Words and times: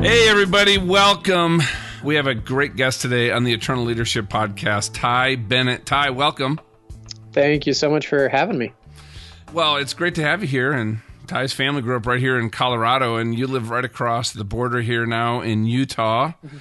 Hey, 0.00 0.28
everybody, 0.28 0.78
welcome. 0.78 1.60
We 2.04 2.14
have 2.14 2.28
a 2.28 2.34
great 2.34 2.76
guest 2.76 3.02
today 3.02 3.32
on 3.32 3.42
the 3.42 3.52
Eternal 3.52 3.82
Leadership 3.82 4.26
Podcast, 4.26 4.94
Ty 4.94 5.34
Bennett. 5.34 5.86
Ty, 5.86 6.10
welcome. 6.10 6.60
Thank 7.32 7.66
you 7.66 7.72
so 7.72 7.90
much 7.90 8.06
for 8.06 8.28
having 8.28 8.56
me. 8.56 8.72
Well, 9.52 9.74
it's 9.76 9.94
great 9.94 10.14
to 10.14 10.22
have 10.22 10.40
you 10.40 10.46
here. 10.46 10.70
And 10.70 11.00
Ty's 11.26 11.52
family 11.52 11.82
grew 11.82 11.96
up 11.96 12.06
right 12.06 12.20
here 12.20 12.38
in 12.38 12.48
Colorado, 12.48 13.16
and 13.16 13.36
you 13.36 13.48
live 13.48 13.70
right 13.70 13.84
across 13.84 14.32
the 14.32 14.44
border 14.44 14.80
here 14.80 15.04
now 15.04 15.40
in 15.40 15.66
Utah. 15.66 16.28
Mm-hmm. 16.46 16.56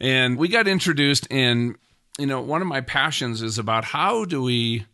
And 0.00 0.36
we 0.36 0.48
got 0.48 0.66
introduced, 0.66 1.28
and, 1.30 1.76
you 2.18 2.26
know, 2.26 2.40
one 2.40 2.60
of 2.60 2.66
my 2.66 2.80
passions 2.80 3.40
is 3.40 3.56
about 3.56 3.84
how 3.84 4.24
do 4.24 4.42
we 4.42 4.86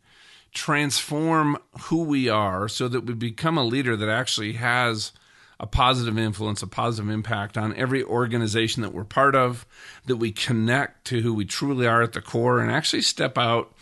transform 0.52 1.56
who 1.84 2.04
we 2.04 2.28
are 2.28 2.68
so 2.68 2.88
that 2.88 3.06
we 3.06 3.14
become 3.14 3.56
a 3.56 3.64
leader 3.64 3.96
that 3.96 4.10
actually 4.10 4.52
has 4.52 5.12
a 5.59 5.66
positive 5.66 6.18
influence, 6.18 6.62
a 6.62 6.66
positive 6.66 7.11
impact 7.11 7.56
on 7.56 7.75
every 7.77 8.05
organization 8.05 8.82
that 8.82 8.93
we're 8.93 9.05
part 9.05 9.34
of, 9.34 9.66
that 10.06 10.16
we 10.16 10.30
connect 10.30 11.06
to 11.06 11.23
who 11.23 11.32
we 11.32 11.45
truly 11.45 11.87
are 11.87 12.02
at 12.02 12.12
the 12.12 12.20
core 12.20 12.60
and 12.60 12.70
actually 12.70 13.02
step 13.02 13.38
out 13.38 13.73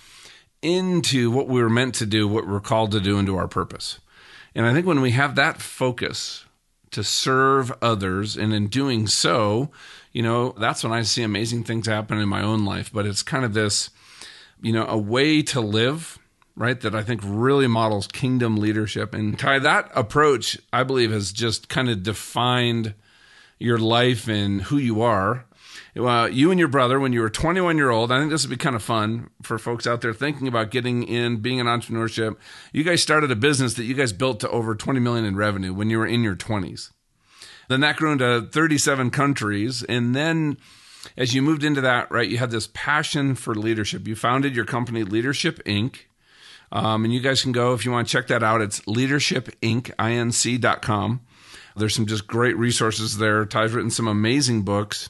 into 0.63 1.31
what 1.31 1.49
we 1.49 1.63
were 1.63 1.71
meant 1.71 1.95
to 1.97 2.07
do, 2.07 2.29
what 2.29 2.47
we're 2.47 2.61
called 2.61 2.93
to 2.93 3.01
do, 3.01 3.19
into 3.19 3.37
our 3.37 3.49
purpose. 3.49 3.99
And 4.55 4.67
I 4.67 4.73
think 4.73 4.87
when 4.87 5.01
we 5.01 5.11
have 5.11 5.35
that 5.35 5.61
focus 5.61 6.45
to 6.93 7.03
serve 7.03 7.73
others, 7.83 8.37
and 8.37 8.55
in 8.55 8.69
doing 8.69 9.09
so, 9.09 9.71
you 10.13 10.23
know, 10.23 10.55
that's 10.59 10.85
when 10.85 10.93
I 10.93 11.03
see 11.03 11.25
amazing 11.25 11.65
things 11.65 11.89
happen 11.89 12.19
in 12.19 12.29
my 12.29 12.41
own 12.41 12.65
life. 12.65 12.93
But 12.93 13.05
it's 13.05 13.25
kind 13.25 13.45
of 13.45 13.53
this, 13.53 13.91
you 14.63 14.73
know, 14.73 14.87
a 14.87 14.97
way 14.97 15.43
to 15.43 15.61
live 15.61 16.21
right? 16.57 16.81
That 16.81 16.95
I 16.95 17.03
think 17.03 17.21
really 17.25 17.67
models 17.67 18.07
kingdom 18.07 18.57
leadership. 18.57 19.15
And 19.15 19.39
Ty, 19.39 19.61
that 19.61 19.91
approach, 19.95 20.59
I 20.73 20.83
believe, 20.83 21.11
has 21.11 21.33
just 21.33 21.69
kind 21.69 21.89
of 21.89 22.03
defined 22.03 22.95
your 23.59 23.79
life 23.79 24.29
and 24.29 24.63
who 24.63 24.77
you 24.77 25.03
are. 25.03 25.47
You 25.97 26.51
and 26.51 26.59
your 26.59 26.69
brother, 26.69 26.99
when 26.99 27.13
you 27.13 27.21
were 27.21 27.31
21 27.31 27.77
year 27.77 27.91
old, 27.91 28.11
I 28.11 28.19
think 28.19 28.31
this 28.31 28.43
would 28.45 28.51
be 28.51 28.57
kind 28.57 28.75
of 28.75 28.83
fun 28.83 29.31
for 29.43 29.59
folks 29.59 29.87
out 29.87 30.01
there 30.01 30.13
thinking 30.13 30.49
about 30.49 30.71
getting 30.71 31.05
in, 31.05 31.37
being 31.37 31.59
in 31.59 31.67
entrepreneurship. 31.67 32.37
You 32.73 32.83
guys 32.83 33.03
started 33.03 33.31
a 33.31 33.37
business 33.37 33.75
that 33.75 33.85
you 33.85 33.95
guys 33.95 34.13
built 34.13 34.41
to 34.41 34.51
over 34.51 34.75
20 34.75 34.99
million 34.99 35.25
in 35.25 35.37
revenue 35.37 35.73
when 35.73 35.91
you 35.91 35.99
were 35.99 36.07
in 36.07 36.25
your 36.25 36.35
20s. 36.35 36.91
Then 37.69 37.81
that 37.81 37.97
grew 37.97 38.13
into 38.13 38.49
37 38.51 39.11
countries. 39.11 39.83
And 39.85 40.15
then 40.15 40.59
as 41.17 41.33
you 41.33 41.43
moved 41.43 41.65
into 41.65 41.81
that, 41.81 42.11
right, 42.11 42.29
you 42.29 42.39
had 42.39 42.51
this 42.51 42.69
passion 42.75 43.35
for 43.35 43.55
leadership. 43.55 44.07
You 44.09 44.17
founded 44.17 44.57
your 44.57 44.65
company, 44.65 45.05
Leadership 45.05 45.63
Inc. 45.65 46.01
Um, 46.75 47.05
and 47.05 47.15
you 47.15 47.21
guys 47.21 47.41
can 47.41 47.53
go 47.53 47.73
if 47.73 47.85
you 47.85 47.93
want 47.93 48.09
to 48.09 48.13
check 48.13 48.27
that 48.27 48.43
out. 48.43 48.61
It's 48.61 48.81
leadershipinc.com. 48.81 51.21
There's 51.77 51.95
some 51.95 52.07
just 52.07 52.27
great 52.27 52.57
resources 52.57 53.19
there. 53.19 53.47
Ty's 53.47 53.73
written 53.73 53.91
some 53.91 54.09
amazing 54.09 54.63
books. 54.63 55.09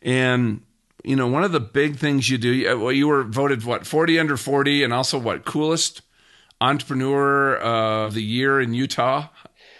And, 0.00 0.62
you 1.04 1.16
know, 1.16 1.26
one 1.26 1.44
of 1.44 1.52
the 1.52 1.60
big 1.60 1.96
things 1.96 2.30
you 2.30 2.38
do, 2.38 2.78
well, 2.78 2.92
you 2.92 3.08
were 3.08 3.24
voted, 3.24 3.62
what, 3.64 3.86
40 3.86 4.18
under 4.18 4.38
40 4.38 4.84
and 4.84 4.92
also 4.92 5.18
what, 5.18 5.44
coolest 5.44 6.02
entrepreneur 6.60 7.56
of 7.56 8.14
the 8.14 8.22
year 8.22 8.60
in 8.60 8.72
Utah? 8.72 9.28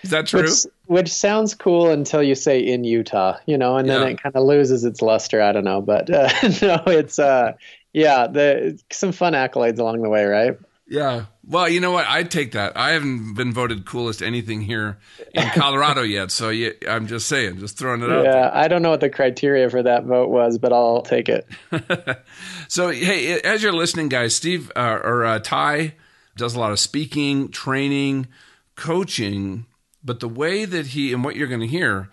Is 0.03 0.11
that 0.11 0.27
true? 0.27 0.43
Which, 0.43 0.67
which 0.87 1.13
sounds 1.13 1.55
cool 1.55 1.91
until 1.91 2.23
you 2.23 2.35
say 2.35 2.61
in 2.61 2.85
Utah, 2.85 3.39
you 3.47 3.57
know, 3.57 3.79
and 3.79 3.89
then 3.89 4.03
yeah. 4.03 4.09
it 4.09 4.23
kind 4.23 4.37
of 4.37 4.45
loses 4.45 4.85
its 4.85 5.01
luster. 5.01 5.41
I 5.41 5.53
don't 5.53 5.65
know. 5.65 5.81
But 5.81 6.11
uh, 6.11 6.29
no, 6.63 6.83
it's, 6.87 7.19
uh, 7.19 7.53
yeah, 7.93 8.27
the, 8.27 8.79
some 8.91 9.13
fun 9.13 9.33
accolades 9.33 9.79
along 9.79 10.03
the 10.03 10.11
way, 10.11 10.25
right? 10.25 10.59
Yeah. 10.89 11.27
Well, 11.45 11.69
you 11.69 11.81
know 11.81 11.91
what? 11.91 12.07
I'd 12.07 12.31
take 12.31 12.53
that. 12.53 12.77
I 12.77 12.91
haven't 12.91 13.35
been 13.35 13.53
voted 13.53 13.87
coolest 13.87 14.23
anything 14.23 14.61
here 14.61 14.99
in 15.35 15.49
Colorado 15.55 16.03
yet, 16.03 16.31
so 16.31 16.51
yeah, 16.51 16.71
I'm 16.89 17.07
just 17.09 17.27
saying, 17.27 17.59
just 17.59 17.77
throwing 17.77 18.03
it 18.03 18.11
out. 18.11 18.25
Yeah. 18.25 18.51
I 18.53 18.69
don't 18.69 18.83
know 18.83 18.91
what 18.91 19.01
the 19.01 19.11
criteria 19.11 19.69
for 19.69 19.83
that 19.83 20.05
vote 20.05 20.29
was, 20.29 20.59
but 20.59 20.73
I'll 20.73 21.03
take 21.03 21.29
it. 21.29 21.47
so, 22.69 22.91
hey, 22.91 23.41
as 23.41 23.63
you're 23.63 23.73
listening, 23.73 24.09
guys, 24.09 24.35
Steve 24.35 24.71
uh, 24.77 25.01
or 25.03 25.25
uh, 25.25 25.39
Ty 25.41 25.95
does 26.37 26.55
a 26.55 26.61
lot 26.61 26.71
of 26.73 26.79
speaking, 26.79 27.49
training, 27.49 28.29
coaching, 28.77 29.67
but 30.05 30.21
the 30.21 30.29
way 30.29 30.65
that 30.65 30.89
he 30.89 31.13
and 31.13 31.25
what 31.25 31.35
you're 31.35 31.49
going 31.49 31.61
to 31.61 31.67
hear, 31.67 32.11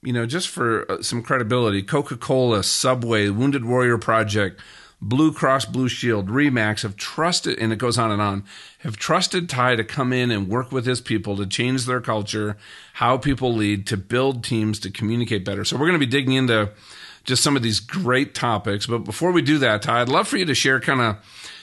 you 0.00 0.12
know, 0.12 0.26
just 0.26 0.48
for 0.48 0.90
uh, 0.90 1.02
some 1.02 1.22
credibility, 1.22 1.82
Coca-Cola, 1.82 2.62
Subway, 2.62 3.28
Wounded 3.30 3.64
Warrior 3.64 3.98
Project 3.98 4.60
Blue 5.04 5.32
Cross 5.32 5.64
Blue 5.64 5.88
Shield, 5.88 6.28
Remax 6.28 6.82
have 6.82 6.96
trusted, 6.96 7.58
and 7.58 7.72
it 7.72 7.76
goes 7.76 7.98
on 7.98 8.12
and 8.12 8.22
on, 8.22 8.44
have 8.78 8.96
trusted 8.96 9.48
Ty 9.48 9.74
to 9.76 9.84
come 9.84 10.12
in 10.12 10.30
and 10.30 10.48
work 10.48 10.70
with 10.70 10.86
his 10.86 11.00
people 11.00 11.36
to 11.36 11.46
change 11.46 11.86
their 11.86 12.00
culture, 12.00 12.56
how 12.94 13.18
people 13.18 13.52
lead, 13.52 13.84
to 13.88 13.96
build 13.96 14.44
teams, 14.44 14.78
to 14.78 14.90
communicate 14.90 15.44
better. 15.44 15.64
So 15.64 15.76
we're 15.76 15.88
going 15.88 16.00
to 16.00 16.06
be 16.06 16.10
digging 16.10 16.34
into 16.34 16.70
just 17.24 17.42
some 17.42 17.56
of 17.56 17.64
these 17.64 17.80
great 17.80 18.32
topics. 18.32 18.86
But 18.86 18.98
before 18.98 19.32
we 19.32 19.42
do 19.42 19.58
that, 19.58 19.82
Ty, 19.82 20.02
I'd 20.02 20.08
love 20.08 20.28
for 20.28 20.36
you 20.36 20.44
to 20.44 20.54
share 20.54 20.78
kind 20.78 21.00
of 21.00 21.16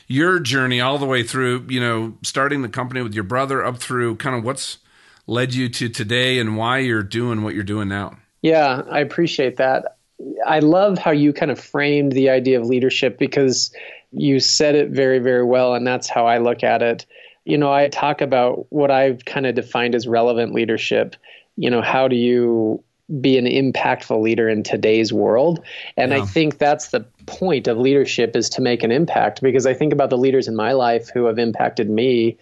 your 0.07 0.39
journey 0.39 0.81
all 0.81 0.97
the 0.97 1.05
way 1.05 1.23
through, 1.23 1.65
you 1.69 1.79
know, 1.79 2.17
starting 2.23 2.61
the 2.61 2.69
company 2.69 3.01
with 3.01 3.13
your 3.13 3.23
brother 3.23 3.63
up 3.63 3.77
through 3.77 4.17
kind 4.17 4.35
of 4.35 4.43
what's 4.43 4.79
led 5.27 5.53
you 5.53 5.69
to 5.69 5.87
today 5.87 6.39
and 6.39 6.57
why 6.57 6.79
you're 6.79 7.03
doing 7.03 7.41
what 7.41 7.55
you're 7.55 7.63
doing 7.63 7.87
now. 7.87 8.17
Yeah, 8.41 8.81
I 8.89 8.99
appreciate 8.99 9.57
that. 9.57 9.97
I 10.45 10.59
love 10.59 10.97
how 10.97 11.11
you 11.11 11.33
kind 11.33 11.51
of 11.51 11.59
framed 11.59 12.11
the 12.11 12.29
idea 12.29 12.59
of 12.59 12.65
leadership 12.65 13.17
because 13.17 13.71
you 14.11 14.39
said 14.39 14.75
it 14.75 14.89
very, 14.89 15.19
very 15.19 15.43
well. 15.43 15.75
And 15.75 15.85
that's 15.85 16.09
how 16.09 16.25
I 16.27 16.39
look 16.39 16.63
at 16.63 16.81
it. 16.81 17.05
You 17.45 17.57
know, 17.57 17.71
I 17.71 17.87
talk 17.87 18.21
about 18.21 18.71
what 18.71 18.91
I've 18.91 19.25
kind 19.25 19.45
of 19.45 19.55
defined 19.55 19.95
as 19.95 20.07
relevant 20.07 20.53
leadership. 20.53 21.15
You 21.55 21.69
know, 21.69 21.81
how 21.81 22.07
do 22.07 22.15
you 22.15 22.83
be 23.21 23.37
an 23.37 23.45
impactful 23.45 24.21
leader 24.21 24.49
in 24.49 24.63
today's 24.63 25.11
world? 25.11 25.63
And 25.97 26.11
yeah. 26.11 26.21
I 26.21 26.25
think 26.25 26.57
that's 26.57 26.89
the 26.89 27.01
point 27.25 27.67
of 27.67 27.77
leadership 27.77 28.35
is 28.35 28.49
to 28.49 28.61
make 28.61 28.83
an 28.83 28.91
impact 28.91 29.41
because 29.41 29.65
I 29.65 29.73
think 29.73 29.93
about 29.93 30.09
the 30.09 30.17
leaders 30.17 30.47
in 30.47 30.55
my 30.55 30.73
life 30.73 31.09
who 31.09 31.25
have 31.25 31.39
impacted 31.39 31.89
me 31.89 32.37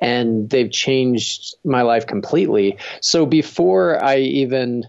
and 0.00 0.48
they've 0.50 0.70
changed 0.70 1.54
my 1.64 1.82
life 1.82 2.06
completely. 2.06 2.76
So 3.00 3.26
before 3.26 4.02
I 4.02 4.18
even 4.18 4.84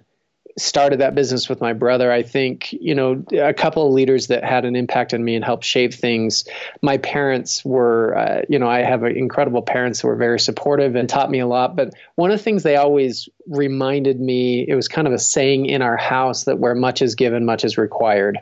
started 0.57 0.99
that 0.99 1.13
business 1.13 1.47
with 1.47 1.61
my 1.61 1.73
brother, 1.73 2.11
I 2.11 2.23
think, 2.23 2.73
you 2.73 2.95
know, 2.95 3.23
a 3.31 3.53
couple 3.53 3.85
of 3.85 3.93
leaders 3.93 4.27
that 4.27 4.43
had 4.43 4.65
an 4.65 4.75
impact 4.75 5.13
on 5.13 5.23
me 5.23 5.35
and 5.35 5.45
helped 5.45 5.63
shape 5.63 5.93
things. 5.93 6.45
My 6.81 6.97
parents 6.97 7.63
were, 7.63 8.17
uh, 8.17 8.41
you 8.49 8.57
know, 8.57 8.67
I 8.67 8.79
have 8.79 9.03
incredible 9.03 9.61
parents 9.61 10.01
who 10.01 10.07
were 10.07 10.15
very 10.15 10.39
supportive 10.39 10.95
and 10.95 11.07
taught 11.07 11.29
me 11.29 11.39
a 11.39 11.47
lot. 11.47 11.75
But 11.75 11.93
one 12.15 12.31
of 12.31 12.37
the 12.37 12.43
things 12.43 12.63
they 12.63 12.75
always 12.75 13.29
reminded 13.47 14.19
me, 14.19 14.65
it 14.67 14.73
was 14.73 14.87
kind 14.87 15.07
of 15.07 15.13
a 15.13 15.19
saying 15.19 15.67
in 15.67 15.83
our 15.83 15.97
house 15.97 16.45
that 16.45 16.57
where 16.57 16.75
much 16.75 17.03
is 17.03 17.13
given, 17.13 17.45
much 17.45 17.63
is 17.63 17.77
required. 17.77 18.39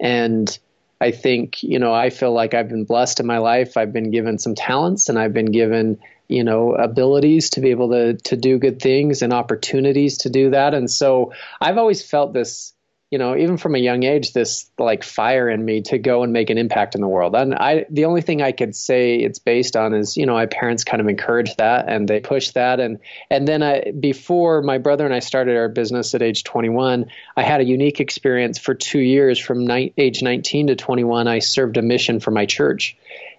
And 0.00 0.58
I 1.00 1.10
think, 1.10 1.62
you 1.62 1.78
know, 1.78 1.92
I 1.92 2.08
feel 2.08 2.32
like 2.32 2.54
I've 2.54 2.68
been 2.68 2.84
blessed 2.84 3.20
in 3.20 3.26
my 3.26 3.38
life. 3.38 3.76
I've 3.76 3.92
been 3.92 4.10
given 4.10 4.38
some 4.38 4.54
talents 4.54 5.10
and 5.10 5.18
I've 5.18 5.34
been 5.34 5.52
given 5.52 5.98
you 6.28 6.44
know 6.44 6.74
abilities 6.74 7.50
to 7.50 7.60
be 7.60 7.70
able 7.70 7.90
to 7.90 8.14
to 8.14 8.36
do 8.36 8.58
good 8.58 8.80
things 8.80 9.22
and 9.22 9.32
opportunities 9.32 10.18
to 10.18 10.30
do 10.30 10.50
that. 10.50 10.74
And 10.74 10.90
so 10.90 11.32
i've 11.60 11.78
always 11.78 12.02
felt 12.02 12.32
this 12.32 12.72
you 13.10 13.18
know 13.18 13.36
even 13.36 13.56
from 13.56 13.74
a 13.74 13.78
young 13.78 14.02
age 14.02 14.32
this 14.32 14.68
like 14.78 15.04
fire 15.04 15.48
in 15.48 15.64
me 15.64 15.82
to 15.82 15.98
go 15.98 16.24
and 16.24 16.32
make 16.32 16.50
an 16.50 16.58
impact 16.58 16.94
in 16.94 17.00
the 17.00 17.06
world. 17.06 17.36
And 17.36 17.54
i 17.54 17.84
the 17.90 18.06
only 18.06 18.22
thing 18.22 18.42
i 18.42 18.52
could 18.52 18.74
say 18.74 19.16
it's 19.16 19.38
based 19.38 19.76
on 19.76 19.94
is 19.94 20.16
you 20.16 20.26
know 20.26 20.34
my 20.34 20.46
parents 20.46 20.82
kind 20.82 21.00
of 21.00 21.08
encouraged 21.08 21.58
that 21.58 21.88
and 21.88 22.08
they 22.08 22.20
pushed 22.20 22.54
that. 22.54 22.80
And 22.80 22.98
and 23.30 23.46
then 23.46 23.62
i 23.62 23.92
before 24.00 24.62
my 24.62 24.78
brother 24.78 25.04
and 25.04 25.14
i 25.14 25.20
started 25.20 25.56
our 25.56 25.68
business 25.68 26.14
at 26.14 26.22
age 26.22 26.42
21 26.42 27.06
i 27.36 27.42
had 27.42 27.60
a 27.60 27.64
unique 27.64 28.00
experience 28.00 28.58
for 28.58 28.74
two 28.74 28.98
years 28.98 29.38
from 29.38 29.66
ni- 29.66 29.92
age 29.98 30.22
19 30.22 30.68
to 30.68 30.74
21 30.74 31.28
i 31.28 31.38
served 31.38 31.76
a 31.76 31.82
mission 31.82 32.18
for 32.18 32.30
my 32.30 32.46
church. 32.46 32.96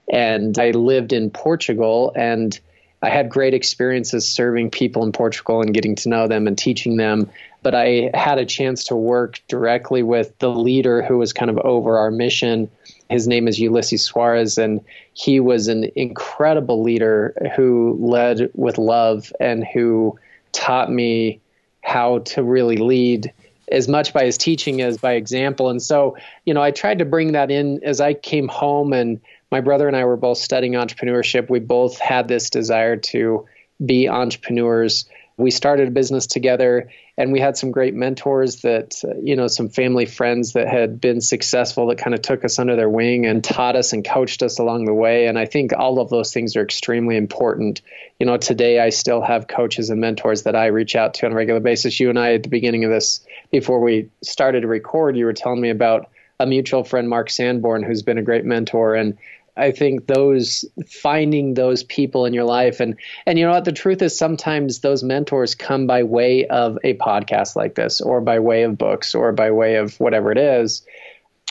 And 0.07 0.57
i 0.59 0.69
lived 0.71 1.11
in 1.11 1.31
portugal 1.31 2.13
and 2.15 2.57
I 3.05 3.09
had 3.09 3.29
great 3.29 3.53
experiences 3.53 4.25
serving 4.25 4.71
people 4.71 5.03
in 5.03 5.11
Portugal 5.11 5.61
and 5.61 5.71
getting 5.71 5.93
to 5.97 6.09
know 6.09 6.27
them 6.27 6.47
and 6.47 6.57
teaching 6.57 6.97
them. 6.97 7.29
But 7.61 7.75
I 7.75 8.09
had 8.15 8.39
a 8.39 8.45
chance 8.45 8.83
to 8.85 8.95
work 8.95 9.39
directly 9.47 10.01
with 10.01 10.35
the 10.39 10.49
leader 10.49 11.03
who 11.03 11.19
was 11.19 11.31
kind 11.31 11.51
of 11.51 11.59
over 11.59 11.99
our 11.99 12.09
mission. 12.09 12.67
His 13.11 13.27
name 13.27 13.47
is 13.47 13.59
Ulisses 13.59 14.11
Soares, 14.11 14.57
and 14.57 14.81
he 15.13 15.39
was 15.39 15.67
an 15.67 15.91
incredible 15.95 16.81
leader 16.81 17.35
who 17.55 17.95
led 18.01 18.49
with 18.55 18.79
love 18.79 19.31
and 19.39 19.63
who 19.71 20.17
taught 20.51 20.91
me 20.91 21.39
how 21.81 22.19
to 22.19 22.41
really 22.41 22.77
lead 22.77 23.31
as 23.71 23.87
much 23.87 24.13
by 24.13 24.25
his 24.25 24.37
teaching 24.37 24.81
as 24.81 24.97
by 24.97 25.13
example. 25.13 25.69
And 25.69 25.81
so, 25.81 26.17
you 26.45 26.55
know, 26.55 26.61
I 26.63 26.71
tried 26.71 26.97
to 26.97 27.05
bring 27.05 27.33
that 27.33 27.51
in 27.51 27.83
as 27.83 28.01
I 28.01 28.15
came 28.15 28.47
home 28.47 28.93
and 28.93 29.21
my 29.51 29.61
brother 29.61 29.87
and 29.87 29.95
I 29.95 30.05
were 30.05 30.17
both 30.17 30.37
studying 30.37 30.73
entrepreneurship. 30.73 31.49
We 31.49 31.59
both 31.59 31.99
had 31.99 32.27
this 32.27 32.49
desire 32.49 32.97
to 32.97 33.45
be 33.83 34.07
entrepreneurs. 34.07 35.05
we 35.37 35.51
started 35.51 35.89
a 35.89 35.91
business 35.91 36.27
together 36.27 36.89
and 37.17 37.31
we 37.31 37.39
had 37.39 37.57
some 37.57 37.71
great 37.71 37.93
mentors 37.93 38.61
that 38.61 39.01
uh, 39.03 39.15
you 39.21 39.35
know 39.35 39.47
some 39.47 39.69
family 39.69 40.05
friends 40.05 40.53
that 40.53 40.67
had 40.67 40.99
been 40.99 41.21
successful 41.21 41.87
that 41.87 41.97
kind 41.97 42.13
of 42.13 42.21
took 42.21 42.43
us 42.45 42.59
under 42.59 42.75
their 42.75 42.89
wing 42.89 43.25
and 43.25 43.43
taught 43.43 43.75
us 43.75 43.93
and 43.93 44.05
coached 44.05 44.43
us 44.43 44.59
along 44.59 44.85
the 44.85 44.93
way 44.93 45.27
and 45.27 45.37
i 45.37 45.45
think 45.45 45.71
all 45.77 45.99
of 45.99 46.09
those 46.09 46.33
things 46.33 46.55
are 46.55 46.63
extremely 46.63 47.17
important 47.17 47.81
you 48.19 48.25
know 48.25 48.37
today 48.37 48.79
i 48.79 48.89
still 48.89 49.21
have 49.21 49.47
coaches 49.47 49.89
and 49.89 49.99
mentors 49.99 50.43
that 50.43 50.55
i 50.55 50.67
reach 50.67 50.95
out 50.95 51.13
to 51.13 51.25
on 51.25 51.31
a 51.31 51.35
regular 51.35 51.59
basis 51.59 51.99
you 51.99 52.09
and 52.09 52.19
i 52.19 52.33
at 52.33 52.43
the 52.43 52.49
beginning 52.49 52.83
of 52.85 52.91
this 52.91 53.25
before 53.51 53.79
we 53.79 54.09
started 54.23 54.61
to 54.61 54.67
record 54.67 55.17
you 55.17 55.25
were 55.25 55.33
telling 55.33 55.61
me 55.61 55.69
about 55.69 56.09
a 56.39 56.45
mutual 56.45 56.83
friend 56.83 57.09
mark 57.09 57.29
sanborn 57.29 57.83
who's 57.83 58.03
been 58.03 58.17
a 58.17 58.23
great 58.23 58.45
mentor. 58.45 58.95
And 58.95 59.17
I 59.57 59.71
think 59.71 60.07
those 60.07 60.65
finding 60.87 61.53
those 61.53 61.83
people 61.83 62.25
in 62.25 62.33
your 62.33 62.43
life 62.43 62.79
and 62.79 62.95
and 63.25 63.39
you 63.39 63.45
know 63.45 63.51
what? 63.51 63.65
The 63.65 63.71
truth 63.71 64.01
is 64.01 64.17
sometimes 64.17 64.79
those 64.79 65.03
mentors 65.03 65.55
come 65.55 65.87
by 65.87 66.03
way 66.03 66.45
of 66.47 66.77
a 66.83 66.95
podcast 66.95 67.55
like 67.55 67.75
this 67.75 68.01
or 68.01 68.19
by 68.19 68.39
way 68.39 68.63
of 68.63 68.77
books 68.77 69.15
or 69.15 69.31
by 69.31 69.51
way 69.51 69.75
of 69.75 69.97
whatever 69.99 70.31
it 70.31 70.37
is. 70.37 70.85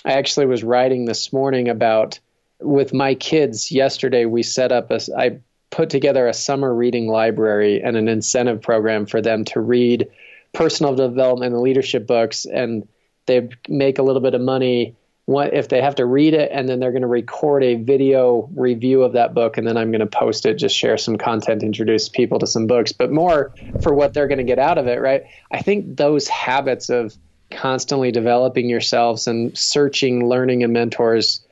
I 0.05 0.13
actually 0.13 0.47
was 0.47 0.63
writing 0.63 1.07
this 1.07 1.33
morning 1.33 1.69
about 1.69 2.21
with 2.61 2.93
my 2.93 3.15
kids 3.15 3.73
yesterday 3.73 4.27
we 4.27 4.43
set 4.43 4.71
up 4.71 4.91
a 4.91 5.01
I 5.17 5.39
put 5.71 5.91
together 5.91 6.29
a 6.29 6.35
summer 6.35 6.73
reading 6.73 7.09
library 7.09 7.83
and 7.83 7.97
an 7.97 8.07
incentive 8.07 8.63
program 8.63 9.07
for 9.07 9.21
them 9.21 9.45
to 9.45 9.61
read 9.61 10.09
personal 10.53 10.95
development 10.95 11.53
and 11.53 11.63
leadership 11.63 12.07
books. 12.07 12.45
And 12.47 12.87
they 13.26 13.49
make 13.69 13.99
a 13.99 14.03
little 14.03 14.23
bit 14.23 14.35
of 14.35 14.41
money 14.41 14.97
what 15.26 15.55
if 15.55 15.69
they 15.69 15.81
have 15.81 15.94
to 15.94 16.05
read 16.05 16.35
it 16.35 16.50
and 16.53 16.69
then 16.69 16.81
they're 16.81 16.93
going 16.93 17.03
to 17.03 17.09
record 17.09 17.62
a 17.65 17.76
video 17.76 18.49
review 18.55 19.03
of 19.03 19.12
that 19.15 19.32
book 19.32 19.56
and 19.56 19.67
then 19.67 19.76
I'm 19.76 19.91
going 19.91 20.00
to 20.00 20.06
post 20.06 20.44
it 20.44 20.56
just 20.56 20.76
share 20.76 20.99
some 20.99 21.17
content 21.17 21.62
introduce 21.62 22.11
people 22.11 22.38
to 22.41 22.47
some 22.47 22.67
books. 22.67 22.93
But 22.93 23.11
more 23.11 23.55
for 23.82 23.94
what 23.94 24.12
they're 24.12 24.29
going 24.29 24.38
to 24.38 24.44
get 24.44 24.59
out 24.59 24.76
of 24.76 24.87
it 24.87 25.00
right? 25.00 25.23
I 25.50 25.62
think 25.62 25.97
those 25.97 26.29
habits 26.29 26.91
of 26.91 27.17
constantly 27.50 28.12
developing 28.12 28.69
yourselves 28.69 29.27
and 29.27 29.56
searching 29.56 30.29
learning 30.29 30.62
and 30.62 30.73
mentors 30.73 31.43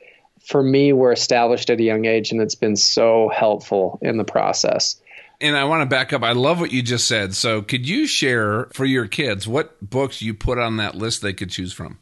for 0.45 0.61
me 0.61 0.93
were 0.93 1.11
established 1.11 1.69
at 1.69 1.79
a 1.79 1.83
young 1.83 2.05
age 2.05 2.31
and 2.31 2.41
it's 2.41 2.55
been 2.55 2.75
so 2.75 3.31
helpful 3.33 3.97
in 4.01 4.17
the 4.17 4.23
process 4.23 5.01
and 5.43 5.57
I 5.57 5.65
want 5.65 5.81
to 5.81 5.85
back 5.85 6.13
up. 6.13 6.23
I 6.23 6.31
love 6.31 6.59
what 6.59 6.71
you 6.71 6.81
just 6.81 7.07
said. 7.07 7.35
So, 7.35 7.61
could 7.61 7.87
you 7.87 8.07
share 8.07 8.65
for 8.73 8.85
your 8.85 9.07
kids 9.07 9.47
what 9.47 9.77
books 9.87 10.21
you 10.21 10.33
put 10.33 10.57
on 10.57 10.77
that 10.77 10.95
list 10.95 11.21
they 11.21 11.33
could 11.33 11.49
choose 11.49 11.73
from? 11.73 11.99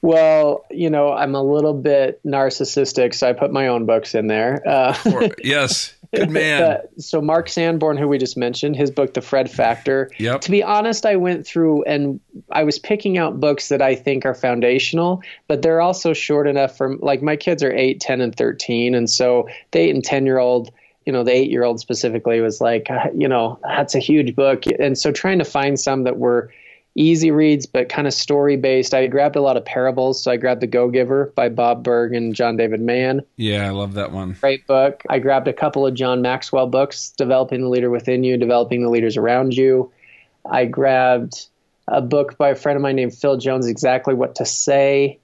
Well, 0.00 0.64
you 0.70 0.90
know, 0.90 1.12
I'm 1.12 1.34
a 1.34 1.42
little 1.42 1.74
bit 1.74 2.20
narcissistic, 2.24 3.14
so 3.14 3.28
I 3.28 3.32
put 3.32 3.52
my 3.52 3.66
own 3.66 3.84
books 3.84 4.14
in 4.14 4.28
there. 4.28 4.62
Uh, 4.66 4.96
yes, 5.42 5.92
good 6.14 6.30
man. 6.30 6.80
so 6.98 7.20
Mark 7.20 7.48
Sanborn, 7.48 7.96
who 7.96 8.06
we 8.06 8.16
just 8.16 8.36
mentioned, 8.36 8.76
his 8.76 8.92
book, 8.92 9.14
The 9.14 9.20
Fred 9.20 9.50
Factor. 9.50 10.10
Yep. 10.18 10.42
To 10.42 10.50
be 10.52 10.62
honest, 10.62 11.04
I 11.04 11.16
went 11.16 11.46
through 11.46 11.82
and 11.82 12.20
I 12.52 12.62
was 12.62 12.78
picking 12.78 13.18
out 13.18 13.40
books 13.40 13.68
that 13.70 13.82
I 13.82 13.96
think 13.96 14.24
are 14.24 14.34
foundational, 14.34 15.20
but 15.48 15.62
they're 15.62 15.80
also 15.80 16.12
short 16.12 16.46
enough 16.46 16.76
for 16.76 16.96
like 16.98 17.20
my 17.20 17.34
kids 17.34 17.64
are 17.64 17.72
eight, 17.72 18.00
ten, 18.00 18.20
and 18.20 18.34
thirteen, 18.34 18.94
and 18.94 19.10
so 19.10 19.48
the 19.72 19.80
eight 19.80 19.94
and 19.94 20.04
ten 20.04 20.26
year 20.26 20.38
old 20.38 20.70
you 21.08 21.12
know 21.12 21.24
the 21.24 21.32
eight 21.32 21.50
year 21.50 21.64
old 21.64 21.80
specifically 21.80 22.40
was 22.40 22.60
like 22.60 22.90
uh, 22.90 23.08
you 23.16 23.26
know 23.26 23.58
that's 23.62 23.94
a 23.94 23.98
huge 23.98 24.36
book 24.36 24.64
and 24.78 24.96
so 24.96 25.10
trying 25.10 25.38
to 25.38 25.44
find 25.44 25.80
some 25.80 26.04
that 26.04 26.18
were 26.18 26.52
easy 26.98 27.30
reads, 27.30 27.64
but 27.66 27.88
kind 27.88 28.06
of 28.08 28.12
story 28.12 28.56
based. 28.56 28.92
I 28.92 29.06
grabbed 29.06 29.36
a 29.36 29.40
lot 29.40 29.56
of 29.56 29.64
parables. 29.64 30.22
So 30.22 30.32
I 30.32 30.36
grabbed 30.36 30.60
The 30.60 30.66
Go 30.66 30.90
Giver 30.90 31.32
by 31.36 31.48
Bob 31.48 31.84
Burg 31.84 32.12
and 32.12 32.34
John 32.34 32.56
David 32.56 32.80
Mann. 32.80 33.22
Yeah, 33.36 33.66
I 33.66 33.70
love 33.70 33.94
that 33.94 34.10
one. 34.10 34.36
Great 34.40 34.66
book. 34.66 35.04
I 35.08 35.20
grabbed 35.20 35.46
a 35.46 35.52
couple 35.52 35.86
of 35.86 35.94
John 35.94 36.22
Maxwell 36.22 36.66
books, 36.66 37.14
Developing 37.16 37.60
the 37.60 37.68
Leader 37.68 37.88
Within 37.88 38.24
You, 38.24 38.36
Developing 38.36 38.82
the 38.82 38.90
Leaders 38.90 39.16
Around 39.16 39.54
You. 39.54 39.92
I 40.50 40.64
grabbed 40.64 41.46
a 41.86 42.00
book 42.00 42.36
by 42.36 42.50
a 42.50 42.54
friend 42.56 42.76
of 42.76 42.82
mine 42.82 42.96
named 42.96 43.14
Phil 43.14 43.36
Jones, 43.36 43.66
Exactly 43.66 44.14
What 44.14 44.34
to 44.36 44.44
Say. 44.44 45.20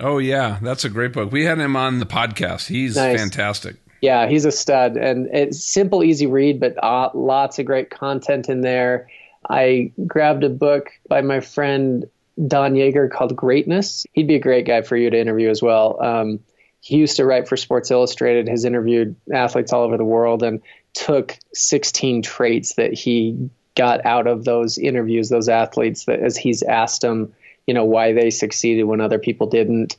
Oh, 0.00 0.18
yeah. 0.18 0.58
That's 0.62 0.84
a 0.84 0.88
great 0.88 1.12
book. 1.12 1.30
We 1.30 1.44
had 1.44 1.58
him 1.58 1.76
on 1.76 1.98
the 1.98 2.06
podcast. 2.06 2.68
He's 2.68 2.96
nice. 2.96 3.18
fantastic. 3.18 3.76
Yeah, 4.00 4.28
he's 4.28 4.44
a 4.44 4.52
stud. 4.52 4.96
And 4.96 5.28
it's 5.32 5.62
simple, 5.64 6.04
easy 6.04 6.26
read, 6.26 6.60
but 6.60 6.82
uh, 6.82 7.10
lots 7.14 7.58
of 7.58 7.66
great 7.66 7.90
content 7.90 8.48
in 8.48 8.60
there. 8.60 9.08
I 9.48 9.92
grabbed 10.06 10.44
a 10.44 10.48
book 10.48 10.90
by 11.08 11.20
my 11.20 11.40
friend 11.40 12.08
Don 12.46 12.74
Yaeger 12.74 13.10
called 13.10 13.34
Greatness. 13.34 14.06
He'd 14.12 14.28
be 14.28 14.36
a 14.36 14.40
great 14.40 14.66
guy 14.66 14.82
for 14.82 14.96
you 14.96 15.10
to 15.10 15.18
interview 15.18 15.50
as 15.50 15.62
well. 15.62 16.00
Um, 16.02 16.40
he 16.80 16.96
used 16.96 17.16
to 17.16 17.24
write 17.24 17.48
for 17.48 17.56
Sports 17.56 17.90
Illustrated, 17.90 18.48
has 18.48 18.64
interviewed 18.64 19.16
athletes 19.32 19.72
all 19.72 19.82
over 19.82 19.96
the 19.96 20.04
world, 20.04 20.42
and 20.42 20.60
took 20.94 21.36
16 21.52 22.22
traits 22.22 22.74
that 22.74 22.94
he 22.94 23.50
got 23.74 24.04
out 24.06 24.26
of 24.26 24.44
those 24.44 24.78
interviews, 24.78 25.28
those 25.28 25.48
athletes, 25.48 26.04
that 26.04 26.20
as 26.20 26.36
he's 26.36 26.62
asked 26.62 27.00
them, 27.00 27.32
you 27.66 27.74
know, 27.74 27.84
why 27.84 28.12
they 28.12 28.30
succeeded 28.30 28.84
when 28.84 29.00
other 29.00 29.18
people 29.18 29.48
didn't. 29.48 29.96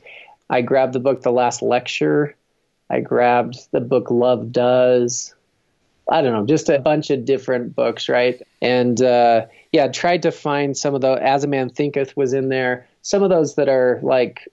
I 0.48 0.62
grabbed 0.62 0.94
the 0.94 1.00
book 1.00 1.22
The 1.22 1.30
Last 1.30 1.62
Lecture. 1.62 2.34
I 2.90 3.00
grabbed 3.00 3.70
the 3.70 3.80
book 3.80 4.10
Love 4.10 4.52
Does. 4.52 5.34
I 6.10 6.22
don't 6.22 6.32
know, 6.32 6.44
just 6.44 6.68
a 6.68 6.80
bunch 6.80 7.10
of 7.10 7.24
different 7.24 7.76
books, 7.76 8.08
right? 8.08 8.42
And 8.60 9.00
uh, 9.00 9.46
yeah, 9.70 9.86
tried 9.88 10.22
to 10.22 10.32
find 10.32 10.76
some 10.76 10.94
of 10.96 11.00
the 11.00 11.12
As 11.12 11.44
a 11.44 11.46
Man 11.46 11.70
Thinketh 11.70 12.16
was 12.16 12.32
in 12.32 12.48
there. 12.48 12.88
Some 13.02 13.22
of 13.22 13.30
those 13.30 13.54
that 13.54 13.68
are 13.68 14.00
like 14.02 14.48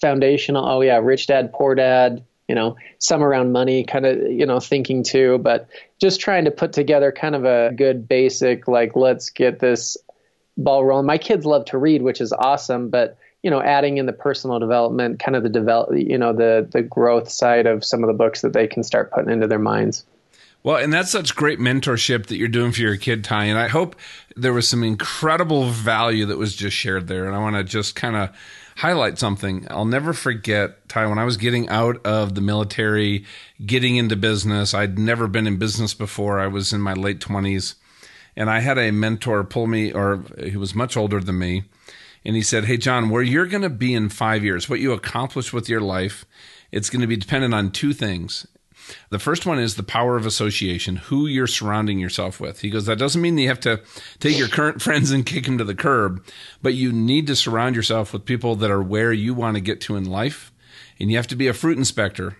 foundational. 0.00 0.68
Oh 0.68 0.80
yeah, 0.80 0.98
Rich 0.98 1.28
Dad 1.28 1.52
Poor 1.52 1.76
Dad. 1.76 2.24
You 2.48 2.54
know, 2.54 2.76
some 2.98 3.22
around 3.22 3.52
money, 3.52 3.84
kind 3.84 4.06
of 4.06 4.18
you 4.32 4.46
know 4.46 4.58
thinking 4.58 5.04
too, 5.04 5.38
but 5.38 5.68
just 6.00 6.18
trying 6.18 6.46
to 6.46 6.50
put 6.50 6.72
together 6.72 7.12
kind 7.12 7.34
of 7.34 7.44
a 7.44 7.72
good 7.76 8.08
basic 8.08 8.66
like 8.66 8.96
let's 8.96 9.30
get 9.30 9.60
this 9.60 9.96
ball 10.56 10.84
rolling. 10.84 11.06
My 11.06 11.18
kids 11.18 11.44
love 11.44 11.66
to 11.66 11.78
read, 11.78 12.02
which 12.02 12.20
is 12.20 12.32
awesome, 12.32 12.88
but 12.88 13.18
you 13.42 13.50
know, 13.50 13.62
adding 13.62 13.98
in 13.98 14.06
the 14.06 14.12
personal 14.12 14.58
development, 14.58 15.20
kind 15.20 15.36
of 15.36 15.42
the 15.42 15.48
develop, 15.48 15.90
you 15.96 16.18
know, 16.18 16.32
the 16.32 16.68
the 16.70 16.82
growth 16.82 17.30
side 17.30 17.66
of 17.66 17.84
some 17.84 18.02
of 18.02 18.08
the 18.08 18.14
books 18.14 18.40
that 18.42 18.52
they 18.52 18.66
can 18.66 18.82
start 18.82 19.10
putting 19.10 19.30
into 19.30 19.46
their 19.46 19.58
minds. 19.58 20.04
Well, 20.64 20.76
and 20.76 20.92
that's 20.92 21.10
such 21.10 21.36
great 21.36 21.60
mentorship 21.60 22.26
that 22.26 22.36
you're 22.36 22.48
doing 22.48 22.72
for 22.72 22.80
your 22.80 22.96
kid, 22.96 23.22
Ty. 23.22 23.44
And 23.44 23.58
I 23.58 23.68
hope 23.68 23.94
there 24.36 24.52
was 24.52 24.68
some 24.68 24.82
incredible 24.82 25.70
value 25.70 26.26
that 26.26 26.36
was 26.36 26.54
just 26.54 26.76
shared 26.76 27.06
there. 27.06 27.26
And 27.26 27.34
I 27.34 27.38
want 27.38 27.56
to 27.56 27.62
just 27.62 27.94
kind 27.94 28.16
of 28.16 28.30
highlight 28.76 29.18
something. 29.18 29.66
I'll 29.70 29.84
never 29.84 30.12
forget, 30.12 30.88
Ty, 30.88 31.06
when 31.06 31.18
I 31.18 31.24
was 31.24 31.36
getting 31.36 31.68
out 31.68 32.04
of 32.04 32.34
the 32.34 32.40
military, 32.40 33.24
getting 33.64 33.96
into 33.96 34.16
business. 34.16 34.74
I'd 34.74 34.98
never 34.98 35.28
been 35.28 35.46
in 35.46 35.58
business 35.58 35.94
before. 35.94 36.40
I 36.40 36.48
was 36.48 36.72
in 36.72 36.80
my 36.80 36.92
late 36.92 37.20
20s. 37.20 37.76
And 38.36 38.50
I 38.50 38.60
had 38.60 38.78
a 38.78 38.90
mentor 38.90 39.44
pull 39.44 39.66
me, 39.66 39.92
or 39.92 40.22
he 40.44 40.56
was 40.56 40.74
much 40.74 40.96
older 40.96 41.20
than 41.20 41.38
me. 41.38 41.64
And 42.24 42.36
he 42.36 42.42
said, 42.42 42.64
Hey, 42.64 42.76
John, 42.76 43.10
where 43.10 43.22
you're 43.22 43.46
going 43.46 43.62
to 43.62 43.70
be 43.70 43.94
in 43.94 44.08
five 44.08 44.44
years, 44.44 44.68
what 44.68 44.80
you 44.80 44.92
accomplish 44.92 45.52
with 45.52 45.68
your 45.68 45.80
life, 45.80 46.24
it's 46.72 46.90
going 46.90 47.00
to 47.00 47.06
be 47.06 47.16
dependent 47.16 47.54
on 47.54 47.70
two 47.70 47.92
things. 47.92 48.46
The 49.10 49.18
first 49.18 49.46
one 49.46 49.58
is 49.58 49.74
the 49.74 49.82
power 49.82 50.16
of 50.16 50.26
association, 50.26 50.96
who 50.96 51.26
you're 51.26 51.46
surrounding 51.46 51.98
yourself 51.98 52.40
with. 52.40 52.60
He 52.60 52.70
goes, 52.70 52.86
that 52.86 52.98
doesn't 52.98 53.20
mean 53.20 53.36
you 53.38 53.48
have 53.48 53.60
to 53.60 53.80
take 54.18 54.38
your 54.38 54.48
current 54.48 54.80
friends 54.82 55.10
and 55.10 55.26
kick 55.26 55.44
them 55.44 55.58
to 55.58 55.64
the 55.64 55.74
curb, 55.74 56.24
but 56.62 56.74
you 56.74 56.92
need 56.92 57.26
to 57.26 57.36
surround 57.36 57.76
yourself 57.76 58.12
with 58.12 58.24
people 58.24 58.56
that 58.56 58.70
are 58.70 58.82
where 58.82 59.12
you 59.12 59.34
want 59.34 59.56
to 59.56 59.60
get 59.60 59.80
to 59.82 59.96
in 59.96 60.04
life. 60.04 60.52
And 61.00 61.10
you 61.10 61.16
have 61.16 61.26
to 61.28 61.36
be 61.36 61.48
a 61.48 61.54
fruit 61.54 61.78
inspector. 61.78 62.36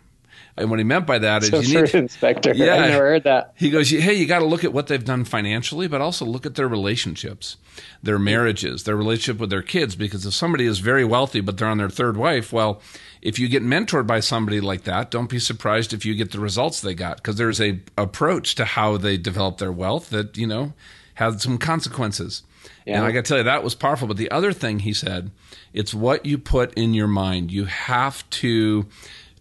And 0.61 0.71
what 0.71 0.79
he 0.79 0.85
meant 0.85 1.07
by 1.07 1.19
that 1.19 1.43
is 1.43 1.51
so 1.51 1.61
you 1.61 1.83
need 1.83 1.95
inspector. 1.95 2.53
Yeah, 2.55 2.75
I 2.75 2.89
never 2.89 3.05
heard 3.05 3.25
that. 3.25 3.55
He 3.57 3.71
goes, 3.71 3.91
hey, 3.91 4.15
you 4.15 4.27
got 4.27 4.41
to 4.41 4.45
look 4.45 4.65
at 4.65 4.73
what 4.73 4.87
they've 4.87 5.05
done 5.05 5.25
financially, 5.25 5.89
but 5.89 6.01
also 6.01 6.25
look 6.25 6.47
at 6.47 6.55
their 6.55 6.69
relationships, 6.69 7.57
their 8.03 8.19
marriages, 8.19 8.85
their 8.85 8.97
relationship 8.97 9.41
with 9.41 9.51
their 9.51 9.63
kids. 9.63 9.97
Because 9.97 10.27
if 10.27 10.35
somebody 10.35 10.67
is 10.67 10.81
very 10.81 11.05
wealthy 11.05 11.41
but 11.41 11.59
they're 11.59 11.69
on 11.69 11.79
their 11.79 11.91
third 11.91 12.17
wife, 12.17 12.53
well, 12.53 12.81
if 13.23 13.39
you 13.39 13.49
get 13.49 13.63
mentored 13.63 14.07
by 14.07 14.21
somebody 14.21 14.61
like 14.61 14.85
that, 14.85 15.11
don't 15.11 15.31
be 15.31 15.39
surprised 15.39 15.93
if 15.93 16.05
you 16.05 16.15
get 16.15 16.33
the 16.33 16.41
results 16.41 16.81
they 16.81 16.95
got 16.95 17.17
because 17.17 17.37
there's 17.37 17.61
a 17.61 17.81
approach 17.97 18.55
to 18.57 18.65
how 18.65 18.97
they 18.97 19.17
develop 19.17 19.59
their 19.59 19.73
wealth 19.73 20.11
that 20.11 20.37
you 20.37 20.47
know 20.47 20.73
had 21.15 21.41
some 21.41 21.59
consequences. 21.59 22.43
Yeah. 22.87 22.99
And 22.99 23.07
I 23.07 23.13
got 23.13 23.25
to 23.25 23.29
tell 23.29 23.39
you 23.39 23.45
that 23.45 23.65
was 23.65 23.75
powerful. 23.75 24.09
But 24.09 24.17
the 24.17 24.31
other 24.31 24.53
thing 24.53 24.81
he 24.81 24.93
said, 24.93 25.31
it's 25.73 25.93
what 25.93 26.25
you 26.25 26.39
put 26.39 26.73
in 26.75 26.95
your 26.95 27.09
mind. 27.09 27.51
You 27.51 27.67
have 27.67 28.29
to 28.31 28.87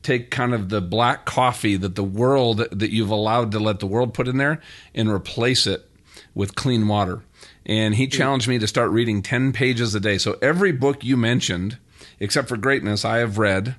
take 0.07 0.31
kind 0.31 0.53
of 0.53 0.69
the 0.69 0.81
black 0.81 1.25
coffee 1.25 1.75
that 1.75 1.95
the 1.95 2.03
world 2.03 2.59
that 2.71 2.91
you've 2.91 3.09
allowed 3.09 3.51
to 3.51 3.59
let 3.59 3.79
the 3.79 3.87
world 3.87 4.13
put 4.13 4.27
in 4.27 4.37
there 4.37 4.61
and 4.95 5.09
replace 5.09 5.67
it 5.67 5.89
with 6.33 6.55
clean 6.55 6.87
water. 6.87 7.21
And 7.65 7.95
he 7.95 8.05
hmm. 8.05 8.11
challenged 8.11 8.47
me 8.47 8.57
to 8.59 8.67
start 8.67 8.91
reading 8.91 9.21
10 9.21 9.51
pages 9.51 9.93
a 9.95 9.99
day. 9.99 10.17
So 10.17 10.37
every 10.41 10.71
book 10.71 11.03
you 11.03 11.17
mentioned 11.17 11.77
except 12.19 12.47
for 12.47 12.57
greatness, 12.57 13.05
I 13.05 13.17
have 13.17 13.37
read, 13.37 13.75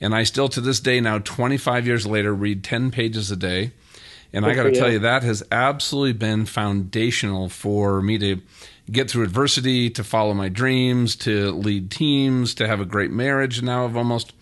and 0.00 0.14
I 0.14 0.22
still 0.22 0.48
to 0.50 0.60
this 0.60 0.80
day 0.80 1.00
now, 1.00 1.18
25 1.18 1.86
years 1.86 2.06
later, 2.06 2.34
read 2.34 2.64
10 2.64 2.90
pages 2.90 3.30
a 3.30 3.36
day. 3.36 3.72
And 4.32 4.44
Good 4.44 4.52
I 4.52 4.54
got 4.54 4.62
to 4.64 4.72
tell 4.72 4.90
you, 4.90 5.00
that 5.00 5.22
has 5.24 5.42
absolutely 5.52 6.14
been 6.14 6.46
foundational 6.46 7.48
for 7.48 8.00
me 8.00 8.18
to 8.18 8.40
get 8.90 9.10
through 9.10 9.24
adversity, 9.24 9.90
to 9.90 10.02
follow 10.02 10.32
my 10.32 10.48
dreams, 10.48 11.16
to 11.16 11.50
lead 11.52 11.90
teams, 11.90 12.54
to 12.54 12.66
have 12.66 12.80
a 12.80 12.86
great 12.86 13.10
marriage 13.10 13.62
now 13.62 13.84
of 13.84 13.96
almost 13.96 14.32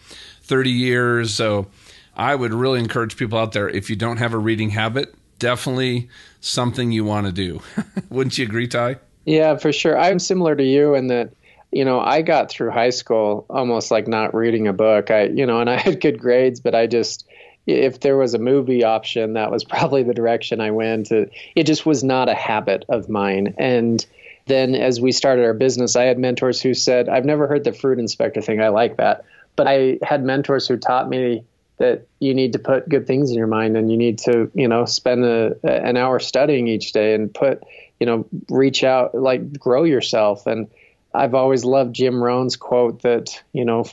30 0.51 0.71
years. 0.71 1.33
So 1.33 1.69
I 2.17 2.35
would 2.35 2.53
really 2.53 2.81
encourage 2.81 3.17
people 3.17 3.39
out 3.39 3.53
there 3.53 3.69
if 3.69 3.89
you 3.89 3.95
don't 3.95 4.17
have 4.17 4.35
a 4.35 4.39
reading 4.39 4.71
habit, 4.71 5.15
definitely 5.39 6.11
something 6.41 6.91
you 6.91 7.05
want 7.05 7.27
to 7.27 7.33
do. 7.33 7.63
Wouldn't 8.11 8.37
you 8.37 8.45
agree, 8.45 8.67
Ty? 8.67 8.97
Yeah, 9.25 9.57
for 9.57 9.73
sure. 9.73 9.97
I'm 9.97 10.19
similar 10.19 10.57
to 10.57 10.65
you 10.65 10.97
in 10.97 11.07
that, 11.07 11.33
you 11.71 11.85
know, 11.85 12.01
I 12.01 12.23
got 12.23 12.51
through 12.51 12.73
high 12.73 12.91
school 12.91 13.47
almost 13.49 13.93
like 13.93 14.09
not 14.09 14.35
reading 14.35 14.67
a 14.67 14.73
book. 14.73 15.13
I, 15.13 15.27
you 15.27 15.47
know, 15.47 15.61
and 15.61 15.71
I 15.71 15.77
had 15.77 16.01
good 16.01 16.19
grades, 16.19 16.59
but 16.59 16.75
I 16.75 16.89
just, 16.89 17.29
if 17.69 18.01
there 18.01 18.17
was 18.17 18.35
a 18.35 18.39
movie 18.41 18.83
option, 18.83 19.35
that 19.35 19.53
was 19.53 19.63
probably 19.77 20.03
the 20.03 20.15
direction 20.15 20.61
I 20.61 20.73
went. 20.73 21.13
It 21.13 21.63
just 21.63 21.87
was 21.87 22.03
not 22.03 22.29
a 22.29 22.35
habit 22.35 22.85
of 22.89 23.09
mine. 23.09 23.55
And 23.57 24.05
then 24.47 24.75
as 24.75 25.01
we 25.01 25.13
started 25.13 25.45
our 25.45 25.55
business, 25.55 25.95
I 25.95 26.05
had 26.05 26.19
mentors 26.19 26.61
who 26.61 26.75
said, 26.75 27.09
I've 27.09 27.25
never 27.25 27.47
heard 27.47 27.63
the 27.63 27.73
fruit 27.73 28.01
inspector 28.01 28.41
thing. 28.41 28.61
I 28.61 28.69
like 28.69 28.97
that. 28.97 29.25
But 29.57 29.67
I 29.69 29.99
had 30.03 30.25
mentors 30.25 30.67
who 30.67 30.77
taught 30.77 31.09
me 31.09 31.45
that 31.79 32.07
you 32.19 32.35
need 32.35 32.53
to 32.53 32.59
put 32.59 32.89
good 32.89 33.07
things 33.07 33.31
in 33.31 33.37
your 33.37 33.47
mind 33.47 33.77
and 33.77 33.91
you 33.91 33.97
need 33.97 34.19
to, 34.19 34.51
you 34.55 34.69
know, 34.69 34.85
spend 34.85 35.25
a, 35.25 35.55
an 35.65 35.97
hour 35.97 36.19
studying 36.21 36.69
each 36.69 36.93
day 36.93 37.15
and 37.15 37.33
put, 37.33 37.63
you 37.99 38.07
know, 38.07 38.27
reach 38.51 38.85
out, 38.85 39.15
like 39.15 39.59
grow 39.59 39.85
yourself. 39.85 40.47
And 40.47 40.69
I've 41.15 41.35
always 41.35 41.65
loved 41.65 41.95
Jim 41.95 42.23
Rohn's 42.23 42.57
quote 42.57 43.03
that, 43.03 43.43
you 43.53 43.65
know, 43.65 43.87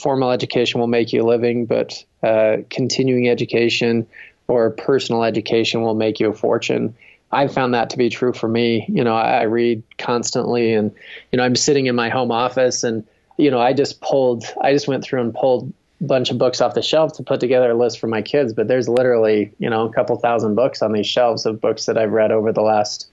formal 0.00 0.30
education 0.30 0.80
will 0.80 0.86
make 0.86 1.12
you 1.12 1.22
a 1.22 1.26
living, 1.26 1.66
but 1.66 2.04
uh, 2.22 2.58
continuing 2.70 3.28
education 3.28 4.06
or 4.48 4.70
personal 4.70 5.24
education 5.24 5.82
will 5.82 5.94
make 5.94 6.20
you 6.20 6.30
a 6.30 6.34
fortune. 6.34 6.94
I 7.30 7.48
found 7.48 7.74
that 7.74 7.90
to 7.90 7.98
be 7.98 8.10
true 8.10 8.32
for 8.32 8.48
me. 8.48 8.86
You 8.88 9.04
know, 9.04 9.14
I, 9.14 9.40
I 9.40 9.42
read 9.44 9.82
constantly, 9.98 10.74
and 10.74 10.92
you 11.30 11.38
know, 11.38 11.44
I'm 11.44 11.56
sitting 11.56 11.86
in 11.86 11.96
my 11.96 12.08
home 12.08 12.30
office, 12.30 12.84
and 12.84 13.04
you 13.36 13.50
know, 13.50 13.60
I 13.60 13.72
just 13.72 14.00
pulled, 14.00 14.44
I 14.60 14.72
just 14.72 14.88
went 14.88 15.04
through 15.04 15.20
and 15.20 15.34
pulled 15.34 15.72
a 16.00 16.04
bunch 16.04 16.30
of 16.30 16.38
books 16.38 16.60
off 16.60 16.74
the 16.74 16.82
shelf 16.82 17.14
to 17.14 17.22
put 17.22 17.40
together 17.40 17.70
a 17.70 17.74
list 17.74 17.98
for 17.98 18.06
my 18.06 18.22
kids. 18.22 18.52
But 18.52 18.68
there's 18.68 18.88
literally, 18.88 19.52
you 19.58 19.70
know, 19.70 19.86
a 19.86 19.92
couple 19.92 20.16
thousand 20.16 20.54
books 20.54 20.82
on 20.82 20.92
these 20.92 21.06
shelves 21.06 21.46
of 21.46 21.60
books 21.60 21.86
that 21.86 21.96
I've 21.96 22.12
read 22.12 22.32
over 22.32 22.52
the 22.52 22.62
last, 22.62 23.08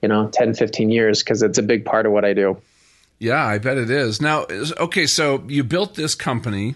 you 0.00 0.08
know, 0.08 0.28
10, 0.28 0.54
15 0.54 0.90
years 0.90 1.22
because 1.22 1.42
it's 1.42 1.58
a 1.58 1.62
big 1.62 1.84
part 1.84 2.06
of 2.06 2.12
what 2.12 2.24
I 2.24 2.32
do. 2.32 2.60
Yeah, 3.18 3.44
I 3.46 3.58
bet 3.58 3.78
it 3.78 3.88
is. 3.88 4.20
Now, 4.20 4.46
okay, 4.50 5.06
so 5.06 5.44
you 5.46 5.62
built 5.62 5.94
this 5.94 6.16
company, 6.16 6.74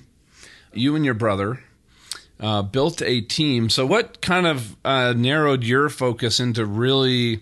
you 0.72 0.94
and 0.94 1.04
your 1.04 1.14
brother 1.14 1.58
uh, 2.38 2.62
built 2.62 3.02
a 3.02 3.20
team. 3.20 3.68
So, 3.68 3.86
what 3.86 4.20
kind 4.20 4.46
of 4.46 4.76
uh, 4.84 5.14
narrowed 5.16 5.64
your 5.64 5.88
focus 5.88 6.38
into 6.38 6.64
really, 6.64 7.40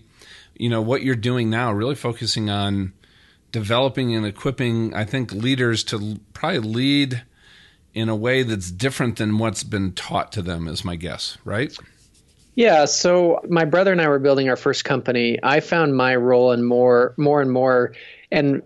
you 0.55 0.69
know, 0.69 0.81
what 0.81 1.03
you're 1.03 1.15
doing 1.15 1.49
now? 1.49 1.71
Really 1.71 1.95
focusing 1.95 2.49
on 2.49 2.93
developing 3.55 4.13
and 4.13 4.25
equipping, 4.25 4.93
I 4.93 5.05
think, 5.05 5.31
leaders 5.31 5.81
to 5.85 6.19
probably 6.33 6.59
lead 6.59 7.23
in 7.93 8.09
a 8.09 8.15
way 8.15 8.43
that's 8.43 8.69
different 8.69 9.15
than 9.15 9.37
what's 9.37 9.63
been 9.63 9.93
taught 9.93 10.33
to 10.33 10.41
them, 10.41 10.67
is 10.67 10.83
my 10.83 10.97
guess, 10.97 11.37
right? 11.45 11.73
Yeah, 12.55 12.83
so 12.83 13.39
my 13.47 13.63
brother 13.63 13.93
and 13.93 14.01
I 14.01 14.09
were 14.09 14.19
building 14.19 14.49
our 14.49 14.57
first 14.57 14.83
company. 14.83 15.39
I 15.41 15.61
found 15.61 15.95
my 15.95 16.17
role 16.17 16.51
in 16.51 16.65
more, 16.65 17.13
more 17.15 17.41
and 17.41 17.49
more, 17.49 17.93
and 18.29 18.61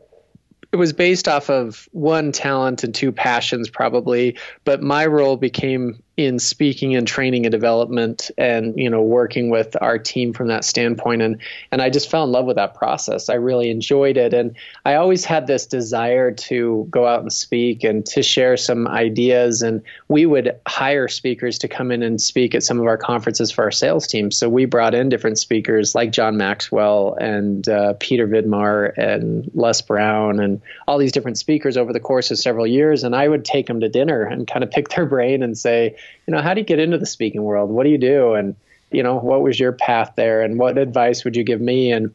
it 0.72 0.78
was 0.78 0.92
based 0.92 1.28
off 1.28 1.52
of 1.52 1.88
one 1.92 2.32
talent 2.32 2.84
and 2.84 2.94
two 2.94 3.12
passions 3.12 3.70
probably 3.70 4.38
but 4.66 4.84
my 4.84 5.06
role 5.06 5.36
became 5.36 6.02
in 6.20 6.38
speaking 6.38 6.98
and 6.98 7.08
training 7.08 7.46
and 7.46 7.52
development 7.54 8.30
and 8.38 8.78
you 8.78 8.90
know 8.90 9.02
working 9.02 9.50
with 9.50 9.78
our 9.80 9.98
team 9.98 10.34
from 10.34 10.50
that 10.50 10.66
standpoint. 10.66 11.22
And 11.22 11.38
and 11.72 11.82
I 11.82 11.90
just 11.90 12.12
fell 12.12 12.26
in 12.26 12.32
love 12.34 12.46
with 12.46 12.58
that 12.58 12.74
process. 12.74 13.30
I 13.30 13.36
really 13.36 13.70
enjoyed 13.70 14.18
it. 14.18 14.34
And 14.34 14.58
I 14.84 14.96
always 14.96 15.24
had 15.24 15.48
this 15.48 15.66
desire 15.66 16.32
to 16.32 16.86
go 16.90 17.08
out 17.08 17.22
and 17.22 17.32
speak 17.32 17.86
and 17.86 18.06
to 18.08 18.22
share 18.22 18.58
some 18.58 18.86
ideas. 18.86 19.62
And 19.62 19.82
we 20.10 20.26
would 20.26 20.60
hire 20.68 21.08
speakers 21.08 21.58
to 21.60 21.70
come 21.70 21.90
in 21.90 22.04
and 22.04 22.20
speak 22.20 22.54
at 22.54 22.64
some 22.64 22.82
of 22.82 22.86
our 22.88 22.98
conferences 22.98 23.50
for 23.50 23.64
our 23.64 23.72
sales 23.72 24.06
team. 24.06 24.30
So 24.30 24.50
we 24.50 24.66
brought 24.66 24.94
in 24.94 25.08
different 25.08 25.40
speakers 25.40 25.96
like 25.96 26.12
John 26.12 26.36
Maxwell 26.36 27.16
and 27.22 27.68
uh, 27.70 27.94
Peter 28.02 28.28
Vidmar 28.28 28.92
and 28.98 29.50
Les 29.54 29.82
Brown 29.82 30.42
and 30.42 30.62
all 30.86 30.98
these 30.98 31.14
different 31.14 31.38
speakers 31.38 31.78
over 31.78 31.94
the 31.94 32.02
course 32.02 32.30
of 32.30 32.38
several 32.38 32.68
years. 32.68 33.06
And 33.06 33.16
I 33.16 33.26
would 33.26 33.46
take 33.46 33.68
them 33.68 33.80
to 33.80 33.88
dinner 33.88 34.24
and 34.24 34.46
kind 34.46 34.66
of 34.66 34.70
pick 34.70 34.90
their 34.90 35.06
brain 35.06 35.44
and 35.44 35.58
say 35.58 35.96
you 36.28 36.34
know, 36.34 36.42
how 36.42 36.54
do 36.54 36.62
you 36.62 36.66
get 36.66 36.80
into 36.80 36.98
the 36.98 37.06
speaking 37.06 37.44
world? 37.44 37.70
What 37.70 37.84
do 37.84 37.90
you 37.90 37.98
do? 37.98 38.34
And, 38.34 38.56
you 38.92 39.04
know, 39.04 39.18
what 39.20 39.42
was 39.42 39.60
your 39.60 39.72
path 39.72 40.14
there? 40.16 40.42
And 40.42 40.58
what 40.58 40.78
advice 40.78 41.24
would 41.24 41.36
you 41.36 41.44
give 41.44 41.62
me? 41.62 41.92
And, 41.92 42.14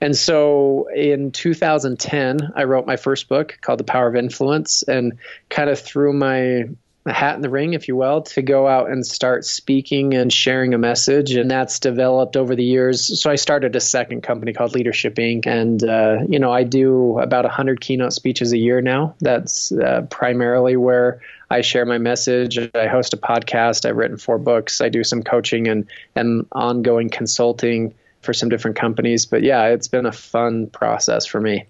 and 0.00 0.16
so 0.16 0.88
in 0.94 1.30
2010, 1.30 2.52
I 2.56 2.64
wrote 2.64 2.86
my 2.86 2.96
first 2.96 3.28
book 3.28 3.58
called 3.60 3.78
The 3.78 3.84
Power 3.84 4.08
of 4.08 4.16
Influence 4.16 4.82
and 4.82 5.18
kind 5.48 5.70
of 5.70 5.78
threw 5.78 6.12
my 6.12 6.64
hat 7.06 7.34
in 7.34 7.40
the 7.40 7.50
ring, 7.50 7.74
if 7.74 7.88
you 7.88 7.96
will, 7.96 8.22
to 8.22 8.42
go 8.42 8.68
out 8.68 8.90
and 8.90 9.04
start 9.04 9.44
speaking 9.44 10.14
and 10.14 10.32
sharing 10.32 10.72
a 10.72 10.78
message. 10.78 11.34
And 11.34 11.50
that's 11.50 11.80
developed 11.80 12.36
over 12.36 12.54
the 12.54 12.64
years. 12.64 13.20
So 13.20 13.30
I 13.30 13.34
started 13.34 13.74
a 13.74 13.80
second 13.80 14.22
company 14.22 14.52
called 14.52 14.74
Leadership 14.74 15.16
Inc. 15.16 15.46
And, 15.46 15.82
uh, 15.82 16.18
you 16.28 16.38
know, 16.38 16.52
I 16.52 16.62
do 16.62 17.18
about 17.18 17.44
100 17.44 17.80
keynote 17.80 18.12
speeches 18.12 18.52
a 18.52 18.58
year 18.58 18.80
now. 18.80 19.16
That's 19.20 19.72
uh, 19.72 20.02
primarily 20.10 20.76
where 20.76 21.20
I 21.52 21.60
share 21.60 21.84
my 21.84 21.98
message. 21.98 22.58
I 22.74 22.86
host 22.86 23.12
a 23.12 23.18
podcast. 23.18 23.84
I've 23.84 23.96
written 23.96 24.16
four 24.16 24.38
books. 24.38 24.80
I 24.80 24.88
do 24.88 25.04
some 25.04 25.22
coaching 25.22 25.68
and, 25.68 25.86
and 26.16 26.46
ongoing 26.52 27.10
consulting 27.10 27.92
for 28.22 28.32
some 28.32 28.48
different 28.48 28.78
companies. 28.78 29.26
But 29.26 29.42
yeah, 29.42 29.66
it's 29.66 29.86
been 29.86 30.06
a 30.06 30.12
fun 30.12 30.68
process 30.68 31.26
for 31.26 31.42
me. 31.42 31.66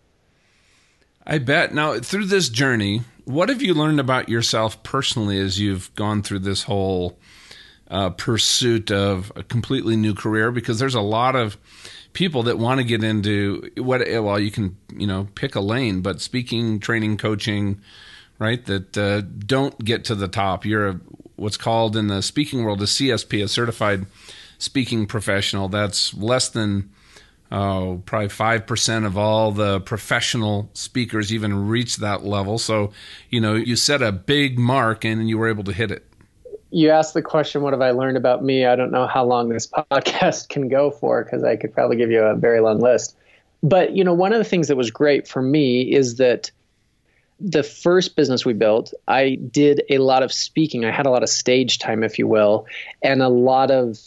I 1.26 1.38
bet. 1.38 1.74
Now, 1.74 1.98
through 1.98 2.26
this 2.26 2.48
journey, 2.48 3.02
what 3.24 3.48
have 3.48 3.60
you 3.60 3.74
learned 3.74 3.98
about 3.98 4.28
yourself 4.28 4.80
personally 4.84 5.40
as 5.40 5.58
you've 5.58 5.92
gone 5.96 6.22
through 6.22 6.40
this 6.40 6.62
whole 6.62 7.18
uh, 7.90 8.10
pursuit 8.10 8.92
of 8.92 9.32
a 9.34 9.42
completely 9.42 9.96
new 9.96 10.14
career? 10.14 10.52
Because 10.52 10.78
there's 10.78 10.94
a 10.94 11.00
lot 11.00 11.34
of 11.34 11.56
people 12.12 12.44
that 12.44 12.56
want 12.56 12.78
to 12.78 12.84
get 12.84 13.02
into 13.02 13.68
what, 13.78 14.00
well, 14.08 14.38
you 14.38 14.52
can, 14.52 14.76
you 14.96 15.08
know, 15.08 15.26
pick 15.34 15.56
a 15.56 15.60
lane, 15.60 16.02
but 16.02 16.20
speaking, 16.20 16.78
training, 16.78 17.16
coaching, 17.16 17.80
right? 18.38 18.64
That 18.66 18.96
uh, 18.98 19.20
don't 19.20 19.84
get 19.84 20.04
to 20.06 20.14
the 20.14 20.28
top. 20.28 20.64
You're 20.64 20.88
a, 20.88 21.00
what's 21.36 21.56
called 21.56 21.96
in 21.96 22.08
the 22.08 22.22
speaking 22.22 22.64
world 22.64 22.80
a 22.82 22.86
CSP, 22.86 23.44
a 23.44 23.48
certified 23.48 24.06
speaking 24.58 25.06
professional. 25.06 25.68
That's 25.68 26.14
less 26.14 26.48
than 26.48 26.90
oh, 27.50 28.02
probably 28.06 28.28
five 28.28 28.66
percent 28.66 29.04
of 29.04 29.18
all 29.18 29.52
the 29.52 29.80
professional 29.80 30.70
speakers 30.72 31.32
even 31.32 31.68
reach 31.68 31.98
that 31.98 32.24
level. 32.24 32.58
So, 32.58 32.92
you 33.30 33.40
know, 33.40 33.54
you 33.54 33.76
set 33.76 34.02
a 34.02 34.12
big 34.12 34.58
mark 34.58 35.04
and 35.04 35.28
you 35.28 35.38
were 35.38 35.48
able 35.48 35.64
to 35.64 35.72
hit 35.72 35.90
it. 35.90 36.06
You 36.70 36.88
asked 36.90 37.12
the 37.12 37.22
question, 37.22 37.62
"What 37.62 37.74
have 37.74 37.82
I 37.82 37.90
learned 37.90 38.16
about 38.16 38.42
me?" 38.42 38.64
I 38.64 38.76
don't 38.76 38.90
know 38.90 39.06
how 39.06 39.24
long 39.24 39.50
this 39.50 39.66
podcast 39.92 40.48
can 40.48 40.68
go 40.68 40.90
for 40.90 41.22
because 41.22 41.44
I 41.44 41.56
could 41.56 41.74
probably 41.74 41.96
give 41.96 42.10
you 42.10 42.22
a 42.22 42.34
very 42.34 42.60
long 42.60 42.80
list. 42.80 43.16
But 43.62 43.92
you 43.92 44.02
know, 44.02 44.14
one 44.14 44.32
of 44.32 44.38
the 44.38 44.44
things 44.44 44.68
that 44.68 44.76
was 44.76 44.90
great 44.90 45.28
for 45.28 45.42
me 45.42 45.92
is 45.92 46.16
that 46.16 46.50
the 47.42 47.62
first 47.62 48.14
business 48.14 48.44
we 48.44 48.52
built, 48.52 48.94
I 49.08 49.34
did 49.34 49.82
a 49.90 49.98
lot 49.98 50.22
of 50.22 50.32
speaking. 50.32 50.84
I 50.84 50.90
had 50.90 51.06
a 51.06 51.10
lot 51.10 51.22
of 51.22 51.28
stage 51.28 51.78
time, 51.78 52.04
if 52.04 52.18
you 52.18 52.26
will, 52.26 52.66
and 53.02 53.20
a 53.22 53.28
lot 53.28 53.70
of 53.70 53.98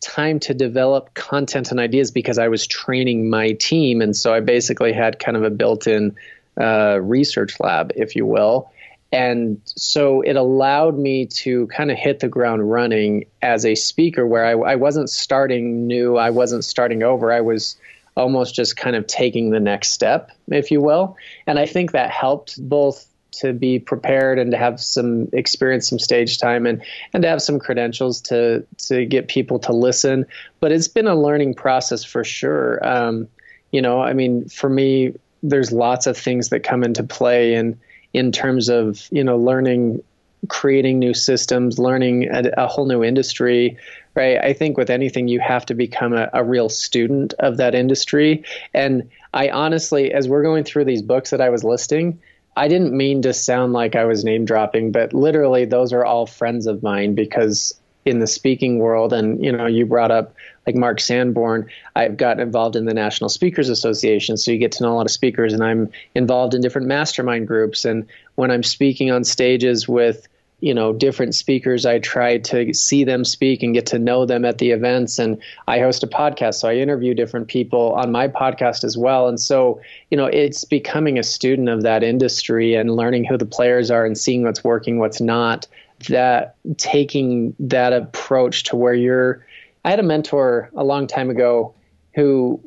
time 0.00 0.40
to 0.40 0.54
develop 0.54 1.14
content 1.14 1.70
and 1.70 1.78
ideas 1.78 2.10
because 2.10 2.38
I 2.38 2.48
was 2.48 2.66
training 2.66 3.30
my 3.30 3.52
team. 3.52 4.00
And 4.00 4.16
so 4.16 4.34
I 4.34 4.40
basically 4.40 4.92
had 4.92 5.20
kind 5.20 5.36
of 5.36 5.44
a 5.44 5.50
built 5.50 5.86
in 5.86 6.16
uh, 6.60 6.98
research 7.00 7.60
lab, 7.60 7.92
if 7.94 8.16
you 8.16 8.26
will. 8.26 8.70
And 9.12 9.60
so 9.64 10.22
it 10.22 10.36
allowed 10.36 10.98
me 10.98 11.26
to 11.26 11.66
kind 11.68 11.90
of 11.90 11.98
hit 11.98 12.20
the 12.20 12.28
ground 12.28 12.68
running 12.68 13.26
as 13.42 13.64
a 13.64 13.74
speaker 13.74 14.26
where 14.26 14.44
I, 14.44 14.72
I 14.72 14.74
wasn't 14.76 15.10
starting 15.10 15.86
new, 15.86 16.16
I 16.16 16.30
wasn't 16.30 16.64
starting 16.64 17.02
over. 17.02 17.30
I 17.30 17.42
was 17.42 17.76
almost 18.16 18.54
just 18.54 18.76
kind 18.76 18.96
of 18.96 19.06
taking 19.06 19.50
the 19.50 19.60
next 19.60 19.90
step, 19.90 20.30
if 20.48 20.70
you 20.70 20.80
will. 20.80 21.16
And 21.46 21.58
I 21.58 21.66
think 21.66 21.92
that 21.92 22.10
helped 22.10 22.60
both 22.68 23.06
to 23.32 23.52
be 23.52 23.78
prepared 23.78 24.38
and 24.38 24.50
to 24.50 24.58
have 24.58 24.80
some 24.80 25.28
experience, 25.32 25.88
some 25.88 25.98
stage 25.98 26.38
time, 26.38 26.66
and 26.66 26.82
and 27.12 27.22
to 27.22 27.28
have 27.28 27.42
some 27.42 27.58
credentials 27.58 28.20
to 28.22 28.66
to 28.78 29.06
get 29.06 29.28
people 29.28 29.58
to 29.60 29.72
listen. 29.72 30.26
But 30.60 30.72
it's 30.72 30.88
been 30.88 31.06
a 31.06 31.14
learning 31.14 31.54
process 31.54 32.04
for 32.04 32.24
sure. 32.24 32.86
Um, 32.86 33.28
you 33.70 33.80
know, 33.80 34.02
I 34.02 34.12
mean, 34.12 34.48
for 34.48 34.68
me, 34.68 35.14
there's 35.42 35.72
lots 35.72 36.06
of 36.06 36.16
things 36.16 36.50
that 36.50 36.60
come 36.60 36.84
into 36.84 37.02
play 37.02 37.54
in 37.54 37.80
in 38.12 38.32
terms 38.32 38.68
of 38.68 39.08
you 39.10 39.24
know 39.24 39.38
learning 39.38 40.02
creating 40.48 40.98
new 40.98 41.14
systems, 41.14 41.78
learning 41.78 42.28
a, 42.28 42.50
a, 42.56 42.66
whole 42.66 42.86
new 42.86 43.04
industry, 43.04 43.78
right? 44.14 44.38
I 44.38 44.52
think 44.52 44.76
with 44.76 44.90
anything, 44.90 45.28
you 45.28 45.40
have 45.40 45.66
to 45.66 45.74
become 45.74 46.12
a, 46.12 46.28
a, 46.32 46.44
real 46.44 46.68
student 46.68 47.34
of 47.38 47.56
that 47.56 47.74
industry. 47.74 48.44
And 48.74 49.10
I 49.32 49.48
honestly, 49.48 50.12
as 50.12 50.28
we're 50.28 50.42
going 50.42 50.64
through 50.64 50.84
these 50.84 51.02
books 51.02 51.30
that 51.30 51.40
I 51.40 51.48
was 51.48 51.64
listing, 51.64 52.20
I 52.56 52.68
didn't 52.68 52.94
mean 52.94 53.22
to 53.22 53.32
sound 53.32 53.72
like 53.72 53.96
I 53.96 54.04
was 54.04 54.24
name 54.24 54.44
dropping, 54.44 54.92
but 54.92 55.14
literally, 55.14 55.64
those 55.64 55.92
are 55.92 56.04
all 56.04 56.26
friends 56.26 56.66
of 56.66 56.82
mine 56.82 57.14
because 57.14 57.74
in 58.04 58.18
the 58.18 58.26
speaking 58.26 58.78
world, 58.78 59.12
and 59.12 59.42
you 59.42 59.52
know, 59.52 59.66
you 59.66 59.86
brought 59.86 60.10
up 60.10 60.34
like 60.66 60.74
Mark 60.74 61.00
Sanborn, 61.00 61.68
I've 61.96 62.16
got 62.16 62.40
involved 62.40 62.76
in 62.76 62.84
the 62.84 62.94
National 62.94 63.30
Speakers 63.30 63.68
Association, 63.68 64.36
so 64.36 64.50
you 64.50 64.58
get 64.58 64.72
to 64.72 64.82
know 64.82 64.92
a 64.92 64.96
lot 64.96 65.06
of 65.06 65.12
speakers, 65.12 65.52
and 65.52 65.62
I'm 65.62 65.90
involved 66.14 66.54
in 66.54 66.60
different 66.60 66.88
mastermind 66.88 67.46
groups. 67.46 67.84
And 67.84 68.06
when 68.34 68.50
I'm 68.50 68.62
speaking 68.62 69.10
on 69.10 69.24
stages 69.24 69.88
with 69.88 70.28
you 70.62 70.72
know 70.72 70.92
different 70.92 71.34
speakers. 71.34 71.84
I 71.84 71.98
try 71.98 72.38
to 72.38 72.72
see 72.72 73.02
them 73.04 73.24
speak 73.24 73.62
and 73.62 73.74
get 73.74 73.84
to 73.86 73.98
know 73.98 74.24
them 74.24 74.44
at 74.44 74.58
the 74.58 74.70
events. 74.70 75.18
And 75.18 75.42
i 75.66 75.80
host 75.80 76.02
a 76.02 76.06
podcast 76.06 76.54
so 76.54 76.68
i 76.68 76.74
interview 76.74 77.14
different 77.14 77.48
people 77.48 77.92
on 77.94 78.12
my 78.12 78.28
podcast 78.28 78.84
as 78.84 78.96
well. 78.96 79.28
And 79.28 79.38
so 79.38 79.80
you 80.10 80.16
know 80.16 80.26
it's 80.26 80.64
becoming 80.64 81.18
a 81.18 81.22
student 81.22 81.68
of 81.68 81.82
that 81.82 82.02
industry 82.02 82.74
and 82.74 82.96
learning 82.96 83.24
who 83.24 83.36
the 83.36 83.44
players 83.44 83.90
are 83.90 84.06
and 84.06 84.16
seeing 84.16 84.44
what's 84.44 84.62
working 84.64 84.98
what's 84.98 85.20
not 85.20 85.66
that 86.08 86.56
taking 86.78 87.54
that 87.58 87.92
approach 87.92 88.64
to 88.64 88.76
where 88.76 88.94
you're 88.94 89.44
i 89.84 89.90
had 89.90 90.00
a 90.00 90.02
mentor 90.02 90.70
a 90.76 90.84
long 90.84 91.06
time 91.06 91.30
ago 91.30 91.74
who 92.14 92.60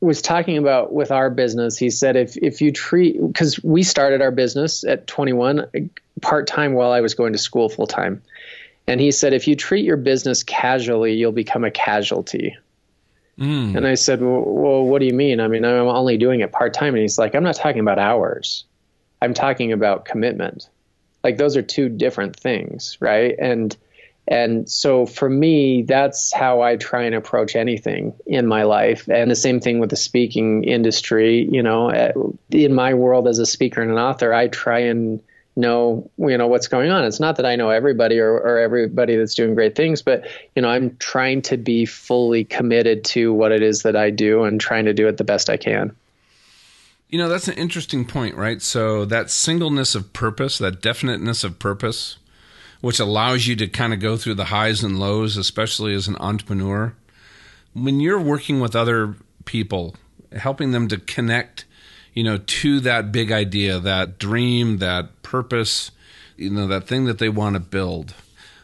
was 0.00 0.22
talking 0.22 0.56
about 0.56 0.92
with 0.92 1.10
our 1.10 1.30
business 1.30 1.76
he 1.76 1.90
said 1.90 2.16
if 2.16 2.36
if 2.36 2.60
you 2.60 2.70
treat 2.70 3.20
because 3.26 3.62
we 3.64 3.82
started 3.82 4.22
our 4.22 4.30
business 4.30 4.84
at 4.84 5.06
21 5.06 5.90
part-time 6.22 6.74
while 6.74 6.92
i 6.92 7.00
was 7.00 7.14
going 7.14 7.32
to 7.32 7.38
school 7.38 7.68
full-time. 7.68 8.22
And 8.86 9.02
he 9.02 9.10
said 9.10 9.34
if 9.34 9.46
you 9.46 9.54
treat 9.54 9.84
your 9.84 9.96
business 9.96 10.42
casually 10.42 11.14
you'll 11.14 11.32
become 11.32 11.64
a 11.64 11.70
casualty. 11.70 12.56
Mm. 13.38 13.76
and 13.76 13.86
i 13.86 13.94
said 13.94 14.20
well, 14.20 14.42
well 14.44 14.84
what 14.84 15.00
do 15.00 15.06
you 15.06 15.14
mean? 15.14 15.40
I 15.40 15.48
mean 15.48 15.64
i'm 15.64 15.88
only 15.88 16.16
doing 16.16 16.40
it 16.40 16.52
part-time. 16.52 16.94
And 16.94 17.02
he's 17.02 17.18
like 17.18 17.34
i'm 17.34 17.44
not 17.44 17.56
talking 17.56 17.80
about 17.80 17.98
hours. 17.98 18.64
I'm 19.20 19.34
talking 19.34 19.72
about 19.72 20.04
commitment. 20.04 20.68
Like 21.24 21.38
those 21.38 21.56
are 21.56 21.62
two 21.62 21.88
different 21.88 22.36
things 22.36 22.96
right? 23.00 23.34
And 23.38 23.76
and 24.30 24.68
so 24.70 25.06
for 25.06 25.30
me, 25.30 25.82
that's 25.82 26.32
how 26.32 26.60
I 26.60 26.76
try 26.76 27.02
and 27.02 27.14
approach 27.14 27.56
anything 27.56 28.14
in 28.26 28.46
my 28.46 28.64
life. 28.64 29.08
And 29.08 29.30
the 29.30 29.36
same 29.36 29.58
thing 29.58 29.78
with 29.78 29.88
the 29.88 29.96
speaking 29.96 30.64
industry. 30.64 31.48
You 31.50 31.62
know, 31.62 31.90
uh, 31.90 32.12
in 32.50 32.74
my 32.74 32.92
world 32.92 33.26
as 33.26 33.38
a 33.38 33.46
speaker 33.46 33.80
and 33.80 33.90
an 33.90 33.96
author, 33.96 34.34
I 34.34 34.48
try 34.48 34.80
and 34.80 35.20
know 35.56 36.08
you 36.18 36.38
know 36.38 36.46
what's 36.46 36.68
going 36.68 36.88
on 36.88 37.04
it's 37.04 37.18
not 37.18 37.34
that 37.34 37.44
i 37.44 37.56
know 37.56 37.68
everybody 37.68 38.20
or, 38.20 38.34
or 38.34 38.58
everybody 38.58 39.16
that's 39.16 39.34
doing 39.34 39.56
great 39.56 39.74
things 39.74 40.02
but 40.02 40.24
you 40.54 40.62
know 40.62 40.68
i'm 40.68 40.96
trying 40.98 41.42
to 41.42 41.56
be 41.56 41.84
fully 41.84 42.44
committed 42.44 43.04
to 43.04 43.34
what 43.34 43.50
it 43.50 43.60
is 43.60 43.82
that 43.82 43.96
i 43.96 44.08
do 44.08 44.44
and 44.44 44.60
trying 44.60 44.84
to 44.84 44.94
do 44.94 45.08
it 45.08 45.16
the 45.16 45.24
best 45.24 45.50
i 45.50 45.56
can 45.56 45.90
you 47.08 47.18
know 47.18 47.28
that's 47.28 47.48
an 47.48 47.54
interesting 47.54 48.04
point 48.04 48.36
right 48.36 48.62
so 48.62 49.04
that 49.04 49.32
singleness 49.32 49.96
of 49.96 50.12
purpose 50.12 50.58
that 50.58 50.80
definiteness 50.80 51.42
of 51.42 51.58
purpose 51.58 52.18
which 52.80 53.00
allows 53.00 53.46
you 53.46 53.56
to 53.56 53.66
kind 53.66 53.92
of 53.92 54.00
go 54.00 54.16
through 54.16 54.34
the 54.34 54.46
highs 54.46 54.82
and 54.82 54.98
lows, 54.98 55.36
especially 55.36 55.94
as 55.94 56.08
an 56.08 56.16
entrepreneur. 56.20 56.94
When 57.72 58.00
you're 58.00 58.20
working 58.20 58.60
with 58.60 58.76
other 58.76 59.16
people, 59.44 59.96
helping 60.36 60.70
them 60.70 60.88
to 60.88 60.98
connect, 60.98 61.64
you 62.14 62.22
know, 62.22 62.38
to 62.38 62.80
that 62.80 63.12
big 63.12 63.32
idea, 63.32 63.78
that 63.78 64.18
dream, 64.18 64.78
that 64.78 65.22
purpose, 65.22 65.90
you 66.36 66.50
know, 66.50 66.66
that 66.68 66.86
thing 66.86 67.06
that 67.06 67.18
they 67.18 67.28
want 67.28 67.54
to 67.54 67.60
build. 67.60 68.14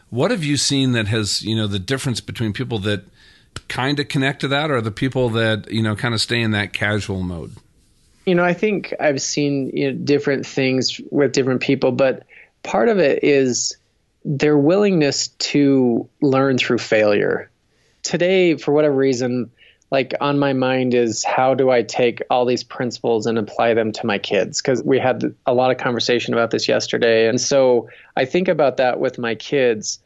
What 0.09 0.31
have 0.31 0.43
you 0.43 0.57
seen 0.57 0.93
that 0.93 1.07
has, 1.07 1.41
you 1.41 1.55
know, 1.55 1.67
the 1.67 1.79
difference 1.79 2.21
between 2.21 2.53
people 2.53 2.79
that 2.79 3.03
kind 3.67 3.99
of 3.99 4.07
connect 4.07 4.41
to 4.41 4.47
that 4.49 4.71
or 4.71 4.81
the 4.81 4.91
people 4.91 5.29
that, 5.29 5.69
you 5.71 5.81
know, 5.81 5.95
kind 5.95 6.13
of 6.13 6.21
stay 6.21 6.41
in 6.41 6.51
that 6.51 6.73
casual 6.73 7.21
mode? 7.21 7.51
You 8.25 8.35
know, 8.35 8.43
I 8.43 8.53
think 8.53 8.93
I've 8.99 9.21
seen 9.21 9.71
you 9.73 9.91
know, 9.91 9.97
different 9.97 10.45
things 10.45 10.99
with 11.11 11.31
different 11.31 11.61
people, 11.61 11.91
but 11.91 12.23
part 12.63 12.89
of 12.89 12.97
it 12.97 13.23
is 13.23 13.77
their 14.25 14.57
willingness 14.57 15.27
to 15.27 16.09
learn 16.21 16.57
through 16.57 16.79
failure. 16.79 17.49
Today, 18.01 18.57
for 18.57 18.73
whatever 18.73 18.95
reason, 18.95 19.51
like 19.91 20.13
on 20.19 20.39
my 20.39 20.51
mind 20.51 20.95
is 20.95 21.23
how 21.23 21.53
do 21.53 21.69
I 21.69 21.83
take 21.83 22.21
all 22.29 22.45
these 22.45 22.63
principles 22.63 23.27
and 23.27 23.37
apply 23.37 23.75
them 23.75 23.91
to 23.93 24.05
my 24.05 24.17
kids? 24.17 24.61
Because 24.61 24.83
we 24.83 24.99
had 24.99 25.23
a 25.45 25.53
lot 25.53 25.71
of 25.71 25.77
conversation 25.77 26.33
about 26.33 26.51
this 26.51 26.67
yesterday. 26.67 27.29
And 27.29 27.39
so 27.39 27.87
I 28.17 28.25
think 28.25 28.47
about 28.47 28.77
that 28.77 28.99
with 28.99 29.19
my 29.19 29.35
kids. 29.35 29.99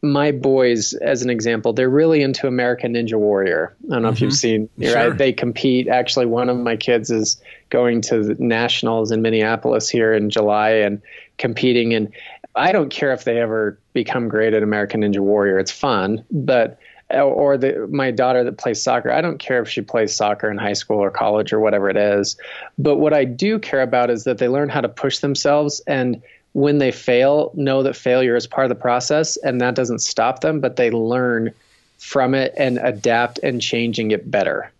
My 0.00 0.30
boys, 0.30 0.92
as 0.94 1.22
an 1.22 1.30
example, 1.30 1.72
they're 1.72 1.90
really 1.90 2.22
into 2.22 2.46
American 2.46 2.94
Ninja 2.94 3.18
Warrior. 3.18 3.74
I 3.86 3.94
don't 3.94 4.02
know 4.02 4.08
mm-hmm. 4.08 4.14
if 4.14 4.20
you've 4.20 4.30
mm-hmm. 4.30 4.36
seen, 4.36 4.68
sure. 4.80 4.94
right? 4.94 5.18
They 5.18 5.32
compete. 5.32 5.88
Actually, 5.88 6.26
one 6.26 6.48
of 6.48 6.56
my 6.58 6.76
kids 6.76 7.10
is 7.10 7.40
going 7.70 8.02
to 8.02 8.22
the 8.22 8.36
nationals 8.38 9.10
in 9.10 9.22
Minneapolis 9.22 9.88
here 9.88 10.12
in 10.12 10.30
July 10.30 10.70
and 10.70 11.02
competing. 11.38 11.94
And 11.94 12.12
I 12.56 12.72
don't 12.72 12.88
care 12.88 13.12
if 13.12 13.24
they 13.24 13.38
ever 13.38 13.78
become 13.92 14.28
great 14.28 14.54
at 14.54 14.62
American 14.62 15.02
Ninja 15.02 15.20
Warrior. 15.20 15.58
It's 15.58 15.70
fun, 15.70 16.24
but 16.30 16.78
or 17.10 17.56
the 17.56 17.86
my 17.90 18.10
daughter 18.10 18.42
that 18.42 18.58
plays 18.58 18.82
soccer. 18.82 19.12
I 19.12 19.20
don't 19.20 19.38
care 19.38 19.62
if 19.62 19.68
she 19.68 19.80
plays 19.80 20.14
soccer 20.14 20.50
in 20.50 20.58
high 20.58 20.72
school 20.72 20.98
or 20.98 21.10
college 21.10 21.52
or 21.52 21.60
whatever 21.60 21.88
it 21.88 21.96
is. 21.96 22.36
But 22.78 22.96
what 22.96 23.12
I 23.12 23.24
do 23.24 23.58
care 23.58 23.82
about 23.82 24.10
is 24.10 24.24
that 24.24 24.38
they 24.38 24.48
learn 24.48 24.68
how 24.68 24.80
to 24.80 24.88
push 24.88 25.18
themselves 25.18 25.80
and 25.86 26.20
when 26.52 26.78
they 26.78 26.90
fail, 26.90 27.52
know 27.54 27.82
that 27.82 27.94
failure 27.94 28.34
is 28.34 28.46
part 28.46 28.64
of 28.64 28.70
the 28.70 28.80
process 28.80 29.36
and 29.36 29.60
that 29.60 29.74
doesn't 29.74 29.98
stop 29.98 30.40
them, 30.40 30.58
but 30.58 30.76
they 30.76 30.90
learn 30.90 31.52
from 31.98 32.34
it 32.34 32.54
and 32.56 32.78
adapt 32.78 33.38
and 33.42 33.60
changing 33.60 34.10
it 34.10 34.30
better. 34.30 34.72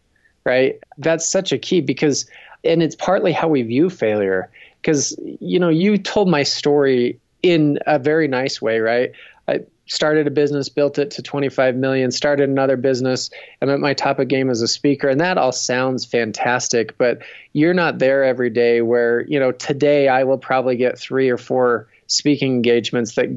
Right? 0.45 0.79
That's 0.97 1.29
such 1.29 1.53
a 1.53 1.59
key 1.59 1.83
because 1.83 2.25
and 2.65 2.83
it's 2.83 2.97
partly 2.97 3.31
how 3.31 3.47
we 3.47 3.63
view 3.63 3.91
failure 3.91 4.51
because 4.81 5.15
you 5.41 5.61
know 5.61 5.69
you 5.69 5.99
told 5.99 6.29
my 6.29 6.43
story 6.43 7.21
in 7.51 7.79
a 7.87 7.99
very 7.99 8.29
nice 8.29 8.61
way, 8.61 8.81
right? 8.81 9.13
I 9.49 9.61
started 9.87 10.27
a 10.27 10.31
business, 10.31 10.69
built 10.69 10.99
it 10.99 11.13
to 11.13 11.23
25 11.23 11.77
million, 11.77 12.11
started 12.11 12.49
another 12.49 12.77
business. 12.77 13.31
I'm 13.63 13.71
at 13.71 13.79
my 13.79 13.95
top 13.95 14.19
of 14.19 14.29
game 14.29 14.51
as 14.51 14.61
a 14.61 14.69
speaker, 14.69 15.09
and 15.09 15.21
that 15.21 15.39
all 15.39 15.53
sounds 15.53 16.05
fantastic, 16.05 16.99
but 16.99 17.23
you're 17.53 17.75
not 17.75 17.99
there 17.99 18.25
every 18.25 18.51
day 18.51 18.83
where, 18.83 19.21
you 19.23 19.39
know, 19.39 19.53
today 19.53 20.09
I 20.09 20.25
will 20.25 20.39
probably 20.39 20.77
get 20.77 20.99
three 20.99 21.31
or 21.31 21.39
four 21.39 21.89
speaking 22.09 22.55
engagements 22.55 23.15
that 23.15 23.35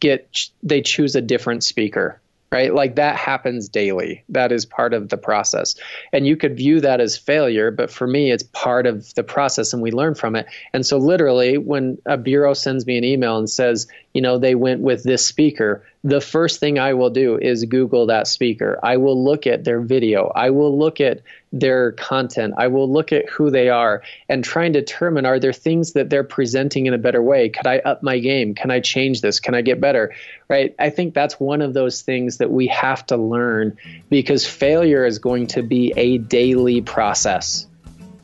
get, 0.00 0.48
they 0.62 0.80
choose 0.80 1.14
a 1.14 1.20
different 1.20 1.64
speaker 1.64 2.20
right? 2.54 2.72
Like 2.72 2.94
that 2.94 3.16
happens 3.16 3.68
daily. 3.68 4.22
That 4.28 4.52
is 4.52 4.64
part 4.64 4.94
of 4.94 5.08
the 5.08 5.16
process. 5.16 5.74
And 6.12 6.24
you 6.24 6.36
could 6.36 6.56
view 6.56 6.80
that 6.82 7.00
as 7.00 7.16
failure, 7.16 7.72
but 7.72 7.90
for 7.90 8.06
me, 8.06 8.30
it's 8.30 8.44
part 8.52 8.86
of 8.86 9.12
the 9.14 9.24
process 9.24 9.72
and 9.72 9.82
we 9.82 9.90
learn 9.90 10.14
from 10.14 10.36
it. 10.36 10.46
And 10.72 10.86
so, 10.86 10.96
literally, 10.96 11.58
when 11.58 11.98
a 12.06 12.16
bureau 12.16 12.54
sends 12.54 12.86
me 12.86 12.96
an 12.96 13.02
email 13.02 13.36
and 13.38 13.50
says, 13.50 13.88
you 14.12 14.22
know, 14.22 14.38
they 14.38 14.54
went 14.54 14.82
with 14.82 15.02
this 15.02 15.26
speaker, 15.26 15.84
the 16.04 16.20
first 16.20 16.60
thing 16.60 16.78
I 16.78 16.92
will 16.92 17.08
do 17.08 17.38
is 17.38 17.64
Google 17.64 18.06
that 18.06 18.26
speaker. 18.26 18.78
I 18.82 18.98
will 18.98 19.24
look 19.24 19.46
at 19.46 19.64
their 19.64 19.80
video. 19.80 20.30
I 20.36 20.50
will 20.50 20.78
look 20.78 21.00
at 21.00 21.22
their 21.50 21.92
content. 21.92 22.52
I 22.58 22.66
will 22.66 22.92
look 22.92 23.10
at 23.10 23.26
who 23.30 23.50
they 23.50 23.70
are 23.70 24.02
and 24.28 24.44
try 24.44 24.66
and 24.66 24.74
determine 24.74 25.24
are 25.24 25.40
there 25.40 25.54
things 25.54 25.94
that 25.94 26.10
they're 26.10 26.22
presenting 26.22 26.84
in 26.84 26.92
a 26.92 26.98
better 26.98 27.22
way? 27.22 27.48
Could 27.48 27.66
I 27.66 27.78
up 27.78 28.02
my 28.02 28.18
game? 28.18 28.54
Can 28.54 28.70
I 28.70 28.80
change 28.80 29.22
this? 29.22 29.40
Can 29.40 29.54
I 29.54 29.62
get 29.62 29.80
better? 29.80 30.14
Right? 30.46 30.74
I 30.78 30.90
think 30.90 31.14
that's 31.14 31.40
one 31.40 31.62
of 31.62 31.72
those 31.72 32.02
things 32.02 32.36
that 32.36 32.50
we 32.50 32.66
have 32.66 33.06
to 33.06 33.16
learn 33.16 33.78
because 34.10 34.46
failure 34.46 35.06
is 35.06 35.18
going 35.18 35.46
to 35.48 35.62
be 35.62 35.94
a 35.96 36.18
daily 36.18 36.82
process. 36.82 37.66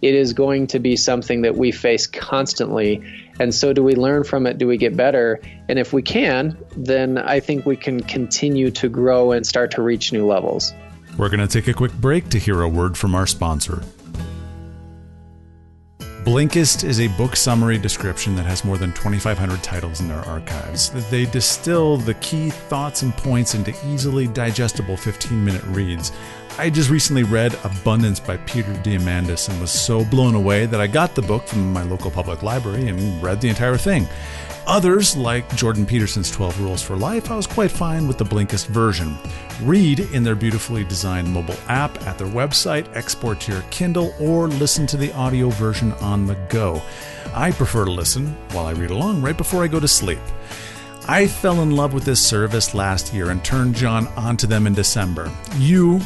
It 0.02 0.14
is 0.14 0.34
going 0.34 0.66
to 0.68 0.78
be 0.78 0.96
something 0.96 1.42
that 1.42 1.56
we 1.56 1.72
face 1.72 2.06
constantly. 2.06 3.02
And 3.40 3.54
so, 3.54 3.72
do 3.72 3.82
we 3.82 3.94
learn 3.94 4.22
from 4.22 4.46
it? 4.46 4.58
Do 4.58 4.68
we 4.68 4.76
get 4.76 4.94
better? 4.94 5.40
And 5.70 5.78
if 5.78 5.94
we 5.94 6.02
can, 6.02 6.58
then 6.76 7.16
I 7.16 7.40
think 7.40 7.64
we 7.64 7.74
can 7.74 8.00
continue 8.02 8.70
to 8.72 8.88
grow 8.90 9.32
and 9.32 9.46
start 9.46 9.70
to 9.72 9.82
reach 9.82 10.12
new 10.12 10.26
levels. 10.26 10.74
We're 11.16 11.30
going 11.30 11.40
to 11.40 11.48
take 11.48 11.66
a 11.66 11.72
quick 11.72 11.94
break 11.94 12.28
to 12.28 12.38
hear 12.38 12.60
a 12.60 12.68
word 12.68 12.98
from 12.98 13.14
our 13.14 13.26
sponsor. 13.26 13.82
Blinkist 16.24 16.84
is 16.84 17.00
a 17.00 17.08
book 17.16 17.34
summary 17.34 17.78
description 17.78 18.36
that 18.36 18.44
has 18.44 18.62
more 18.62 18.76
than 18.76 18.92
2,500 18.92 19.62
titles 19.62 20.00
in 20.00 20.08
their 20.08 20.20
archives. 20.20 20.90
They 21.10 21.24
distill 21.24 21.96
the 21.96 22.12
key 22.14 22.50
thoughts 22.50 23.00
and 23.00 23.14
points 23.14 23.54
into 23.54 23.74
easily 23.88 24.26
digestible 24.26 24.98
15 24.98 25.42
minute 25.42 25.64
reads. 25.68 26.12
I 26.58 26.68
just 26.68 26.90
recently 26.90 27.22
read 27.22 27.56
Abundance 27.64 28.20
by 28.20 28.36
Peter 28.38 28.72
Diamandis 28.82 29.48
and 29.48 29.60
was 29.60 29.70
so 29.70 30.04
blown 30.04 30.34
away 30.34 30.66
that 30.66 30.80
I 30.80 30.86
got 30.86 31.14
the 31.14 31.22
book 31.22 31.46
from 31.46 31.72
my 31.72 31.82
local 31.82 32.10
public 32.10 32.42
library 32.42 32.88
and 32.88 33.22
read 33.22 33.40
the 33.40 33.48
entire 33.48 33.78
thing. 33.78 34.06
Others, 34.66 35.16
like 35.16 35.48
Jordan 35.56 35.86
Peterson's 35.86 36.30
12 36.30 36.60
Rules 36.60 36.82
for 36.82 36.96
Life, 36.96 37.30
I 37.30 37.36
was 37.36 37.46
quite 37.46 37.70
fine 37.70 38.06
with 38.06 38.18
the 38.18 38.24
Blinkist 38.24 38.66
version. 38.66 39.16
Read 39.62 40.00
in 40.12 40.22
their 40.22 40.34
beautifully 40.34 40.84
designed 40.84 41.32
mobile 41.32 41.56
app 41.68 42.06
at 42.06 42.18
their 42.18 42.26
website, 42.26 42.94
export 42.94 43.40
to 43.40 43.52
your 43.52 43.62
Kindle, 43.70 44.14
or 44.20 44.48
listen 44.48 44.86
to 44.88 44.96
the 44.96 45.12
audio 45.14 45.48
version 45.48 45.92
on 45.94 46.26
the 46.26 46.36
go. 46.50 46.82
I 47.34 47.52
prefer 47.52 47.86
to 47.86 47.90
listen 47.90 48.36
while 48.52 48.66
I 48.66 48.72
read 48.72 48.90
along 48.90 49.22
right 49.22 49.36
before 49.36 49.64
I 49.64 49.68
go 49.68 49.80
to 49.80 49.88
sleep. 49.88 50.20
I 51.08 51.26
fell 51.26 51.62
in 51.62 51.70
love 51.70 51.94
with 51.94 52.04
this 52.04 52.24
service 52.24 52.74
last 52.74 53.12
year 53.14 53.30
and 53.30 53.42
turned 53.42 53.74
John 53.74 54.06
onto 54.08 54.46
them 54.46 54.66
in 54.66 54.74
December. 54.74 55.32
You 55.56 56.00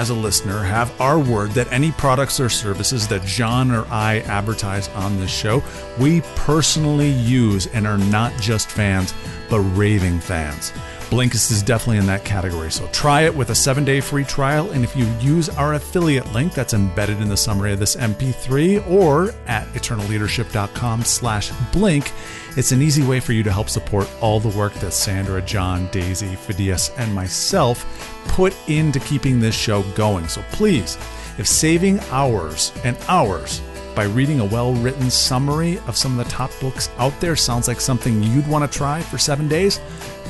as 0.00 0.08
a 0.08 0.14
listener, 0.14 0.62
have 0.62 0.98
our 0.98 1.18
word 1.18 1.50
that 1.50 1.70
any 1.70 1.92
products 1.92 2.40
or 2.40 2.48
services 2.48 3.06
that 3.06 3.22
John 3.26 3.70
or 3.70 3.84
I 3.90 4.20
advertise 4.20 4.88
on 4.88 5.20
this 5.20 5.30
show, 5.30 5.62
we 5.98 6.22
personally 6.36 7.10
use 7.10 7.66
and 7.66 7.86
are 7.86 7.98
not 7.98 8.32
just 8.40 8.70
fans, 8.70 9.12
but 9.50 9.60
raving 9.60 10.20
fans. 10.20 10.72
Blinkist 11.10 11.50
is 11.50 11.60
definitely 11.60 11.98
in 11.98 12.06
that 12.06 12.24
category. 12.24 12.70
So 12.70 12.86
try 12.92 13.22
it 13.22 13.34
with 13.34 13.50
a 13.50 13.54
seven 13.54 13.84
day 13.84 14.00
free 14.00 14.22
trial. 14.22 14.70
And 14.70 14.84
if 14.84 14.94
you 14.96 15.04
use 15.20 15.48
our 15.48 15.74
affiliate 15.74 16.32
link 16.32 16.54
that's 16.54 16.72
embedded 16.72 17.20
in 17.20 17.28
the 17.28 17.36
summary 17.36 17.72
of 17.72 17.80
this 17.80 17.96
MP3 17.96 18.88
or 18.88 19.34
at 19.48 19.66
eternalleadership.com 19.72 21.02
slash 21.02 21.50
blink, 21.72 22.12
it's 22.56 22.70
an 22.70 22.80
easy 22.80 23.02
way 23.02 23.18
for 23.18 23.32
you 23.32 23.42
to 23.42 23.52
help 23.52 23.68
support 23.68 24.08
all 24.20 24.38
the 24.38 24.56
work 24.56 24.72
that 24.74 24.92
Sandra, 24.92 25.42
John, 25.42 25.88
Daisy, 25.88 26.36
Phidias, 26.36 26.92
and 26.96 27.12
myself 27.12 27.84
put 28.28 28.54
into 28.68 29.00
keeping 29.00 29.40
this 29.40 29.54
show 29.54 29.82
going. 29.94 30.28
So 30.28 30.44
please, 30.52 30.96
if 31.38 31.48
saving 31.48 31.98
hours 32.10 32.72
and 32.84 32.96
hours 33.08 33.60
by 33.96 34.04
reading 34.04 34.38
a 34.38 34.44
well 34.44 34.74
written 34.74 35.10
summary 35.10 35.78
of 35.88 35.96
some 35.96 36.16
of 36.16 36.24
the 36.24 36.30
top 36.30 36.52
books 36.60 36.88
out 36.98 37.18
there 37.20 37.34
sounds 37.34 37.66
like 37.66 37.80
something 37.80 38.22
you'd 38.22 38.46
want 38.46 38.70
to 38.70 38.78
try 38.78 39.00
for 39.00 39.18
seven 39.18 39.48
days, 39.48 39.80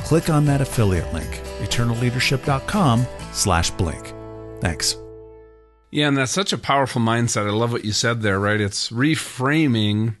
click 0.05 0.29
on 0.29 0.45
that 0.45 0.61
affiliate 0.61 1.13
link, 1.13 1.29
eternalleadership.com 1.59 3.05
slash 3.31 3.71
blink. 3.71 4.13
Thanks. 4.61 4.95
Yeah, 5.91 6.07
and 6.07 6.17
that's 6.17 6.31
such 6.31 6.53
a 6.53 6.57
powerful 6.57 7.01
mindset. 7.01 7.47
I 7.47 7.51
love 7.51 7.71
what 7.71 7.83
you 7.83 7.91
said 7.91 8.21
there, 8.21 8.39
right? 8.39 8.61
It's 8.61 8.89
reframing 8.91 10.15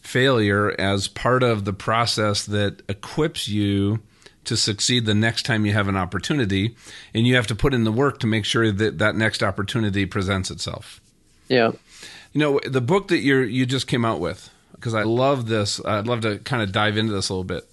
failure 0.00 0.74
as 0.78 1.08
part 1.08 1.42
of 1.42 1.64
the 1.64 1.72
process 1.72 2.46
that 2.46 2.82
equips 2.88 3.48
you 3.48 4.00
to 4.44 4.56
succeed 4.56 5.04
the 5.04 5.14
next 5.14 5.44
time 5.44 5.66
you 5.66 5.72
have 5.72 5.88
an 5.88 5.96
opportunity. 5.96 6.76
And 7.12 7.26
you 7.26 7.34
have 7.34 7.46
to 7.48 7.54
put 7.54 7.74
in 7.74 7.84
the 7.84 7.92
work 7.92 8.18
to 8.20 8.26
make 8.26 8.44
sure 8.44 8.72
that 8.72 8.98
that 8.98 9.16
next 9.16 9.42
opportunity 9.42 10.06
presents 10.06 10.50
itself. 10.50 11.00
Yeah. 11.48 11.72
You 12.32 12.40
know, 12.40 12.60
the 12.64 12.80
book 12.80 13.08
that 13.08 13.18
you 13.18 13.40
you 13.40 13.66
just 13.66 13.86
came 13.86 14.04
out 14.04 14.20
with, 14.20 14.50
because 14.72 14.94
I 14.94 15.02
love 15.02 15.48
this. 15.48 15.84
I'd 15.84 16.06
love 16.06 16.20
to 16.22 16.38
kind 16.38 16.62
of 16.62 16.72
dive 16.72 16.96
into 16.96 17.12
this 17.12 17.28
a 17.28 17.34
little 17.34 17.44
bit. 17.44 17.68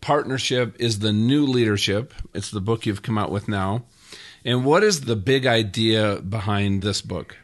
Partnership 0.00 0.76
is 0.78 0.98
the 0.98 1.12
new 1.12 1.46
leadership. 1.46 2.12
It's 2.34 2.50
the 2.50 2.60
book 2.60 2.86
you've 2.86 3.02
come 3.02 3.18
out 3.18 3.30
with 3.30 3.48
now. 3.48 3.84
And 4.44 4.64
what 4.64 4.82
is 4.84 5.02
the 5.02 5.16
big 5.16 5.46
idea 5.46 6.20
behind 6.20 6.82
this 6.82 7.00
book? 7.00 7.36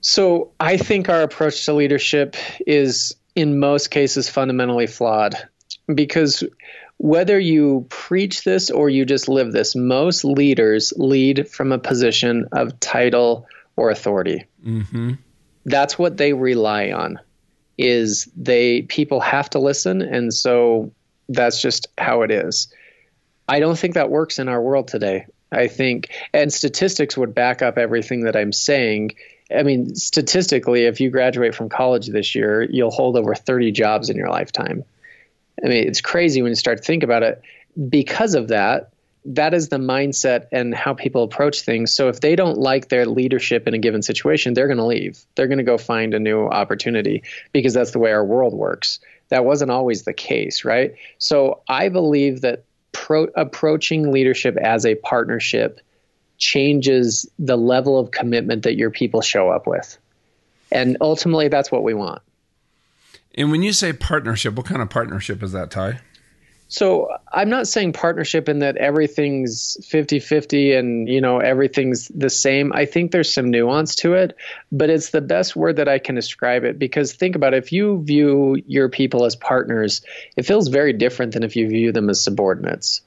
So, 0.00 0.52
I 0.58 0.76
think 0.76 1.08
our 1.08 1.22
approach 1.22 1.64
to 1.66 1.74
leadership 1.74 2.34
is 2.66 3.14
in 3.36 3.58
most 3.58 3.90
cases 3.90 4.28
fundamentally 4.28 4.86
flawed 4.86 5.36
because 5.94 6.42
whether 6.96 7.38
you 7.38 7.86
preach 7.88 8.44
this 8.44 8.70
or 8.70 8.90
you 8.90 9.04
just 9.04 9.28
live 9.28 9.52
this, 9.52 9.74
most 9.74 10.24
leaders 10.24 10.92
lead 10.96 11.48
from 11.48 11.72
a 11.72 11.78
position 11.78 12.46
of 12.52 12.78
title 12.80 13.46
or 13.76 13.90
authority. 13.90 14.44
Mm-hmm. 14.64 15.12
That's 15.64 15.98
what 15.98 16.18
they 16.18 16.32
rely 16.32 16.90
on. 16.90 17.18
Is 17.78 18.28
they 18.36 18.82
people 18.82 19.20
have 19.20 19.48
to 19.50 19.58
listen, 19.58 20.02
and 20.02 20.34
so 20.34 20.92
that's 21.30 21.62
just 21.62 21.88
how 21.96 22.22
it 22.22 22.30
is. 22.30 22.68
I 23.48 23.60
don't 23.60 23.78
think 23.78 23.94
that 23.94 24.10
works 24.10 24.38
in 24.38 24.48
our 24.48 24.60
world 24.60 24.88
today. 24.88 25.26
I 25.52 25.66
think, 25.66 26.10
and 26.32 26.52
statistics 26.52 27.16
would 27.16 27.34
back 27.34 27.62
up 27.62 27.78
everything 27.78 28.24
that 28.24 28.36
I'm 28.36 28.52
saying. 28.52 29.12
I 29.54 29.64
mean, 29.64 29.96
statistically, 29.96 30.84
if 30.84 31.00
you 31.00 31.10
graduate 31.10 31.56
from 31.56 31.68
college 31.68 32.06
this 32.06 32.34
year, 32.36 32.62
you'll 32.62 32.92
hold 32.92 33.16
over 33.16 33.34
30 33.34 33.72
jobs 33.72 34.10
in 34.10 34.16
your 34.16 34.28
lifetime. 34.28 34.84
I 35.64 35.68
mean, 35.68 35.88
it's 35.88 36.00
crazy 36.00 36.42
when 36.42 36.50
you 36.50 36.56
start 36.56 36.78
to 36.78 36.84
think 36.84 37.02
about 37.02 37.24
it. 37.24 37.42
Because 37.88 38.34
of 38.34 38.48
that, 38.48 38.92
that 39.24 39.52
is 39.52 39.68
the 39.68 39.78
mindset 39.78 40.46
and 40.52 40.74
how 40.74 40.94
people 40.94 41.24
approach 41.24 41.62
things. 41.62 41.92
So 41.92 42.08
if 42.08 42.20
they 42.20 42.36
don't 42.36 42.58
like 42.58 42.88
their 42.88 43.06
leadership 43.06 43.66
in 43.66 43.74
a 43.74 43.78
given 43.78 44.02
situation, 44.02 44.54
they're 44.54 44.68
going 44.68 44.78
to 44.78 44.86
leave. 44.86 45.24
They're 45.34 45.48
going 45.48 45.58
to 45.58 45.64
go 45.64 45.78
find 45.78 46.14
a 46.14 46.20
new 46.20 46.46
opportunity 46.46 47.24
because 47.52 47.74
that's 47.74 47.90
the 47.90 47.98
way 47.98 48.12
our 48.12 48.24
world 48.24 48.54
works. 48.54 49.00
That 49.30 49.44
wasn't 49.44 49.70
always 49.70 50.02
the 50.02 50.12
case, 50.12 50.64
right? 50.64 50.94
So 51.18 51.62
I 51.68 51.88
believe 51.88 52.42
that 52.42 52.64
pro- 52.92 53.28
approaching 53.36 54.12
leadership 54.12 54.56
as 54.56 54.84
a 54.84 54.94
partnership 54.96 55.80
changes 56.38 57.28
the 57.38 57.56
level 57.56 57.98
of 57.98 58.10
commitment 58.10 58.62
that 58.64 58.76
your 58.76 58.90
people 58.90 59.20
show 59.20 59.50
up 59.50 59.66
with. 59.66 59.98
And 60.72 60.96
ultimately, 61.00 61.48
that's 61.48 61.70
what 61.70 61.82
we 61.82 61.94
want. 61.94 62.22
And 63.34 63.50
when 63.50 63.62
you 63.62 63.72
say 63.72 63.92
partnership, 63.92 64.54
what 64.54 64.66
kind 64.66 64.82
of 64.82 64.90
partnership 64.90 65.42
is 65.42 65.52
that, 65.52 65.70
Ty? 65.70 66.00
So 66.70 67.08
I'm 67.32 67.50
not 67.50 67.66
saying 67.66 67.94
partnership 67.94 68.48
in 68.48 68.60
that 68.60 68.76
everything's 68.76 69.76
50-50 69.82 70.78
and 70.78 71.08
you 71.08 71.20
know 71.20 71.38
everything's 71.38 72.06
the 72.08 72.30
same. 72.30 72.72
I 72.72 72.86
think 72.86 73.10
there's 73.10 73.32
some 73.32 73.50
nuance 73.50 73.96
to 73.96 74.14
it, 74.14 74.36
but 74.70 74.88
it's 74.88 75.10
the 75.10 75.20
best 75.20 75.56
word 75.56 75.76
that 75.76 75.88
I 75.88 75.98
can 75.98 76.14
describe 76.14 76.62
it 76.62 76.78
because 76.78 77.12
think 77.12 77.34
about 77.34 77.54
it, 77.54 77.64
if 77.64 77.72
you 77.72 78.00
view 78.04 78.62
your 78.68 78.88
people 78.88 79.24
as 79.24 79.34
partners, 79.34 80.02
it 80.36 80.44
feels 80.44 80.68
very 80.68 80.92
different 80.92 81.32
than 81.32 81.42
if 81.42 81.56
you 81.56 81.68
view 81.68 81.90
them 81.90 82.08
as 82.08 82.22
subordinates 82.22 83.02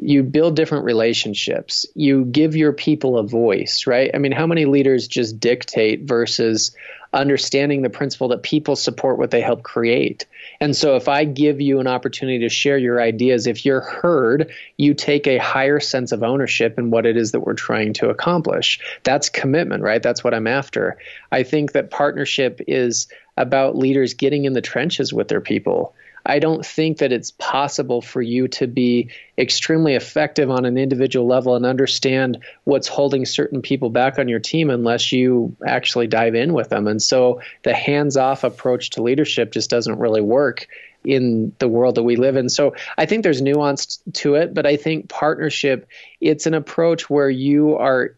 you 0.00 0.22
build 0.22 0.56
different 0.56 0.84
relationships. 0.84 1.86
You 1.94 2.24
give 2.24 2.56
your 2.56 2.72
people 2.72 3.18
a 3.18 3.22
voice, 3.22 3.86
right? 3.86 4.10
I 4.12 4.18
mean, 4.18 4.32
how 4.32 4.46
many 4.46 4.64
leaders 4.64 5.06
just 5.08 5.38
dictate 5.38 6.02
versus 6.02 6.74
understanding 7.14 7.82
the 7.82 7.90
principle 7.90 8.28
that 8.28 8.42
people 8.42 8.76
support 8.76 9.18
what 9.18 9.30
they 9.30 9.40
help 9.40 9.62
create? 9.62 10.26
And 10.60 10.76
so, 10.76 10.96
if 10.96 11.08
I 11.08 11.24
give 11.24 11.60
you 11.60 11.80
an 11.80 11.86
opportunity 11.86 12.40
to 12.40 12.48
share 12.48 12.76
your 12.76 13.00
ideas, 13.00 13.46
if 13.46 13.64
you're 13.64 13.80
heard, 13.80 14.52
you 14.76 14.94
take 14.94 15.26
a 15.26 15.38
higher 15.38 15.80
sense 15.80 16.12
of 16.12 16.22
ownership 16.22 16.78
in 16.78 16.90
what 16.90 17.06
it 17.06 17.16
is 17.16 17.32
that 17.32 17.40
we're 17.40 17.54
trying 17.54 17.92
to 17.94 18.10
accomplish. 18.10 18.80
That's 19.04 19.28
commitment, 19.28 19.82
right? 19.82 20.02
That's 20.02 20.22
what 20.22 20.34
I'm 20.34 20.46
after. 20.46 20.98
I 21.32 21.42
think 21.42 21.72
that 21.72 21.90
partnership 21.90 22.60
is 22.68 23.08
about 23.36 23.76
leaders 23.76 24.14
getting 24.14 24.44
in 24.44 24.52
the 24.52 24.60
trenches 24.60 25.12
with 25.12 25.28
their 25.28 25.40
people 25.40 25.94
I 26.26 26.38
don't 26.38 26.64
think 26.64 26.98
that 26.98 27.12
it's 27.12 27.32
possible 27.32 28.00
for 28.00 28.22
you 28.22 28.48
to 28.48 28.66
be 28.66 29.10
extremely 29.36 29.94
effective 29.94 30.50
on 30.50 30.64
an 30.64 30.78
individual 30.78 31.26
level 31.26 31.54
and 31.54 31.66
understand 31.66 32.38
what's 32.64 32.88
holding 32.88 33.26
certain 33.26 33.60
people 33.60 33.90
back 33.90 34.18
on 34.18 34.28
your 34.28 34.40
team 34.40 34.70
unless 34.70 35.12
you 35.12 35.54
actually 35.66 36.06
dive 36.06 36.34
in 36.34 36.54
with 36.54 36.70
them. 36.70 36.86
And 36.86 37.02
so 37.02 37.42
the 37.62 37.74
hands 37.74 38.16
off 38.16 38.42
approach 38.42 38.90
to 38.90 39.02
leadership 39.02 39.52
just 39.52 39.68
doesn't 39.68 39.98
really 39.98 40.22
work 40.22 40.66
in 41.04 41.52
the 41.58 41.68
world 41.68 41.96
that 41.96 42.02
we 42.02 42.16
live 42.16 42.36
in. 42.36 42.48
So 42.48 42.74
I 42.96 43.04
think 43.04 43.22
there's 43.22 43.42
nuance 43.42 44.02
to 44.14 44.36
it, 44.36 44.54
but 44.54 44.64
I 44.66 44.76
think 44.76 45.10
partnership, 45.10 45.86
it's 46.20 46.46
an 46.46 46.54
approach 46.54 47.10
where 47.10 47.28
you 47.28 47.76
are 47.76 48.16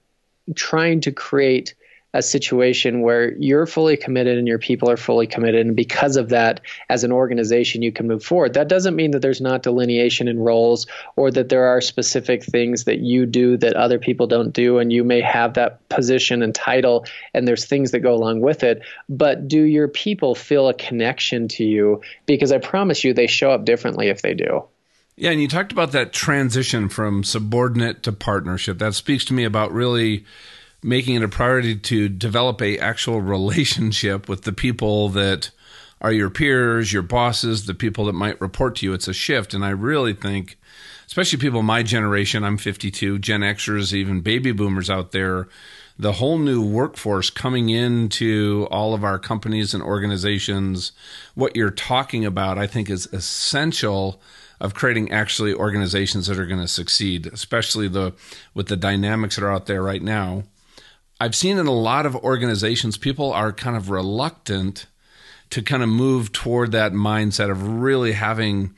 trying 0.55 1.01
to 1.01 1.13
create 1.13 1.75
a 2.15 2.23
situation 2.23 3.03
where 3.03 3.33
you're 3.37 3.67
fully 3.67 3.97
committed 3.97 4.39
and 4.39 4.49
your 4.49 4.59
people 4.59 4.89
are 4.89 4.97
fully 4.97 5.27
committed. 5.27 5.67
And 5.67 5.77
because 5.77 6.17
of 6.17 6.31
that, 6.31 6.61
as 6.89 7.05
an 7.05 7.13
organization, 7.13 7.83
you 7.83 7.93
can 7.93 8.09
move 8.09 8.25
forward. 8.25 8.55
That 8.55 8.69
doesn't 8.69 8.97
mean 8.97 9.11
that 9.11 9.21
there's 9.21 9.41
not 9.41 9.63
delineation 9.63 10.27
in 10.29 10.39
roles 10.39 10.87
or 11.17 11.31
that 11.31 11.49
there 11.49 11.67
are 11.67 11.81
specific 11.81 12.43
things 12.43 12.85
that 12.85 13.01
you 13.01 13.27
do 13.27 13.57
that 13.59 13.77
other 13.77 13.99
people 13.99 14.27
don't 14.27 14.53
do. 14.53 14.79
And 14.79 14.93
you 14.93 15.05
may 15.05 15.21
have 15.21 15.55
that 15.55 15.87
position 15.89 16.43
and 16.43 16.55
title, 16.55 17.05
and 17.35 17.47
there's 17.47 17.67
things 17.67 17.91
that 17.91 18.01
go 18.01 18.15
along 18.15 18.41
with 18.41 18.63
it. 18.63 18.83
But 19.09 19.47
do 19.47 19.61
your 19.61 19.89
people 19.89 20.35
feel 20.35 20.69
a 20.69 20.75
connection 20.75 21.49
to 21.49 21.65
you? 21.65 22.01
Because 22.25 22.53
I 22.53 22.59
promise 22.59 23.05
you, 23.05 23.13
they 23.13 23.27
show 23.27 23.51
up 23.51 23.65
differently 23.65 24.09
if 24.09 24.23
they 24.23 24.35
do. 24.35 24.65
Yeah, 25.17 25.31
and 25.31 25.41
you 25.41 25.49
talked 25.49 25.73
about 25.73 25.93
that 25.93 26.13
transition 26.13 26.91
from 26.91 27.25
subordinate 27.25 28.03
to 28.03 28.13
partnership. 28.13 28.79
That 28.79 28.95
speaks 28.95 29.25
to 29.27 29.35
me 29.35 29.45
about 29.45 29.73
really 29.73 30.27
making 30.83 31.17
it 31.17 31.23
a 31.23 31.29
priority 31.29 31.77
to 31.77 32.09
develop 32.09 32.61
a 32.63 32.79
actual 32.79 33.21
relationship 33.21 34.29
with 34.29 34.43
the 34.43 34.53
people 34.53 35.09
that 35.11 35.51
are 36.01 36.13
your 36.13 36.31
peers, 36.31 36.93
your 36.93 37.03
bosses, 37.03 37.67
the 37.67 37.75
people 37.75 38.05
that 38.05 38.13
might 38.13 38.41
report 38.41 38.77
to 38.77 38.87
you. 38.87 38.93
It's 38.93 39.09
a 39.09 39.15
shift, 39.15 39.55
and 39.55 39.65
I 39.65 39.71
really 39.71 40.13
think, 40.13 40.59
especially 41.07 41.39
people 41.39 41.63
my 41.63 41.83
generation, 41.83 42.45
I'm 42.45 42.59
52, 42.59 43.19
Gen 43.19 43.41
Xers, 43.41 43.93
even 43.93 44.21
baby 44.21 44.53
boomers 44.53 44.91
out 44.91 45.13
there, 45.13 45.49
the 45.99 46.13
whole 46.13 46.39
new 46.39 46.63
workforce 46.63 47.31
coming 47.31 47.71
into 47.71 48.69
all 48.71 48.93
of 48.93 49.03
our 49.03 49.19
companies 49.19 49.73
and 49.73 49.83
organizations, 49.83 50.93
what 51.35 51.57
you're 51.57 51.71
talking 51.71 52.25
about, 52.27 52.59
I 52.59 52.67
think 52.67 52.91
is 52.91 53.07
essential 53.07 54.21
of 54.61 54.75
creating 54.75 55.11
actually 55.11 55.55
organizations 55.55 56.27
that 56.27 56.39
are 56.39 56.47
going 56.47 56.61
to 56.61 56.69
succeed, 56.69 57.27
especially 57.27 57.89
the 57.89 58.13
with 58.55 58.69
the 58.69 58.77
dynamics 58.77 59.37
that 59.37 59.45
are 59.45 59.53
out 59.53 59.67
there 59.67 59.83
right 59.83 60.03
now. 60.03 60.45
I've 61.19 61.35
seen 61.35 61.59
in 61.59 61.67
a 61.67 61.73
lot 61.73 62.05
of 62.07 62.15
organizations, 62.17 62.99
people 62.99 63.33
are 63.33 63.53
kind 63.53 63.77
of 63.77 63.91
reluctant 63.91 64.87
to 65.51 65.63
kind 65.63 65.83
of 65.83 65.89
move 65.89 66.33
toward 66.33 66.73
that 66.73 66.93
mindset 66.93 67.51
of 67.51 67.67
really 67.67 68.13
having, 68.13 68.75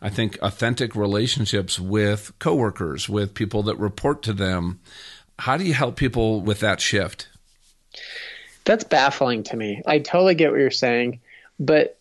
I 0.00 0.10
think, 0.10 0.38
authentic 0.42 0.94
relationships 0.94 1.78
with 1.78 2.32
coworkers, 2.38 3.08
with 3.08 3.34
people 3.34 3.62
that 3.64 3.76
report 3.76 4.22
to 4.24 4.32
them. 4.32 4.80
How 5.38 5.56
do 5.56 5.64
you 5.64 5.74
help 5.74 5.96
people 5.96 6.40
with 6.40 6.60
that 6.60 6.80
shift? 6.80 7.28
That's 8.64 8.84
baffling 8.84 9.44
to 9.44 9.56
me. 9.56 9.82
I 9.86 10.00
totally 10.00 10.34
get 10.34 10.50
what 10.50 10.60
you're 10.60 10.70
saying, 10.70 11.20
but 11.58 11.98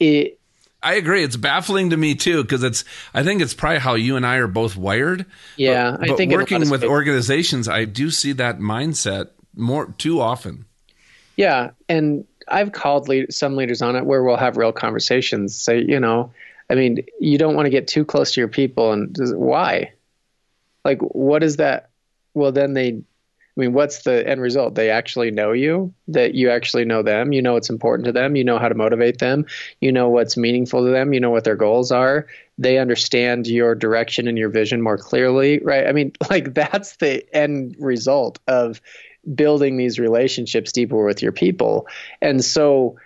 it 0.00 0.40
I 0.82 0.94
agree. 0.94 1.24
It's 1.24 1.36
baffling 1.36 1.90
to 1.90 1.96
me 1.96 2.14
too 2.14 2.42
because 2.42 2.62
it's. 2.62 2.84
I 3.12 3.22
think 3.22 3.42
it's 3.42 3.54
probably 3.54 3.80
how 3.80 3.94
you 3.94 4.16
and 4.16 4.26
I 4.26 4.36
are 4.36 4.46
both 4.46 4.76
wired. 4.76 5.26
Yeah, 5.56 5.96
but, 5.98 6.10
I 6.10 6.16
think 6.16 6.32
working 6.32 6.70
with 6.70 6.84
organizations, 6.84 7.68
I 7.68 7.86
do 7.86 8.10
see 8.10 8.32
that 8.32 8.58
mindset 8.58 9.30
more 9.54 9.86
too 9.98 10.20
often. 10.20 10.66
Yeah, 11.36 11.70
and 11.88 12.24
I've 12.48 12.72
called 12.72 13.08
lead, 13.08 13.32
some 13.32 13.56
leaders 13.56 13.82
on 13.82 13.96
it 13.96 14.04
where 14.04 14.22
we'll 14.22 14.36
have 14.36 14.56
real 14.56 14.72
conversations. 14.72 15.56
Say, 15.56 15.80
you 15.82 15.98
know, 15.98 16.32
I 16.70 16.74
mean, 16.74 17.04
you 17.20 17.38
don't 17.38 17.54
want 17.54 17.66
to 17.66 17.70
get 17.70 17.88
too 17.88 18.04
close 18.04 18.34
to 18.34 18.40
your 18.40 18.48
people. 18.48 18.92
And 18.92 19.16
why? 19.34 19.92
Like, 20.84 21.00
what 21.00 21.42
is 21.42 21.56
that? 21.56 21.90
Well, 22.34 22.52
then 22.52 22.74
they 22.74 23.02
I 23.56 23.60
mean, 23.60 23.72
what's 23.72 24.02
the 24.02 24.26
end 24.28 24.40
result? 24.40 24.74
They 24.74 24.90
actually 24.90 25.30
know 25.30 25.52
you, 25.52 25.94
that 26.08 26.34
you 26.34 26.50
actually 26.50 26.84
know 26.84 27.02
them, 27.02 27.32
you 27.32 27.40
know 27.40 27.54
what's 27.54 27.70
important 27.70 28.04
to 28.04 28.12
them, 28.12 28.36
you 28.36 28.44
know 28.44 28.58
how 28.58 28.68
to 28.68 28.74
motivate 28.74 29.18
them, 29.18 29.46
you 29.80 29.92
know 29.92 30.10
what's 30.10 30.36
meaningful 30.36 30.84
to 30.84 30.90
them, 30.90 31.14
you 31.14 31.20
know 31.20 31.30
what 31.30 31.44
their 31.44 31.56
goals 31.56 31.90
are. 31.90 32.26
They 32.58 32.78
understand 32.78 33.46
your 33.46 33.74
direction 33.74 34.28
and 34.28 34.36
your 34.36 34.50
vision 34.50 34.82
more 34.82 34.98
clearly, 34.98 35.60
right? 35.60 35.86
I 35.86 35.92
mean, 35.92 36.12
like 36.30 36.52
that's 36.52 36.96
the 36.96 37.24
end 37.34 37.76
result 37.78 38.38
of 38.46 38.82
building 39.34 39.76
these 39.76 39.98
relationships 39.98 40.70
deeper 40.72 41.04
with 41.04 41.22
your 41.22 41.32
people. 41.32 41.88
And 42.20 42.44
so 42.44 42.96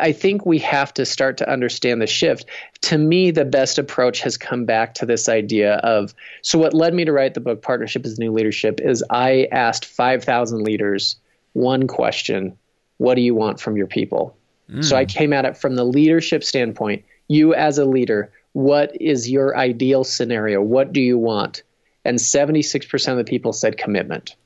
I 0.00 0.12
think 0.12 0.44
we 0.44 0.58
have 0.58 0.92
to 0.94 1.06
start 1.06 1.38
to 1.38 1.50
understand 1.50 2.02
the 2.02 2.06
shift. 2.06 2.46
To 2.82 2.98
me, 2.98 3.30
the 3.30 3.44
best 3.44 3.78
approach 3.78 4.20
has 4.20 4.36
come 4.36 4.64
back 4.64 4.94
to 4.94 5.06
this 5.06 5.28
idea 5.28 5.74
of 5.76 6.14
so, 6.42 6.58
what 6.58 6.74
led 6.74 6.94
me 6.94 7.04
to 7.04 7.12
write 7.12 7.34
the 7.34 7.40
book, 7.40 7.62
Partnership 7.62 8.04
is 8.04 8.18
New 8.18 8.32
Leadership, 8.32 8.80
is 8.80 9.04
I 9.10 9.48
asked 9.52 9.84
5,000 9.84 10.62
leaders 10.62 11.16
one 11.52 11.86
question 11.86 12.56
What 12.98 13.14
do 13.14 13.20
you 13.20 13.34
want 13.34 13.60
from 13.60 13.76
your 13.76 13.86
people? 13.86 14.36
Mm. 14.70 14.84
So, 14.84 14.96
I 14.96 15.04
came 15.04 15.32
at 15.32 15.44
it 15.44 15.56
from 15.56 15.76
the 15.76 15.84
leadership 15.84 16.42
standpoint. 16.42 17.04
You, 17.28 17.54
as 17.54 17.78
a 17.78 17.84
leader, 17.84 18.32
what 18.52 19.00
is 19.00 19.30
your 19.30 19.56
ideal 19.56 20.04
scenario? 20.04 20.60
What 20.60 20.92
do 20.92 21.00
you 21.00 21.18
want? 21.18 21.62
And 22.04 22.18
76% 22.18 23.08
of 23.08 23.16
the 23.16 23.24
people 23.24 23.52
said 23.52 23.78
commitment. 23.78 24.36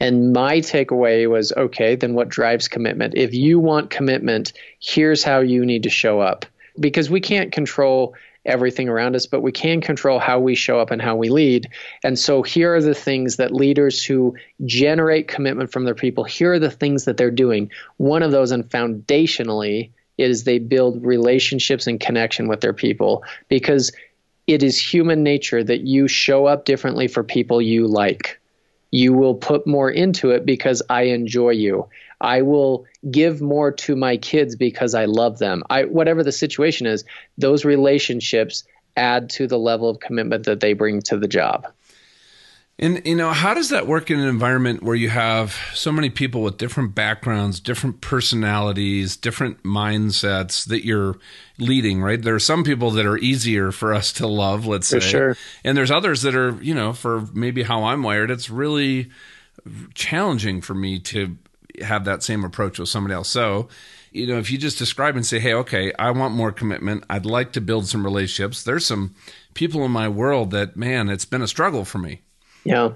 And 0.00 0.32
my 0.32 0.60
takeaway 0.60 1.28
was 1.28 1.52
okay, 1.52 1.94
then 1.94 2.14
what 2.14 2.30
drives 2.30 2.68
commitment? 2.68 3.14
If 3.16 3.34
you 3.34 3.58
want 3.58 3.90
commitment, 3.90 4.54
here's 4.80 5.22
how 5.22 5.40
you 5.40 5.64
need 5.64 5.82
to 5.82 5.90
show 5.90 6.20
up. 6.20 6.46
Because 6.78 7.10
we 7.10 7.20
can't 7.20 7.52
control 7.52 8.14
everything 8.46 8.88
around 8.88 9.14
us, 9.14 9.26
but 9.26 9.42
we 9.42 9.52
can 9.52 9.82
control 9.82 10.18
how 10.18 10.40
we 10.40 10.54
show 10.54 10.80
up 10.80 10.90
and 10.90 11.02
how 11.02 11.14
we 11.14 11.28
lead. 11.28 11.68
And 12.02 12.18
so 12.18 12.42
here 12.42 12.74
are 12.74 12.80
the 12.80 12.94
things 12.94 13.36
that 13.36 13.52
leaders 13.52 14.02
who 14.02 14.34
generate 14.64 15.28
commitment 15.28 15.70
from 15.70 15.84
their 15.84 15.94
people, 15.94 16.24
here 16.24 16.54
are 16.54 16.58
the 16.58 16.70
things 16.70 17.04
that 17.04 17.18
they're 17.18 17.30
doing. 17.30 17.70
One 17.98 18.22
of 18.22 18.32
those, 18.32 18.50
and 18.50 18.64
foundationally, 18.64 19.90
is 20.16 20.44
they 20.44 20.58
build 20.58 21.04
relationships 21.04 21.86
and 21.86 22.00
connection 22.00 22.48
with 22.48 22.62
their 22.62 22.72
people 22.72 23.22
because 23.48 23.92
it 24.46 24.62
is 24.62 24.78
human 24.78 25.22
nature 25.22 25.62
that 25.62 25.82
you 25.82 26.08
show 26.08 26.46
up 26.46 26.64
differently 26.64 27.08
for 27.08 27.22
people 27.22 27.60
you 27.60 27.86
like 27.86 28.39
you 28.90 29.12
will 29.12 29.34
put 29.34 29.66
more 29.66 29.90
into 29.90 30.30
it 30.30 30.44
because 30.44 30.82
I 30.88 31.02
enjoy 31.02 31.50
you. 31.50 31.88
I 32.20 32.42
will 32.42 32.86
give 33.10 33.40
more 33.40 33.72
to 33.72 33.96
my 33.96 34.16
kids 34.16 34.56
because 34.56 34.94
I 34.94 35.06
love 35.06 35.38
them. 35.38 35.62
I 35.70 35.84
whatever 35.84 36.22
the 36.22 36.32
situation 36.32 36.86
is, 36.86 37.04
those 37.38 37.64
relationships 37.64 38.64
add 38.96 39.30
to 39.30 39.46
the 39.46 39.58
level 39.58 39.88
of 39.88 40.00
commitment 40.00 40.44
that 40.44 40.60
they 40.60 40.72
bring 40.72 41.00
to 41.02 41.16
the 41.16 41.28
job. 41.28 41.66
And 42.82 43.02
you 43.04 43.14
know, 43.14 43.30
how 43.30 43.52
does 43.52 43.68
that 43.68 43.86
work 43.86 44.10
in 44.10 44.18
an 44.18 44.26
environment 44.26 44.82
where 44.82 44.96
you 44.96 45.10
have 45.10 45.54
so 45.74 45.92
many 45.92 46.08
people 46.08 46.40
with 46.40 46.56
different 46.56 46.94
backgrounds, 46.94 47.60
different 47.60 48.00
personalities, 48.00 49.18
different 49.18 49.62
mindsets 49.62 50.64
that 50.64 50.82
you're 50.82 51.18
leading, 51.58 52.00
right? 52.00 52.20
There 52.20 52.34
are 52.34 52.40
some 52.40 52.64
people 52.64 52.90
that 52.92 53.04
are 53.04 53.18
easier 53.18 53.70
for 53.70 53.92
us 53.92 54.14
to 54.14 54.26
love, 54.26 54.66
let's 54.66 54.88
for 54.88 54.98
say. 54.98 55.10
Sure. 55.10 55.36
And 55.62 55.76
there's 55.76 55.90
others 55.90 56.22
that 56.22 56.34
are, 56.34 56.52
you 56.62 56.74
know, 56.74 56.94
for 56.94 57.26
maybe 57.34 57.62
how 57.62 57.84
I'm 57.84 58.02
wired, 58.02 58.30
it's 58.30 58.48
really 58.48 59.10
challenging 59.92 60.62
for 60.62 60.72
me 60.72 60.98
to 61.00 61.36
have 61.82 62.06
that 62.06 62.22
same 62.22 62.44
approach 62.44 62.78
with 62.78 62.88
somebody 62.88 63.12
else. 63.14 63.28
So, 63.28 63.68
you 64.10 64.26
know, 64.26 64.38
if 64.38 64.50
you 64.50 64.56
just 64.56 64.78
describe 64.78 65.16
and 65.16 65.26
say, 65.26 65.38
"Hey, 65.38 65.52
okay, 65.52 65.92
I 65.98 66.12
want 66.12 66.34
more 66.34 66.50
commitment. 66.50 67.04
I'd 67.10 67.26
like 67.26 67.52
to 67.52 67.60
build 67.60 67.88
some 67.88 68.04
relationships." 68.04 68.62
There's 68.62 68.86
some 68.86 69.14
people 69.52 69.84
in 69.84 69.90
my 69.90 70.08
world 70.08 70.50
that, 70.52 70.78
man, 70.78 71.10
it's 71.10 71.26
been 71.26 71.42
a 71.42 71.46
struggle 71.46 71.84
for 71.84 71.98
me 71.98 72.22
yeah. 72.64 72.90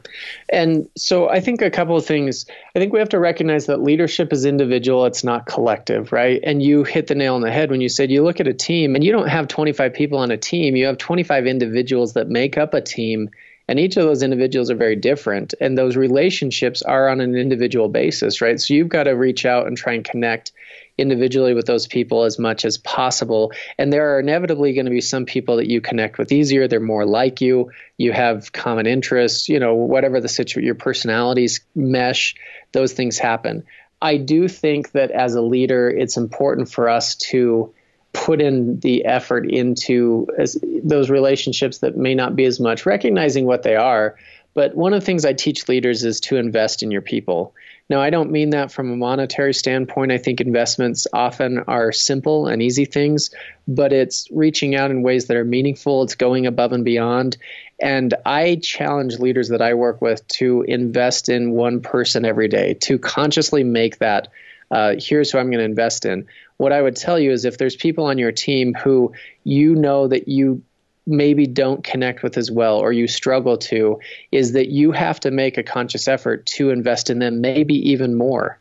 And 0.48 0.88
so 0.96 1.28
I 1.28 1.40
think 1.40 1.62
a 1.62 1.70
couple 1.70 1.96
of 1.96 2.04
things. 2.04 2.46
I 2.74 2.78
think 2.78 2.92
we 2.92 2.98
have 2.98 3.08
to 3.10 3.18
recognize 3.18 3.66
that 3.66 3.82
leadership 3.82 4.32
is 4.32 4.44
individual, 4.44 5.06
it's 5.06 5.24
not 5.24 5.46
collective, 5.46 6.12
right? 6.12 6.40
And 6.44 6.62
you 6.62 6.84
hit 6.84 7.06
the 7.06 7.14
nail 7.14 7.34
on 7.34 7.40
the 7.40 7.50
head 7.50 7.70
when 7.70 7.80
you 7.80 7.88
said 7.88 8.10
you 8.10 8.22
look 8.22 8.40
at 8.40 8.46
a 8.46 8.54
team 8.54 8.94
and 8.94 9.02
you 9.02 9.12
don't 9.12 9.28
have 9.28 9.48
25 9.48 9.94
people 9.94 10.18
on 10.18 10.30
a 10.30 10.36
team, 10.36 10.76
you 10.76 10.86
have 10.86 10.98
25 10.98 11.46
individuals 11.46 12.12
that 12.14 12.28
make 12.28 12.58
up 12.58 12.74
a 12.74 12.80
team. 12.80 13.30
And 13.66 13.80
each 13.80 13.96
of 13.96 14.04
those 14.04 14.22
individuals 14.22 14.70
are 14.70 14.76
very 14.76 14.96
different. 14.96 15.54
And 15.60 15.76
those 15.76 15.96
relationships 15.96 16.82
are 16.82 17.08
on 17.08 17.20
an 17.20 17.34
individual 17.34 17.88
basis, 17.88 18.40
right? 18.40 18.60
So 18.60 18.74
you've 18.74 18.88
got 18.88 19.04
to 19.04 19.12
reach 19.12 19.46
out 19.46 19.66
and 19.66 19.76
try 19.76 19.94
and 19.94 20.04
connect 20.04 20.52
individually 20.96 21.54
with 21.54 21.66
those 21.66 21.86
people 21.86 22.24
as 22.24 22.38
much 22.38 22.64
as 22.64 22.78
possible. 22.78 23.52
And 23.78 23.92
there 23.92 24.14
are 24.14 24.20
inevitably 24.20 24.74
going 24.74 24.84
to 24.84 24.90
be 24.90 25.00
some 25.00 25.24
people 25.24 25.56
that 25.56 25.68
you 25.68 25.80
connect 25.80 26.18
with 26.18 26.30
easier. 26.30 26.68
They're 26.68 26.78
more 26.78 27.06
like 27.06 27.40
you. 27.40 27.72
You 27.96 28.12
have 28.12 28.52
common 28.52 28.86
interests, 28.86 29.48
you 29.48 29.58
know, 29.58 29.74
whatever 29.74 30.20
the 30.20 30.28
situation, 30.28 30.66
your 30.66 30.74
personalities 30.74 31.60
mesh, 31.74 32.36
those 32.72 32.92
things 32.92 33.18
happen. 33.18 33.64
I 34.00 34.18
do 34.18 34.48
think 34.48 34.92
that 34.92 35.10
as 35.10 35.34
a 35.34 35.40
leader, 35.40 35.88
it's 35.88 36.16
important 36.16 36.70
for 36.70 36.88
us 36.88 37.14
to 37.16 37.72
put 38.14 38.40
in 38.40 38.80
the 38.80 39.04
effort 39.04 39.50
into 39.50 40.26
as, 40.38 40.56
those 40.82 41.10
relationships 41.10 41.78
that 41.78 41.96
may 41.96 42.14
not 42.14 42.34
be 42.34 42.46
as 42.46 42.58
much, 42.58 42.86
recognizing 42.86 43.44
what 43.44 43.62
they 43.62 43.76
are. 43.76 44.16
But 44.54 44.74
one 44.76 44.94
of 44.94 45.00
the 45.00 45.04
things 45.04 45.24
I 45.24 45.32
teach 45.32 45.68
leaders 45.68 46.04
is 46.04 46.20
to 46.20 46.36
invest 46.36 46.82
in 46.82 46.92
your 46.92 47.02
people. 47.02 47.54
Now, 47.90 48.00
I 48.00 48.10
don't 48.10 48.30
mean 48.30 48.50
that 48.50 48.72
from 48.72 48.90
a 48.90 48.96
monetary 48.96 49.52
standpoint. 49.52 50.12
I 50.12 50.18
think 50.18 50.40
investments 50.40 51.06
often 51.12 51.58
are 51.66 51.90
simple 51.92 52.46
and 52.46 52.62
easy 52.62 52.84
things, 52.84 53.30
but 53.66 53.92
it's 53.92 54.28
reaching 54.30 54.74
out 54.74 54.92
in 54.92 55.02
ways 55.02 55.26
that 55.26 55.36
are 55.36 55.44
meaningful. 55.44 56.04
It's 56.04 56.14
going 56.14 56.46
above 56.46 56.72
and 56.72 56.84
beyond. 56.84 57.36
And 57.80 58.14
I 58.24 58.60
challenge 58.62 59.18
leaders 59.18 59.48
that 59.48 59.60
I 59.60 59.74
work 59.74 60.00
with 60.00 60.26
to 60.28 60.62
invest 60.62 61.28
in 61.28 61.50
one 61.50 61.80
person 61.80 62.24
every 62.24 62.48
day, 62.48 62.74
to 62.74 62.98
consciously 62.98 63.64
make 63.64 63.98
that 63.98 64.28
uh, 64.70 64.94
here's 64.98 65.30
who 65.30 65.38
I'm 65.38 65.50
going 65.50 65.58
to 65.58 65.64
invest 65.64 66.04
in. 66.04 66.26
What 66.56 66.72
I 66.72 66.80
would 66.80 66.96
tell 66.96 67.18
you 67.18 67.32
is 67.32 67.44
if 67.44 67.58
there's 67.58 67.76
people 67.76 68.06
on 68.06 68.18
your 68.18 68.32
team 68.32 68.74
who 68.74 69.12
you 69.42 69.74
know 69.74 70.08
that 70.08 70.28
you 70.28 70.62
maybe 71.06 71.46
don't 71.46 71.84
connect 71.84 72.22
with 72.22 72.38
as 72.38 72.50
well 72.50 72.78
or 72.78 72.92
you 72.92 73.06
struggle 73.06 73.58
to 73.58 74.00
is 74.32 74.52
that 74.52 74.68
you 74.68 74.92
have 74.92 75.20
to 75.20 75.30
make 75.30 75.58
a 75.58 75.62
conscious 75.62 76.08
effort 76.08 76.46
to 76.46 76.70
invest 76.70 77.10
in 77.10 77.18
them 77.18 77.40
maybe 77.40 77.74
even 77.90 78.14
more. 78.14 78.58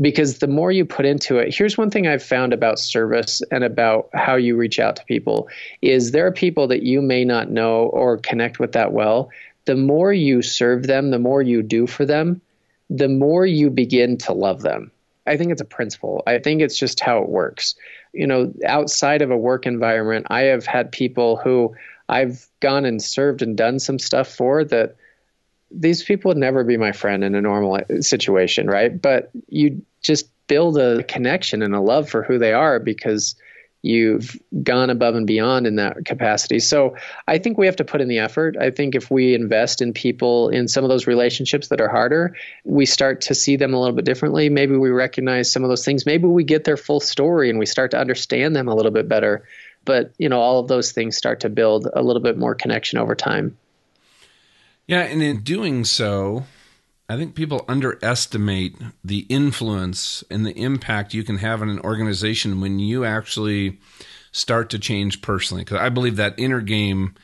Because 0.00 0.38
the 0.38 0.48
more 0.48 0.72
you 0.72 0.84
put 0.84 1.06
into 1.06 1.38
it 1.38 1.54
here's 1.54 1.78
one 1.78 1.90
thing 1.90 2.08
i've 2.08 2.22
found 2.22 2.52
about 2.52 2.80
service 2.80 3.42
and 3.52 3.62
about 3.62 4.08
how 4.12 4.34
you 4.34 4.56
reach 4.56 4.80
out 4.80 4.96
to 4.96 5.04
people 5.04 5.48
is 5.82 6.10
there 6.10 6.26
are 6.26 6.32
people 6.32 6.66
that 6.68 6.82
you 6.82 7.00
may 7.00 7.24
not 7.24 7.50
know 7.50 7.84
or 7.86 8.18
connect 8.18 8.58
with 8.58 8.72
that 8.72 8.92
well. 8.92 9.30
The 9.66 9.76
more 9.76 10.12
you 10.12 10.42
serve 10.42 10.86
them 10.86 11.10
the 11.10 11.18
more 11.18 11.42
you 11.42 11.62
do 11.62 11.86
for 11.86 12.04
them 12.04 12.40
the 12.90 13.08
more 13.08 13.46
you 13.46 13.70
begin 13.70 14.18
to 14.18 14.32
love 14.32 14.62
them 14.62 14.90
i 15.26 15.36
think 15.36 15.50
it's 15.50 15.60
a 15.60 15.66
principle 15.66 16.22
i 16.26 16.38
think 16.38 16.60
it's 16.60 16.78
just 16.78 17.00
how 17.00 17.18
it 17.18 17.28
works 17.28 17.74
you 18.14 18.26
know, 18.26 18.52
outside 18.66 19.22
of 19.22 19.30
a 19.30 19.36
work 19.36 19.66
environment, 19.66 20.26
I 20.30 20.42
have 20.42 20.64
had 20.64 20.92
people 20.92 21.36
who 21.36 21.74
I've 22.08 22.46
gone 22.60 22.84
and 22.84 23.02
served 23.02 23.42
and 23.42 23.56
done 23.56 23.78
some 23.78 23.98
stuff 23.98 24.28
for 24.28 24.64
that 24.64 24.96
these 25.70 26.04
people 26.04 26.28
would 26.28 26.38
never 26.38 26.62
be 26.62 26.76
my 26.76 26.92
friend 26.92 27.24
in 27.24 27.34
a 27.34 27.40
normal 27.40 27.80
situation, 28.00 28.68
right? 28.68 29.00
But 29.00 29.30
you 29.48 29.84
just 30.02 30.28
build 30.46 30.78
a 30.78 31.02
connection 31.04 31.62
and 31.62 31.74
a 31.74 31.80
love 31.80 32.08
for 32.08 32.22
who 32.22 32.38
they 32.38 32.52
are 32.52 32.78
because 32.78 33.34
you've 33.84 34.40
gone 34.62 34.88
above 34.88 35.14
and 35.14 35.26
beyond 35.26 35.66
in 35.66 35.76
that 35.76 36.04
capacity. 36.06 36.58
So 36.58 36.96
I 37.28 37.38
think 37.38 37.58
we 37.58 37.66
have 37.66 37.76
to 37.76 37.84
put 37.84 38.00
in 38.00 38.08
the 38.08 38.18
effort. 38.18 38.56
I 38.58 38.70
think 38.70 38.94
if 38.94 39.10
we 39.10 39.34
invest 39.34 39.82
in 39.82 39.92
people 39.92 40.48
in 40.48 40.68
some 40.68 40.84
of 40.84 40.90
those 40.90 41.06
relationships 41.06 41.68
that 41.68 41.80
are 41.82 41.88
harder, 41.88 42.34
we 42.64 42.86
start 42.86 43.20
to 43.22 43.34
see 43.34 43.56
them 43.56 43.74
a 43.74 43.78
little 43.78 43.94
bit 43.94 44.06
differently. 44.06 44.48
Maybe 44.48 44.74
we 44.76 44.88
recognize 44.88 45.52
some 45.52 45.64
of 45.64 45.68
those 45.68 45.84
things. 45.84 46.06
Maybe 46.06 46.26
we 46.26 46.44
get 46.44 46.64
their 46.64 46.78
full 46.78 47.00
story 47.00 47.50
and 47.50 47.58
we 47.58 47.66
start 47.66 47.90
to 47.90 47.98
understand 47.98 48.56
them 48.56 48.68
a 48.68 48.74
little 48.74 48.92
bit 48.92 49.06
better. 49.06 49.46
But, 49.84 50.12
you 50.16 50.30
know, 50.30 50.40
all 50.40 50.60
of 50.60 50.68
those 50.68 50.92
things 50.92 51.16
start 51.16 51.40
to 51.40 51.50
build 51.50 51.86
a 51.92 52.02
little 52.02 52.22
bit 52.22 52.38
more 52.38 52.54
connection 52.54 52.98
over 52.98 53.14
time. 53.14 53.58
Yeah, 54.86 55.02
and 55.02 55.22
in 55.22 55.42
doing 55.42 55.84
so, 55.84 56.46
I 57.08 57.16
think 57.16 57.34
people 57.34 57.64
underestimate 57.68 58.76
the 59.04 59.26
influence 59.28 60.24
and 60.30 60.46
the 60.46 60.58
impact 60.58 61.12
you 61.12 61.22
can 61.22 61.38
have 61.38 61.60
on 61.60 61.68
an 61.68 61.80
organization 61.80 62.60
when 62.60 62.78
you 62.78 63.04
actually 63.04 63.78
start 64.32 64.70
to 64.70 64.78
change 64.78 65.20
personally. 65.20 65.64
Because 65.64 65.80
I 65.80 65.90
believe 65.90 66.16
that 66.16 66.34
inner 66.38 66.60
game 66.60 67.14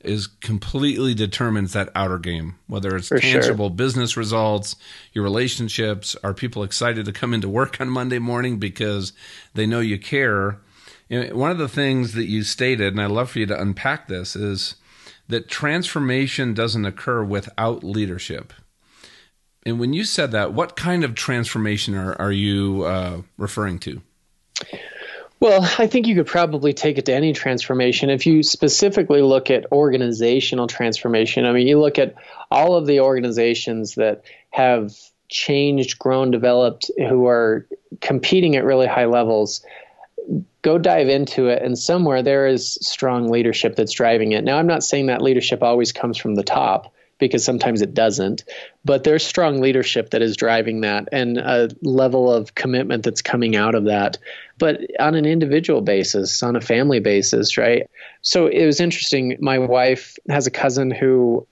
is 0.00 0.26
completely 0.26 1.14
determines 1.14 1.72
that 1.72 1.90
outer 1.94 2.18
game, 2.18 2.54
whether 2.66 2.96
it's 2.96 3.08
For 3.08 3.18
tangible 3.18 3.68
sure. 3.68 3.76
business 3.76 4.16
results, 4.16 4.76
your 5.12 5.24
relationships. 5.24 6.16
Are 6.22 6.32
people 6.32 6.62
excited 6.62 7.04
to 7.04 7.12
come 7.12 7.34
into 7.34 7.48
work 7.48 7.80
on 7.80 7.90
Monday 7.90 8.18
morning 8.18 8.58
because 8.58 9.12
they 9.54 9.66
know 9.66 9.80
you 9.80 9.98
care? 9.98 10.60
One 11.08 11.50
of 11.50 11.58
the 11.58 11.68
things 11.68 12.14
that 12.14 12.26
you 12.26 12.42
stated, 12.42 12.94
and 12.94 13.02
I'd 13.02 13.10
love 13.10 13.30
for 13.30 13.38
you 13.38 13.46
to 13.46 13.60
unpack 13.60 14.08
this, 14.08 14.34
is 14.34 14.76
that 15.28 15.48
transformation 15.48 16.54
doesn't 16.54 16.84
occur 16.84 17.22
without 17.22 17.84
leadership. 17.84 18.52
And 19.66 19.80
when 19.80 19.92
you 19.92 20.04
said 20.04 20.30
that, 20.30 20.52
what 20.52 20.76
kind 20.76 21.02
of 21.02 21.16
transformation 21.16 21.96
are, 21.96 22.14
are 22.20 22.30
you 22.30 22.84
uh, 22.84 23.22
referring 23.36 23.80
to? 23.80 24.00
Well, 25.40 25.68
I 25.76 25.88
think 25.88 26.06
you 26.06 26.14
could 26.14 26.28
probably 26.28 26.72
take 26.72 26.98
it 26.98 27.06
to 27.06 27.12
any 27.12 27.32
transformation. 27.32 28.08
If 28.08 28.26
you 28.26 28.44
specifically 28.44 29.22
look 29.22 29.50
at 29.50 29.70
organizational 29.72 30.68
transformation, 30.68 31.44
I 31.44 31.52
mean, 31.52 31.66
you 31.66 31.80
look 31.80 31.98
at 31.98 32.14
all 32.48 32.76
of 32.76 32.86
the 32.86 33.00
organizations 33.00 33.96
that 33.96 34.22
have 34.50 34.94
changed, 35.28 35.98
grown, 35.98 36.30
developed, 36.30 36.88
who 36.96 37.26
are 37.26 37.66
competing 38.00 38.54
at 38.54 38.64
really 38.64 38.86
high 38.86 39.06
levels, 39.06 39.66
go 40.62 40.78
dive 40.78 41.08
into 41.08 41.48
it. 41.48 41.60
And 41.60 41.76
somewhere 41.76 42.22
there 42.22 42.46
is 42.46 42.78
strong 42.80 43.28
leadership 43.28 43.74
that's 43.74 43.92
driving 43.92 44.30
it. 44.30 44.44
Now, 44.44 44.58
I'm 44.58 44.68
not 44.68 44.84
saying 44.84 45.06
that 45.06 45.22
leadership 45.22 45.64
always 45.64 45.90
comes 45.90 46.16
from 46.18 46.36
the 46.36 46.44
top 46.44 46.94
because 47.18 47.44
sometimes 47.44 47.82
it 47.82 47.94
doesn't. 47.94 48.44
But 48.84 49.04
there's 49.04 49.24
strong 49.24 49.60
leadership 49.60 50.10
that 50.10 50.22
is 50.22 50.36
driving 50.36 50.82
that 50.82 51.08
and 51.12 51.38
a 51.38 51.70
level 51.82 52.32
of 52.32 52.54
commitment 52.54 53.04
that's 53.04 53.22
coming 53.22 53.56
out 53.56 53.74
of 53.74 53.84
that. 53.84 54.18
But 54.58 54.80
on 55.00 55.14
an 55.14 55.26
individual 55.26 55.80
basis, 55.80 56.42
on 56.42 56.56
a 56.56 56.60
family 56.60 57.00
basis, 57.00 57.56
right? 57.56 57.88
So 58.22 58.46
it 58.46 58.66
was 58.66 58.80
interesting. 58.80 59.36
My 59.40 59.58
wife 59.58 60.16
has 60.28 60.46
a 60.46 60.50
cousin 60.50 60.90
who 60.90 61.46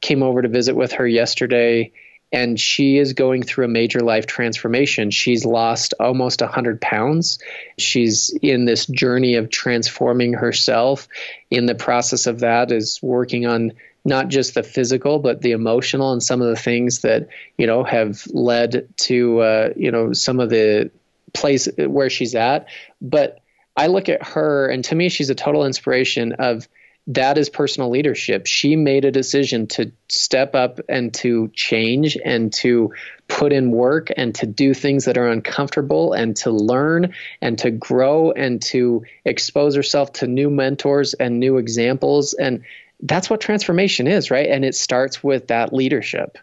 came 0.00 0.22
over 0.22 0.42
to 0.42 0.48
visit 0.48 0.76
with 0.76 0.92
her 0.92 1.06
yesterday 1.06 1.92
and 2.32 2.60
she 2.60 2.98
is 2.98 3.14
going 3.14 3.42
through 3.42 3.64
a 3.64 3.68
major 3.68 4.00
life 4.00 4.26
transformation. 4.26 5.10
She's 5.10 5.44
lost 5.44 5.94
almost 5.98 6.40
100 6.42 6.80
pounds. 6.80 7.38
She's 7.78 8.36
in 8.42 8.66
this 8.66 8.86
journey 8.86 9.36
of 9.36 9.50
transforming 9.50 10.34
herself. 10.34 11.08
In 11.50 11.66
the 11.66 11.74
process 11.74 12.26
of 12.26 12.40
that, 12.40 12.70
is 12.70 13.00
working 13.02 13.46
on 13.46 13.72
not 14.08 14.28
just 14.28 14.54
the 14.54 14.62
physical 14.62 15.18
but 15.18 15.42
the 15.42 15.52
emotional 15.52 16.12
and 16.12 16.22
some 16.22 16.42
of 16.42 16.48
the 16.48 16.56
things 16.56 17.00
that 17.00 17.28
you 17.56 17.66
know 17.66 17.84
have 17.84 18.26
led 18.28 18.88
to 18.96 19.40
uh, 19.40 19.68
you 19.76 19.90
know 19.90 20.12
some 20.12 20.40
of 20.40 20.50
the 20.50 20.90
place 21.34 21.68
where 21.76 22.10
she's 22.10 22.34
at. 22.34 22.66
But 23.00 23.40
i 23.76 23.86
look 23.86 24.08
at 24.08 24.26
her 24.26 24.68
and 24.68 24.84
to 24.84 24.94
me 24.94 25.08
she's 25.08 25.30
a 25.30 25.34
total 25.34 25.64
inspiration 25.64 26.32
of 26.32 26.66
that 27.08 27.38
is 27.38 27.48
personal 27.48 27.88
leadership. 27.88 28.46
She 28.46 28.76
made 28.76 29.06
a 29.06 29.10
decision 29.10 29.66
to 29.68 29.90
step 30.08 30.54
up 30.54 30.78
and 30.90 31.12
to 31.14 31.48
change 31.54 32.18
and 32.22 32.52
to 32.54 32.92
put 33.28 33.50
in 33.50 33.70
work 33.70 34.08
and 34.14 34.34
to 34.34 34.46
do 34.46 34.74
things 34.74 35.06
that 35.06 35.16
are 35.16 35.26
uncomfortable 35.26 36.12
and 36.12 36.36
to 36.36 36.50
learn 36.50 37.14
and 37.40 37.58
to 37.60 37.70
grow 37.70 38.30
and 38.32 38.60
to 38.62 39.04
expose 39.24 39.74
herself 39.74 40.12
to 40.14 40.26
new 40.26 40.50
mentors 40.50 41.14
and 41.14 41.40
new 41.40 41.56
examples. 41.56 42.34
And 42.34 42.62
that's 43.00 43.30
what 43.30 43.40
transformation 43.40 44.06
is, 44.06 44.30
right? 44.30 44.48
And 44.48 44.64
it 44.64 44.74
starts 44.74 45.22
with 45.22 45.48
that 45.48 45.72
leadership. 45.72 46.38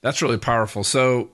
That's 0.00 0.20
really 0.20 0.38
powerful. 0.38 0.84
So, 0.84 1.30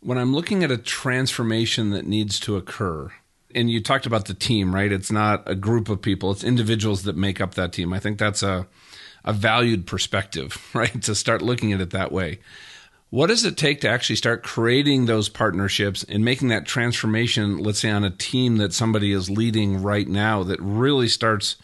when 0.00 0.18
I'm 0.18 0.32
looking 0.34 0.62
at 0.62 0.70
a 0.70 0.78
transformation 0.78 1.90
that 1.90 2.06
needs 2.06 2.38
to 2.40 2.56
occur, 2.56 3.10
and 3.54 3.70
you 3.70 3.82
talked 3.82 4.06
about 4.06 4.26
the 4.26 4.34
team, 4.34 4.74
right? 4.74 4.92
It's 4.92 5.10
not 5.10 5.42
a 5.50 5.54
group 5.54 5.88
of 5.88 6.02
people, 6.02 6.30
it's 6.30 6.44
individuals 6.44 7.04
that 7.04 7.16
make 7.16 7.40
up 7.40 7.54
that 7.54 7.72
team. 7.72 7.92
I 7.92 7.98
think 7.98 8.18
that's 8.18 8.42
a, 8.42 8.66
a 9.24 9.32
valued 9.32 9.86
perspective, 9.86 10.68
right? 10.74 11.02
To 11.02 11.14
start 11.14 11.42
looking 11.42 11.72
at 11.72 11.80
it 11.80 11.90
that 11.90 12.12
way. 12.12 12.40
What 13.10 13.28
does 13.28 13.46
it 13.46 13.56
take 13.56 13.80
to 13.80 13.88
actually 13.88 14.16
start 14.16 14.42
creating 14.42 15.06
those 15.06 15.30
partnerships 15.30 16.04
and 16.04 16.22
making 16.22 16.48
that 16.48 16.66
transformation, 16.66 17.56
let's 17.56 17.78
say 17.78 17.90
on 17.90 18.04
a 18.04 18.10
team 18.10 18.58
that 18.58 18.74
somebody 18.74 19.12
is 19.12 19.30
leading 19.30 19.82
right 19.82 20.06
now, 20.06 20.42
that 20.42 20.60
really 20.60 21.08
starts 21.08 21.56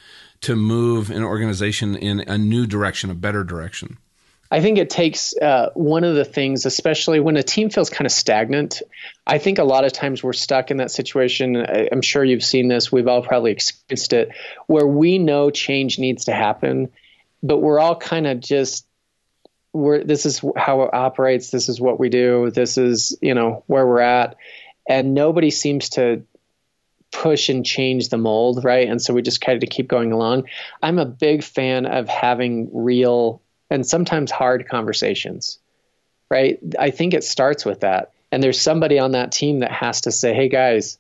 to 0.43 0.57
move 0.57 1.11
an 1.11 1.23
organization 1.23 1.97
in 1.97 2.21
a 2.21 2.39
new 2.39 2.67
direction, 2.67 3.11
a 3.11 3.15
better 3.15 3.45
direction? 3.45 3.99
I 4.51 4.61
think 4.61 4.79
it 4.79 4.89
takes 4.89 5.37
uh, 5.37 5.71
one 5.75 6.05
of 6.05 6.15
the 6.15 6.25
things, 6.25 6.65
especially 6.65 7.19
when 7.19 7.37
a 7.37 7.43
team 7.43 7.71
feels 7.71 7.91
kind 7.91 8.07
of 8.07 8.13
stagnant. 8.13 8.83
I 9.27 9.39
think 9.39 9.59
a 9.59 9.65
lot 9.65 9.85
of 9.85 9.93
times 9.93 10.23
we're 10.23 10.33
stuck 10.33 10.71
in 10.71 10.77
that 10.77 10.93
situation. 10.93 11.57
I'm 11.91 12.03
sure 12.03 12.23
you've 12.23 12.45
seen 12.45 12.69
this. 12.69 12.93
We've 12.93 13.09
all 13.09 13.23
probably 13.23 13.51
experienced 13.51 14.13
it, 14.13 14.31
where 14.67 14.87
we 14.87 15.19
know 15.19 15.51
change 15.51 15.99
needs 15.99 16.27
to 16.27 16.33
happen, 16.33 16.93
but 17.43 17.59
we're 17.59 17.81
all 17.81 17.97
kind 17.97 18.27
of 18.27 18.39
just 18.39 18.87
we're 19.73 20.05
this 20.05 20.25
is 20.25 20.41
how 20.57 20.83
it 20.83 20.95
operates. 20.95 21.51
This 21.51 21.69
is 21.69 21.81
what 21.81 21.99
we 21.99 22.09
do. 22.09 22.51
This 22.51 22.79
is 22.79 23.19
you 23.21 23.35
know 23.35 23.65
where 23.67 23.87
we're 23.87 24.01
at, 24.01 24.37
and 24.89 25.15
nobody 25.15 25.51
seems 25.51 25.89
to 25.91 26.23
push 27.15 27.49
and 27.49 27.65
change 27.65 28.09
the 28.09 28.19
mold, 28.19 28.65
right? 28.65 28.89
And 28.89 29.01
so 29.01 29.15
we 29.15 29.23
just 29.23 29.41
kind 29.41 29.63
of 29.63 29.71
keep 29.71 29.89
going 29.89 30.13
along. 30.13 30.49
I'm 30.83 30.99
a 30.99 31.07
big 31.07 31.43
fan 31.45 31.87
of 31.87 32.09
having 32.09 32.69
real 32.73 33.41
and 33.71 33.87
sometimes 33.87 34.31
hard 34.31 34.69
conversations, 34.69 35.59
right? 36.29 36.59
I 36.79 36.91
think 36.91 37.15
it 37.15 37.25
starts 37.25 37.65
with 37.65 37.81
that. 37.81 38.13
And 38.33 38.43
there's 38.43 38.61
somebody 38.61 38.99
on 38.99 39.13
that 39.13 39.33
team 39.33 39.61
that 39.61 39.71
has 39.71 40.03
to 40.03 40.13
say, 40.13 40.35
hey 40.35 40.49
guys, 40.49 40.99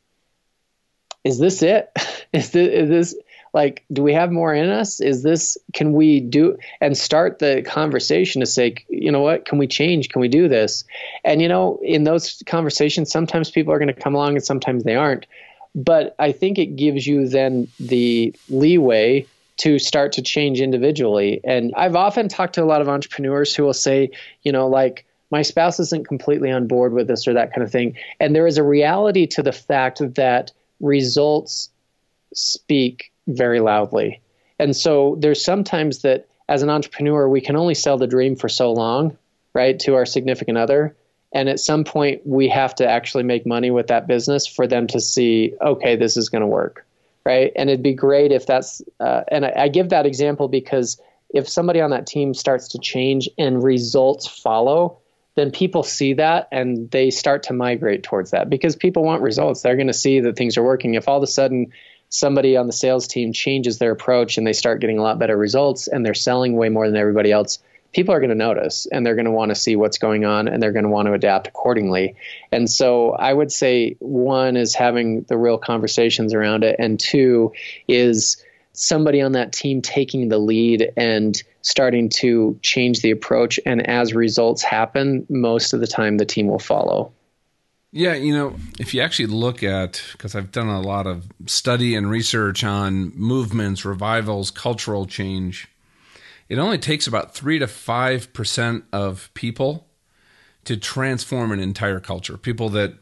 is 1.24 1.38
this 1.38 1.62
it? 1.62 1.90
Is 2.34 2.50
this, 2.50 2.68
is 2.68 2.88
this 2.88 3.14
like, 3.52 3.84
do 3.92 4.02
we 4.02 4.12
have 4.14 4.32
more 4.32 4.52
in 4.52 4.68
us? 4.68 5.00
Is 5.00 5.22
this, 5.22 5.56
can 5.72 5.92
we 5.92 6.18
do, 6.18 6.58
and 6.80 6.98
start 6.98 7.38
the 7.38 7.62
conversation 7.64 8.40
to 8.40 8.46
say, 8.46 8.74
you 8.88 9.12
know 9.12 9.20
what, 9.20 9.44
can 9.44 9.58
we 9.58 9.68
change? 9.68 10.08
Can 10.08 10.20
we 10.20 10.26
do 10.26 10.48
this? 10.48 10.82
And, 11.24 11.40
you 11.40 11.46
know, 11.46 11.78
in 11.84 12.02
those 12.02 12.42
conversations, 12.46 13.12
sometimes 13.12 13.52
people 13.52 13.72
are 13.72 13.78
going 13.78 13.94
to 13.94 14.00
come 14.00 14.16
along 14.16 14.34
and 14.34 14.44
sometimes 14.44 14.82
they 14.82 14.96
aren't 14.96 15.26
but 15.74 16.14
I 16.18 16.32
think 16.32 16.58
it 16.58 16.76
gives 16.76 17.06
you 17.06 17.28
then 17.28 17.68
the 17.80 18.34
leeway 18.48 19.26
to 19.56 19.78
start 19.78 20.12
to 20.12 20.22
change 20.22 20.60
individually. 20.60 21.40
And 21.44 21.72
I've 21.76 21.96
often 21.96 22.28
talked 22.28 22.54
to 22.54 22.62
a 22.62 22.66
lot 22.66 22.80
of 22.80 22.88
entrepreneurs 22.88 23.54
who 23.54 23.64
will 23.64 23.72
say, 23.72 24.10
you 24.42 24.52
know, 24.52 24.68
like, 24.68 25.06
my 25.30 25.42
spouse 25.42 25.80
isn't 25.80 26.06
completely 26.06 26.50
on 26.50 26.66
board 26.66 26.92
with 26.92 27.08
this 27.08 27.26
or 27.26 27.34
that 27.34 27.52
kind 27.52 27.62
of 27.62 27.70
thing. 27.70 27.96
And 28.20 28.34
there 28.34 28.46
is 28.46 28.58
a 28.58 28.62
reality 28.62 29.26
to 29.28 29.42
the 29.42 29.52
fact 29.52 30.00
that 30.14 30.52
results 30.80 31.70
speak 32.34 33.10
very 33.26 33.60
loudly. 33.60 34.20
And 34.58 34.76
so 34.76 35.16
there's 35.18 35.44
sometimes 35.44 36.02
that 36.02 36.28
as 36.48 36.62
an 36.62 36.70
entrepreneur, 36.70 37.28
we 37.28 37.40
can 37.40 37.56
only 37.56 37.74
sell 37.74 37.96
the 37.96 38.06
dream 38.06 38.36
for 38.36 38.48
so 38.48 38.72
long, 38.72 39.16
right, 39.54 39.78
to 39.80 39.94
our 39.94 40.06
significant 40.06 40.58
other 40.58 40.94
and 41.34 41.48
at 41.48 41.60
some 41.60 41.84
point 41.84 42.22
we 42.24 42.48
have 42.48 42.74
to 42.74 42.88
actually 42.88 43.24
make 43.24 43.44
money 43.44 43.70
with 43.70 43.88
that 43.88 44.06
business 44.06 44.46
for 44.46 44.66
them 44.66 44.86
to 44.86 45.00
see 45.00 45.52
okay 45.60 45.96
this 45.96 46.16
is 46.16 46.28
going 46.28 46.42
to 46.42 46.46
work 46.46 46.86
right? 47.24 47.52
And 47.56 47.70
it'd 47.70 47.82
be 47.82 47.94
great 47.94 48.32
if 48.32 48.46
that's 48.46 48.82
uh, 49.00 49.22
and 49.28 49.46
I, 49.46 49.52
I 49.56 49.68
give 49.68 49.90
that 49.90 50.06
example 50.06 50.48
because 50.48 51.00
if 51.30 51.48
somebody 51.48 51.80
on 51.80 51.90
that 51.90 52.06
team 52.06 52.34
starts 52.34 52.68
to 52.68 52.78
change 52.78 53.28
and 53.38 53.62
results 53.62 54.26
follow 54.26 54.98
then 55.36 55.50
people 55.50 55.82
see 55.82 56.14
that 56.14 56.46
and 56.52 56.88
they 56.92 57.10
start 57.10 57.42
to 57.44 57.52
migrate 57.52 58.04
towards 58.04 58.30
that 58.30 58.48
because 58.48 58.76
people 58.76 59.02
want 59.02 59.20
results. 59.20 59.62
They're 59.62 59.74
going 59.74 59.88
to 59.88 59.92
see 59.92 60.20
that 60.20 60.36
things 60.36 60.56
are 60.56 60.62
working. 60.62 60.94
If 60.94 61.08
all 61.08 61.16
of 61.16 61.24
a 61.24 61.26
sudden 61.26 61.72
somebody 62.08 62.56
on 62.56 62.68
the 62.68 62.72
sales 62.72 63.08
team 63.08 63.32
changes 63.32 63.78
their 63.78 63.90
approach 63.90 64.38
and 64.38 64.46
they 64.46 64.52
start 64.52 64.80
getting 64.80 64.98
a 64.98 65.02
lot 65.02 65.18
better 65.18 65.36
results 65.36 65.88
and 65.88 66.06
they're 66.06 66.14
selling 66.14 66.54
way 66.54 66.68
more 66.68 66.86
than 66.86 66.96
everybody 66.96 67.32
else 67.32 67.58
people 67.94 68.14
are 68.14 68.20
going 68.20 68.30
to 68.30 68.36
notice 68.36 68.86
and 68.86 69.06
they're 69.06 69.14
going 69.14 69.24
to 69.24 69.30
want 69.30 69.50
to 69.50 69.54
see 69.54 69.76
what's 69.76 69.98
going 69.98 70.24
on 70.24 70.48
and 70.48 70.62
they're 70.62 70.72
going 70.72 70.84
to 70.84 70.90
want 70.90 71.06
to 71.06 71.12
adapt 71.12 71.46
accordingly. 71.46 72.16
And 72.52 72.68
so 72.70 73.12
I 73.12 73.32
would 73.32 73.52
say 73.52 73.96
one 74.00 74.56
is 74.56 74.74
having 74.74 75.22
the 75.22 75.38
real 75.38 75.58
conversations 75.58 76.34
around 76.34 76.64
it, 76.64 76.76
and 76.78 77.00
two 77.00 77.52
is 77.88 78.42
somebody 78.72 79.22
on 79.22 79.32
that 79.32 79.52
team 79.52 79.80
taking 79.80 80.28
the 80.28 80.38
lead 80.38 80.92
and 80.96 81.40
starting 81.62 82.08
to 82.08 82.58
change 82.60 83.00
the 83.00 83.12
approach. 83.12 83.60
And 83.64 83.86
as 83.88 84.12
results 84.12 84.62
happen, 84.62 85.24
most 85.28 85.72
of 85.72 85.80
the 85.80 85.86
time 85.86 86.18
the 86.18 86.26
team 86.26 86.48
will 86.48 86.58
follow. 86.58 87.12
Yeah, 87.92 88.14
you 88.14 88.34
know, 88.34 88.56
if 88.80 88.92
you 88.92 89.02
actually 89.02 89.26
look 89.26 89.62
at, 89.62 90.02
because 90.10 90.34
I've 90.34 90.50
done 90.50 90.66
a 90.66 90.80
lot 90.80 91.06
of 91.06 91.28
study 91.46 91.94
and 91.94 92.10
research 92.10 92.64
on 92.64 93.12
movements, 93.14 93.84
revivals, 93.84 94.50
cultural 94.50 95.06
change, 95.06 95.68
it 96.48 96.58
only 96.58 96.78
takes 96.78 97.06
about 97.06 97.34
3 97.34 97.58
to 97.58 97.66
5% 97.66 98.82
of 98.92 99.30
people 99.34 99.86
to 100.64 100.76
transform 100.76 101.52
an 101.52 101.60
entire 101.60 102.00
culture. 102.00 102.36
People 102.36 102.68
that 102.70 102.94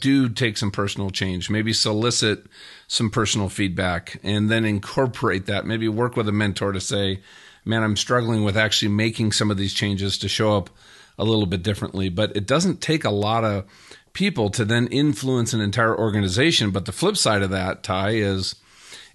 do 0.00 0.28
take 0.28 0.56
some 0.56 0.70
personal 0.70 1.10
change, 1.10 1.50
maybe 1.50 1.72
solicit 1.72 2.46
some 2.88 3.10
personal 3.10 3.48
feedback, 3.48 4.18
and 4.22 4.50
then 4.50 4.64
incorporate 4.64 5.46
that. 5.46 5.66
Maybe 5.66 5.88
work 5.88 6.16
with 6.16 6.28
a 6.28 6.32
mentor 6.32 6.72
to 6.72 6.80
say, 6.80 7.20
man, 7.64 7.82
I'm 7.82 7.96
struggling 7.96 8.44
with 8.44 8.56
actually 8.56 8.88
making 8.88 9.32
some 9.32 9.50
of 9.50 9.56
these 9.56 9.74
changes 9.74 10.18
to 10.18 10.28
show 10.28 10.56
up 10.56 10.70
a 11.18 11.24
little 11.24 11.46
bit 11.46 11.62
differently. 11.62 12.08
But 12.08 12.34
it 12.36 12.46
doesn't 12.46 12.80
take 12.80 13.04
a 13.04 13.10
lot 13.10 13.44
of 13.44 13.64
people 14.12 14.50
to 14.50 14.64
then 14.64 14.86
influence 14.88 15.52
an 15.52 15.60
entire 15.60 15.96
organization. 15.96 16.70
But 16.70 16.86
the 16.86 16.92
flip 16.92 17.16
side 17.16 17.42
of 17.42 17.50
that, 17.50 17.82
Ty, 17.82 18.10
is 18.10 18.56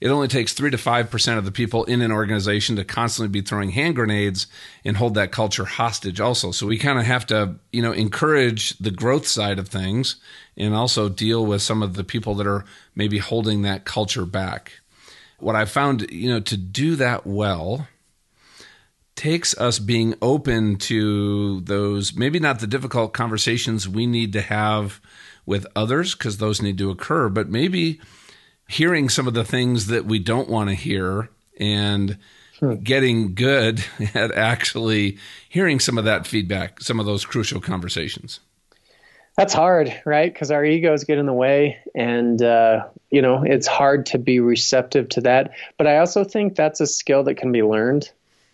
it 0.02 0.10
only 0.10 0.28
takes 0.28 0.54
three 0.54 0.72
to 0.72 0.78
five 0.78 1.10
percent 1.10 1.38
of 1.38 1.46
the 1.46 1.52
people 1.52 1.84
in 1.86 2.02
an 2.02 2.12
organization 2.12 2.76
to 2.76 2.84
constantly 2.84 3.30
be 3.30 3.46
throwing 3.46 3.70
hand 3.70 3.96
grenades 3.96 4.48
and 4.84 4.98
hold 4.98 5.16
that 5.16 5.32
culture 5.32 5.66
hostage 5.66 6.20
also. 6.20 6.52
So 6.52 6.68
we 6.68 6.78
kind 6.78 7.00
of 7.00 7.06
have 7.06 7.26
to, 7.28 7.56
you 7.72 7.82
know, 7.82 7.92
encourage 7.92 8.78
the 8.78 8.92
growth 8.92 9.28
side 9.28 9.60
of 9.60 9.68
things 9.68 10.18
and 10.58 10.74
also 10.74 11.10
deal 11.10 11.46
with 11.46 11.62
some 11.62 11.82
of 11.82 11.96
the 11.96 12.04
people 12.04 12.36
that 12.36 12.48
are 12.48 12.66
maybe 12.96 13.18
holding 13.18 13.62
that 13.62 13.86
culture 13.86 14.26
back. 14.26 14.74
What 15.40 15.56
I 15.56 15.66
found, 15.66 16.10
you 16.12 16.30
know, 16.30 16.40
to 16.42 16.58
do 16.58 16.96
that 16.96 17.26
well 17.26 17.88
takes 19.16 19.58
us 19.58 19.80
being 19.80 20.14
open 20.22 20.76
to 20.76 21.62
those 21.62 22.16
maybe 22.16 22.40
not 22.40 22.60
the 22.60 22.68
difficult 22.68 23.14
conversations 23.14 23.88
we 23.88 24.06
need 24.06 24.34
to 24.34 24.42
have 24.42 25.00
with 25.46 25.66
others 25.76 26.16
because 26.16 26.38
those 26.38 26.62
need 26.62 26.78
to 26.78 26.90
occur, 26.90 27.30
but 27.30 27.50
maybe 27.50 28.02
hearing 28.68 29.10
some 29.10 29.28
of 29.28 29.34
the 29.34 29.44
things 29.44 29.88
that 29.88 30.06
we 30.06 30.20
don't 30.20 30.50
want 30.50 30.70
to 30.70 30.76
hear 30.76 31.30
and 31.60 32.18
getting 32.84 33.36
good 33.36 33.84
at 34.14 34.32
actually 34.32 35.18
hearing 35.50 35.80
some 35.80 35.98
of 35.98 36.06
that 36.06 36.26
feedback, 36.28 36.82
some 36.82 37.00
of 37.00 37.06
those 37.06 37.26
crucial 37.26 37.62
conversations. 37.62 38.40
That's 39.38 39.54
hard, 39.54 39.94
right? 40.06 40.32
Because 40.32 40.50
our 40.50 40.64
egos 40.64 41.04
get 41.04 41.18
in 41.18 41.26
the 41.26 41.34
way, 41.34 41.80
and 41.94 42.42
uh, 42.42 42.86
you 43.12 43.22
know 43.22 43.44
it's 43.44 43.68
hard 43.68 44.06
to 44.08 44.18
be 44.18 44.40
receptive 44.40 45.10
to 45.10 45.22
that. 45.22 45.52
But 45.78 45.88
I 45.88 45.98
also 45.98 46.24
think 46.24 46.56
that's 46.56 46.80
a 46.80 46.88
skill 46.88 47.24
that 47.24 47.36
can 47.36 47.52
be 47.52 47.62
learned 47.62 48.10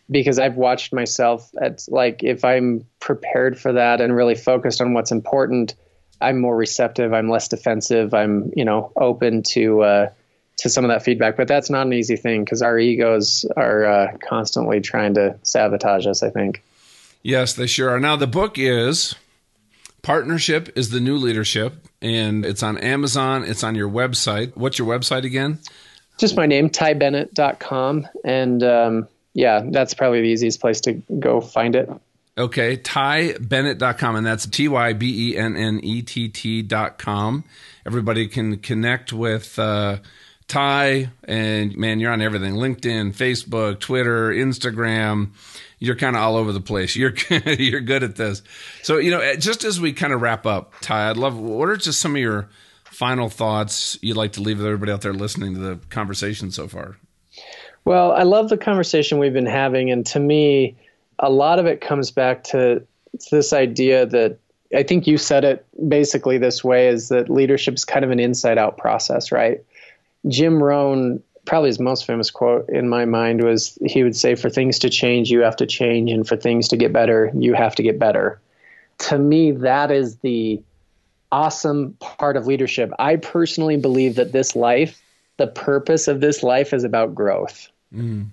because 0.10 0.40
I've 0.40 0.56
watched 0.56 0.92
myself 0.92 1.52
at 1.62 1.86
like 1.88 2.24
if 2.24 2.44
I'm 2.44 2.86
prepared 3.00 3.60
for 3.60 3.74
that 3.74 4.02
and 4.02 4.16
really 4.16 4.34
focused 4.34 4.82
on 4.82 4.94
what's 4.94 5.12
important, 5.12 5.76
I'm 6.22 6.40
more 6.40 6.56
receptive. 6.56 7.14
I'm 7.14 7.30
less 7.30 7.48
defensive. 7.48 8.14
I'm 8.14 8.52
you 8.56 8.66
know 8.66 8.92
open 8.96 9.44
to 9.44 9.82
uh, 9.82 10.10
to 10.58 10.70
some 10.70 10.86
of 10.86 10.90
that 10.90 11.04
feedback. 11.04 11.38
But 11.38 11.48
that's 11.48 11.70
not 11.70 11.86
an 11.88 11.94
easy 11.94 12.16
thing 12.16 12.44
because 12.44 12.62
our 12.62 12.78
egos 12.78 13.46
are 13.56 13.86
uh, 13.86 14.18
constantly 14.18 14.82
trying 14.82 15.16
to 15.16 15.38
sabotage 15.44 16.08
us. 16.08 16.24
I 16.24 16.30
think. 16.30 16.64
Yes, 17.24 17.54
they 17.54 17.68
sure 17.68 17.90
are. 17.90 18.00
Now 18.00 18.16
the 18.16 18.28
book 18.28 18.58
is 18.58 19.16
Partnership 20.02 20.76
is 20.76 20.90
the 20.90 21.00
New 21.00 21.18
Leadership, 21.18 21.88
and 22.02 22.44
it's 22.44 22.64
on 22.64 22.80
Amazon. 22.80 23.44
It's 23.44 23.64
on 23.64 23.76
your 23.76 23.90
website. 23.90 24.56
What's 24.56 24.80
your 24.80 24.88
website 24.88 25.26
again? 25.26 25.60
Just 26.18 26.36
my 26.36 26.48
name, 26.48 26.70
tybennett.com. 26.70 28.08
And 28.24 28.64
um, 28.64 29.08
yeah, 29.34 29.62
that's 29.64 29.94
probably 29.94 30.22
the 30.22 30.30
easiest 30.30 30.60
place 30.60 30.82
to 30.82 30.94
go 30.94 31.40
find 31.40 31.76
it. 31.76 31.90
Okay, 32.38 32.78
tybennett.com, 32.78 34.16
and 34.16 34.26
that's 34.26 34.46
T 34.46 34.68
Y 34.68 34.94
B 34.94 35.32
E 35.32 35.38
N 35.38 35.56
N 35.58 35.80
E 35.84 36.02
T 36.02 36.30
T.com. 36.30 37.44
Everybody 37.86 38.28
can 38.28 38.58
connect 38.60 39.12
with 39.12 39.60
uh, 39.60 39.98
Ty, 40.48 41.12
and 41.26 41.76
man, 41.76 42.00
you're 42.00 42.12
on 42.12 42.22
everything 42.22 42.54
LinkedIn, 42.54 43.14
Facebook, 43.14 43.80
Twitter, 43.80 44.32
Instagram 44.32 45.32
you're 45.82 45.96
kind 45.96 46.16
of 46.16 46.22
all 46.22 46.38
over 46.38 46.54
the 46.54 46.62
place. 46.62 46.96
You're 46.96 47.14
you're 47.46 47.82
good 47.82 48.04
at 48.04 48.16
this. 48.16 48.42
So 48.84 48.98
you 48.98 49.12
know, 49.12 49.36
just 49.36 49.66
as 49.66 49.82
we 49.82 49.92
kind 49.92 50.14
of 50.14 50.22
wrap 50.22 50.46
up, 50.46 50.74
Ty, 50.80 51.10
I'd 51.10 51.18
love. 51.18 51.38
What 51.38 51.68
are 51.68 51.76
just 51.76 52.00
some 52.00 52.16
of 52.16 52.22
your 52.22 52.48
final 52.86 53.30
thoughts 53.30 53.98
you'd 54.02 54.16
like 54.16 54.34
to 54.34 54.42
leave 54.42 54.60
with 54.60 54.68
everybody 54.68 54.92
out 54.92 55.02
there 55.02 55.14
listening 55.14 55.56
to 55.56 55.60
the 55.60 55.80
conversation 55.90 56.52
so 56.52 56.68
far? 56.68 56.98
Well, 57.84 58.12
I 58.12 58.24
love 58.24 58.50
the 58.50 58.58
conversation 58.58 59.18
we've 59.18 59.34
been 59.34 59.48
having, 59.48 59.90
and 59.90 60.06
to 60.08 60.20
me, 60.20 60.78
a 61.22 61.30
lot 61.30 61.60
of 61.60 61.66
it 61.66 61.80
comes 61.80 62.12
back 62.12 62.44
to, 62.46 62.80
to 62.80 63.30
this 63.32 63.54
idea 63.54 64.06
that 64.08 64.38
I 64.76 64.84
think 64.84 65.08
you 65.08 65.18
said 65.18 65.44
it 65.44 65.66
basically 65.88 66.38
this 66.38 66.64
way: 66.64 66.88
is 66.88 67.10
that 67.10 67.30
leadership 67.30 67.76
is 67.76 67.86
kind 67.86 68.04
of 68.04 68.12
an 68.12 68.20
inside-out 68.20 68.78
process, 68.78 69.32
right? 69.32 69.64
Jim 70.28 70.62
Rohn 70.62 71.22
probably 71.46 71.70
his 71.70 71.80
most 71.80 72.06
famous 72.06 72.30
quote 72.30 72.70
in 72.70 72.88
my 72.88 73.06
mind 73.06 73.44
was 73.44 73.78
he 73.86 74.04
would 74.04 74.16
say, 74.16 74.36
For 74.36 74.50
things 74.50 74.80
to 74.80 74.90
change, 74.90 75.30
you 75.30 75.42
have 75.42 75.56
to 75.58 75.66
change, 75.66 76.12
and 76.12 76.28
for 76.28 76.36
things 76.36 76.68
to 76.70 76.78
get 76.78 76.94
better, 76.94 77.32
you 77.38 77.54
have 77.54 77.76
to 77.76 77.84
get 77.84 78.00
better. 78.00 78.40
To 79.10 79.18
me, 79.18 79.52
that 79.52 79.92
is 79.92 80.18
the 80.18 80.62
awesome 81.32 81.96
part 82.00 82.38
of 82.38 82.46
leadership. 82.46 82.92
I 83.00 83.16
personally 83.16 83.78
believe 83.78 84.16
that 84.16 84.32
this 84.32 84.56
life, 84.56 85.02
the 85.38 85.48
purpose 85.48 86.08
of 86.08 86.22
this 86.22 86.44
life 86.44 86.74
is 86.74 86.84
about 86.84 87.16
growth. 87.16 87.70
Mm. 87.94 88.28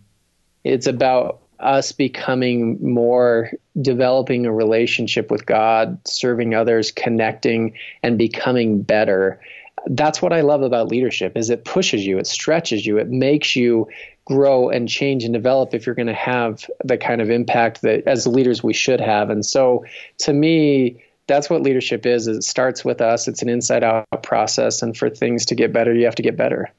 It's 0.65 0.87
about 0.87 1.41
us 1.61 1.93
becoming 1.93 2.79
more, 2.83 3.51
developing 3.81 4.47
a 4.47 4.53
relationship 4.53 5.31
with 5.31 5.47
God, 5.47 5.99
serving 6.07 6.55
others, 6.55 6.93
connecting, 6.93 7.75
and 8.03 8.19
becoming 8.19 8.83
better 8.83 9.41
that's 9.87 10.21
what 10.21 10.33
I 10.33 10.41
love 10.41 10.63
about 10.63 10.89
leadership 10.89 11.37
is 11.37 11.51
it 11.51 11.65
pushes 11.65 12.05
you, 12.05 12.19
it 12.19 12.27
stretches 12.27 12.85
you, 12.85 12.99
it 12.99 13.09
makes 13.09 13.57
you 13.57 13.89
grow 14.25 14.69
and 14.69 14.89
change 14.89 15.25
and 15.25 15.33
develop 15.33 15.75
if 15.75 15.87
you're 15.87 15.95
going 15.95 16.09
to 16.09 16.15
have 16.15 16.69
the 16.85 16.99
kind 16.99 17.21
of 17.21 17.31
impact 17.31 17.83
that 17.83 18.07
as 18.07 18.27
leaders 18.27 18.63
we 18.63 18.75
should 18.75 19.01
have. 19.01 19.31
And 19.31 19.45
so 19.45 19.85
to 20.19 20.33
me, 20.33 21.03
that's 21.27 21.49
what 21.49 21.63
leadership 21.63 22.07
is, 22.07 22.27
it 22.27 22.43
starts 22.43 22.85
with 22.85 23.01
us. 23.01 23.29
It's 23.29 23.43
an 23.43 23.49
inside 23.49 23.85
out 23.85 24.07
process. 24.23 24.83
And 24.83 24.97
for 24.97 25.11
things 25.11 25.47
to 25.47 25.55
get 25.55 25.73
better, 25.73 25.95
you 25.95 26.05
have 26.05 26.15
to 26.17 26.23
get 26.23 26.37
better. 26.37 26.71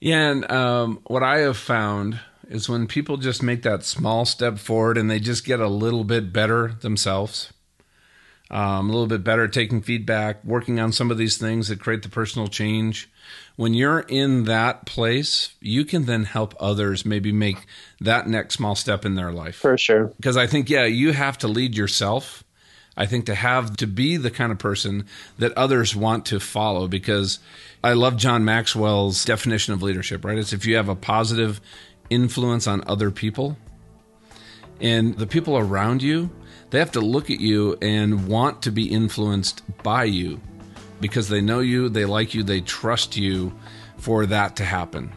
Yeah. 0.00 0.30
And 0.30 0.50
um, 0.50 1.00
what 1.06 1.22
I 1.22 1.40
have 1.40 1.56
found 1.56 2.18
is 2.50 2.68
when 2.68 2.86
people 2.86 3.16
just 3.16 3.42
make 3.42 3.62
that 3.62 3.84
small 3.84 4.26
step 4.26 4.58
forward 4.58 4.98
and 4.98 5.10
they 5.10 5.18
just 5.18 5.46
get 5.46 5.60
a 5.60 5.68
little 5.68 6.04
bit 6.04 6.34
better 6.34 6.76
themselves 6.82 7.52
um, 8.50 8.90
a 8.90 8.92
little 8.92 9.06
bit 9.06 9.22
better 9.22 9.46
taking 9.46 9.80
feedback, 9.80 10.44
working 10.44 10.80
on 10.80 10.92
some 10.92 11.10
of 11.10 11.18
these 11.18 11.38
things 11.38 11.68
that 11.68 11.80
create 11.80 12.02
the 12.02 12.08
personal 12.08 12.48
change. 12.48 13.08
When 13.54 13.74
you're 13.74 14.00
in 14.00 14.44
that 14.44 14.86
place, 14.86 15.54
you 15.60 15.84
can 15.84 16.06
then 16.06 16.24
help 16.24 16.54
others 16.58 17.04
maybe 17.04 17.30
make 17.30 17.66
that 18.00 18.26
next 18.26 18.54
small 18.54 18.74
step 18.74 19.04
in 19.04 19.14
their 19.14 19.30
life. 19.30 19.56
For 19.56 19.78
sure. 19.78 20.12
Because 20.16 20.36
I 20.36 20.48
think, 20.48 20.68
yeah, 20.68 20.84
you 20.84 21.12
have 21.12 21.38
to 21.38 21.48
lead 21.48 21.76
yourself. 21.76 22.42
I 22.96 23.06
think 23.06 23.26
to 23.26 23.34
have 23.36 23.76
to 23.76 23.86
be 23.86 24.16
the 24.16 24.32
kind 24.32 24.50
of 24.50 24.58
person 24.58 25.06
that 25.38 25.52
others 25.52 25.94
want 25.94 26.26
to 26.26 26.40
follow 26.40 26.88
because 26.88 27.38
I 27.84 27.92
love 27.92 28.16
John 28.16 28.44
Maxwell's 28.44 29.24
definition 29.24 29.74
of 29.74 29.82
leadership, 29.82 30.24
right? 30.24 30.36
It's 30.36 30.52
if 30.52 30.66
you 30.66 30.76
have 30.76 30.88
a 30.88 30.96
positive 30.96 31.60
influence 32.10 32.66
on 32.66 32.82
other 32.86 33.10
people 33.10 33.56
and 34.80 35.16
the 35.16 35.26
people 35.26 35.56
around 35.56 36.02
you 36.02 36.30
they 36.70 36.78
have 36.78 36.92
to 36.92 37.00
look 37.00 37.30
at 37.30 37.40
you 37.40 37.76
and 37.82 38.28
want 38.28 38.62
to 38.62 38.70
be 38.70 38.88
influenced 38.88 39.62
by 39.82 40.04
you 40.04 40.40
because 41.00 41.28
they 41.28 41.40
know 41.40 41.60
you, 41.60 41.88
they 41.88 42.04
like 42.04 42.34
you, 42.34 42.42
they 42.42 42.60
trust 42.60 43.16
you 43.16 43.52
for 43.98 44.26
that 44.26 44.56
to 44.56 44.64
happen. 44.64 45.12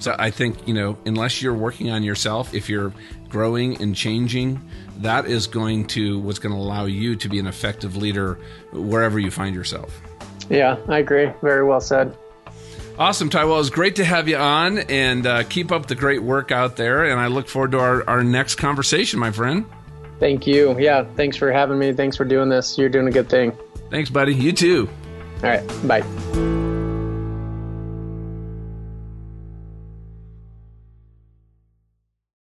So 0.00 0.14
I 0.18 0.30
think, 0.30 0.66
you 0.66 0.74
know, 0.74 0.98
unless 1.06 1.40
you're 1.40 1.54
working 1.54 1.90
on 1.90 2.02
yourself, 2.02 2.52
if 2.52 2.68
you're 2.68 2.92
growing 3.28 3.80
and 3.80 3.94
changing, 3.94 4.60
that 4.98 5.26
is 5.26 5.46
going 5.46 5.86
to 5.88 6.18
what's 6.20 6.38
going 6.38 6.54
to 6.54 6.60
allow 6.60 6.86
you 6.86 7.16
to 7.16 7.28
be 7.28 7.38
an 7.38 7.46
effective 7.46 7.96
leader 7.96 8.38
wherever 8.72 9.18
you 9.18 9.30
find 9.30 9.54
yourself. 9.54 10.00
Yeah, 10.50 10.78
I 10.88 10.98
agree. 10.98 11.30
Very 11.42 11.64
well 11.64 11.80
said. 11.80 12.16
Awesome, 12.98 13.28
Ty. 13.28 13.44
Well, 13.44 13.60
it's 13.60 13.70
great 13.70 13.96
to 13.96 14.04
have 14.04 14.26
you 14.26 14.36
on 14.36 14.78
and 14.78 15.26
uh, 15.26 15.42
keep 15.44 15.70
up 15.70 15.86
the 15.86 15.94
great 15.94 16.22
work 16.22 16.50
out 16.50 16.76
there. 16.76 17.04
And 17.04 17.20
I 17.20 17.26
look 17.26 17.48
forward 17.48 17.72
to 17.72 17.78
our, 17.78 18.08
our 18.08 18.24
next 18.24 18.54
conversation, 18.54 19.20
my 19.20 19.30
friend. 19.30 19.66
Thank 20.18 20.46
you. 20.46 20.78
Yeah, 20.78 21.04
thanks 21.14 21.36
for 21.36 21.52
having 21.52 21.78
me. 21.78 21.92
Thanks 21.92 22.16
for 22.16 22.24
doing 22.24 22.48
this. 22.48 22.78
You're 22.78 22.88
doing 22.88 23.06
a 23.06 23.12
good 23.12 23.28
thing. 23.28 23.52
Thanks, 23.90 24.08
buddy. 24.08 24.34
You 24.34 24.52
too. 24.52 24.88
All 25.42 25.50
right. 25.50 25.86
Bye. 25.86 26.72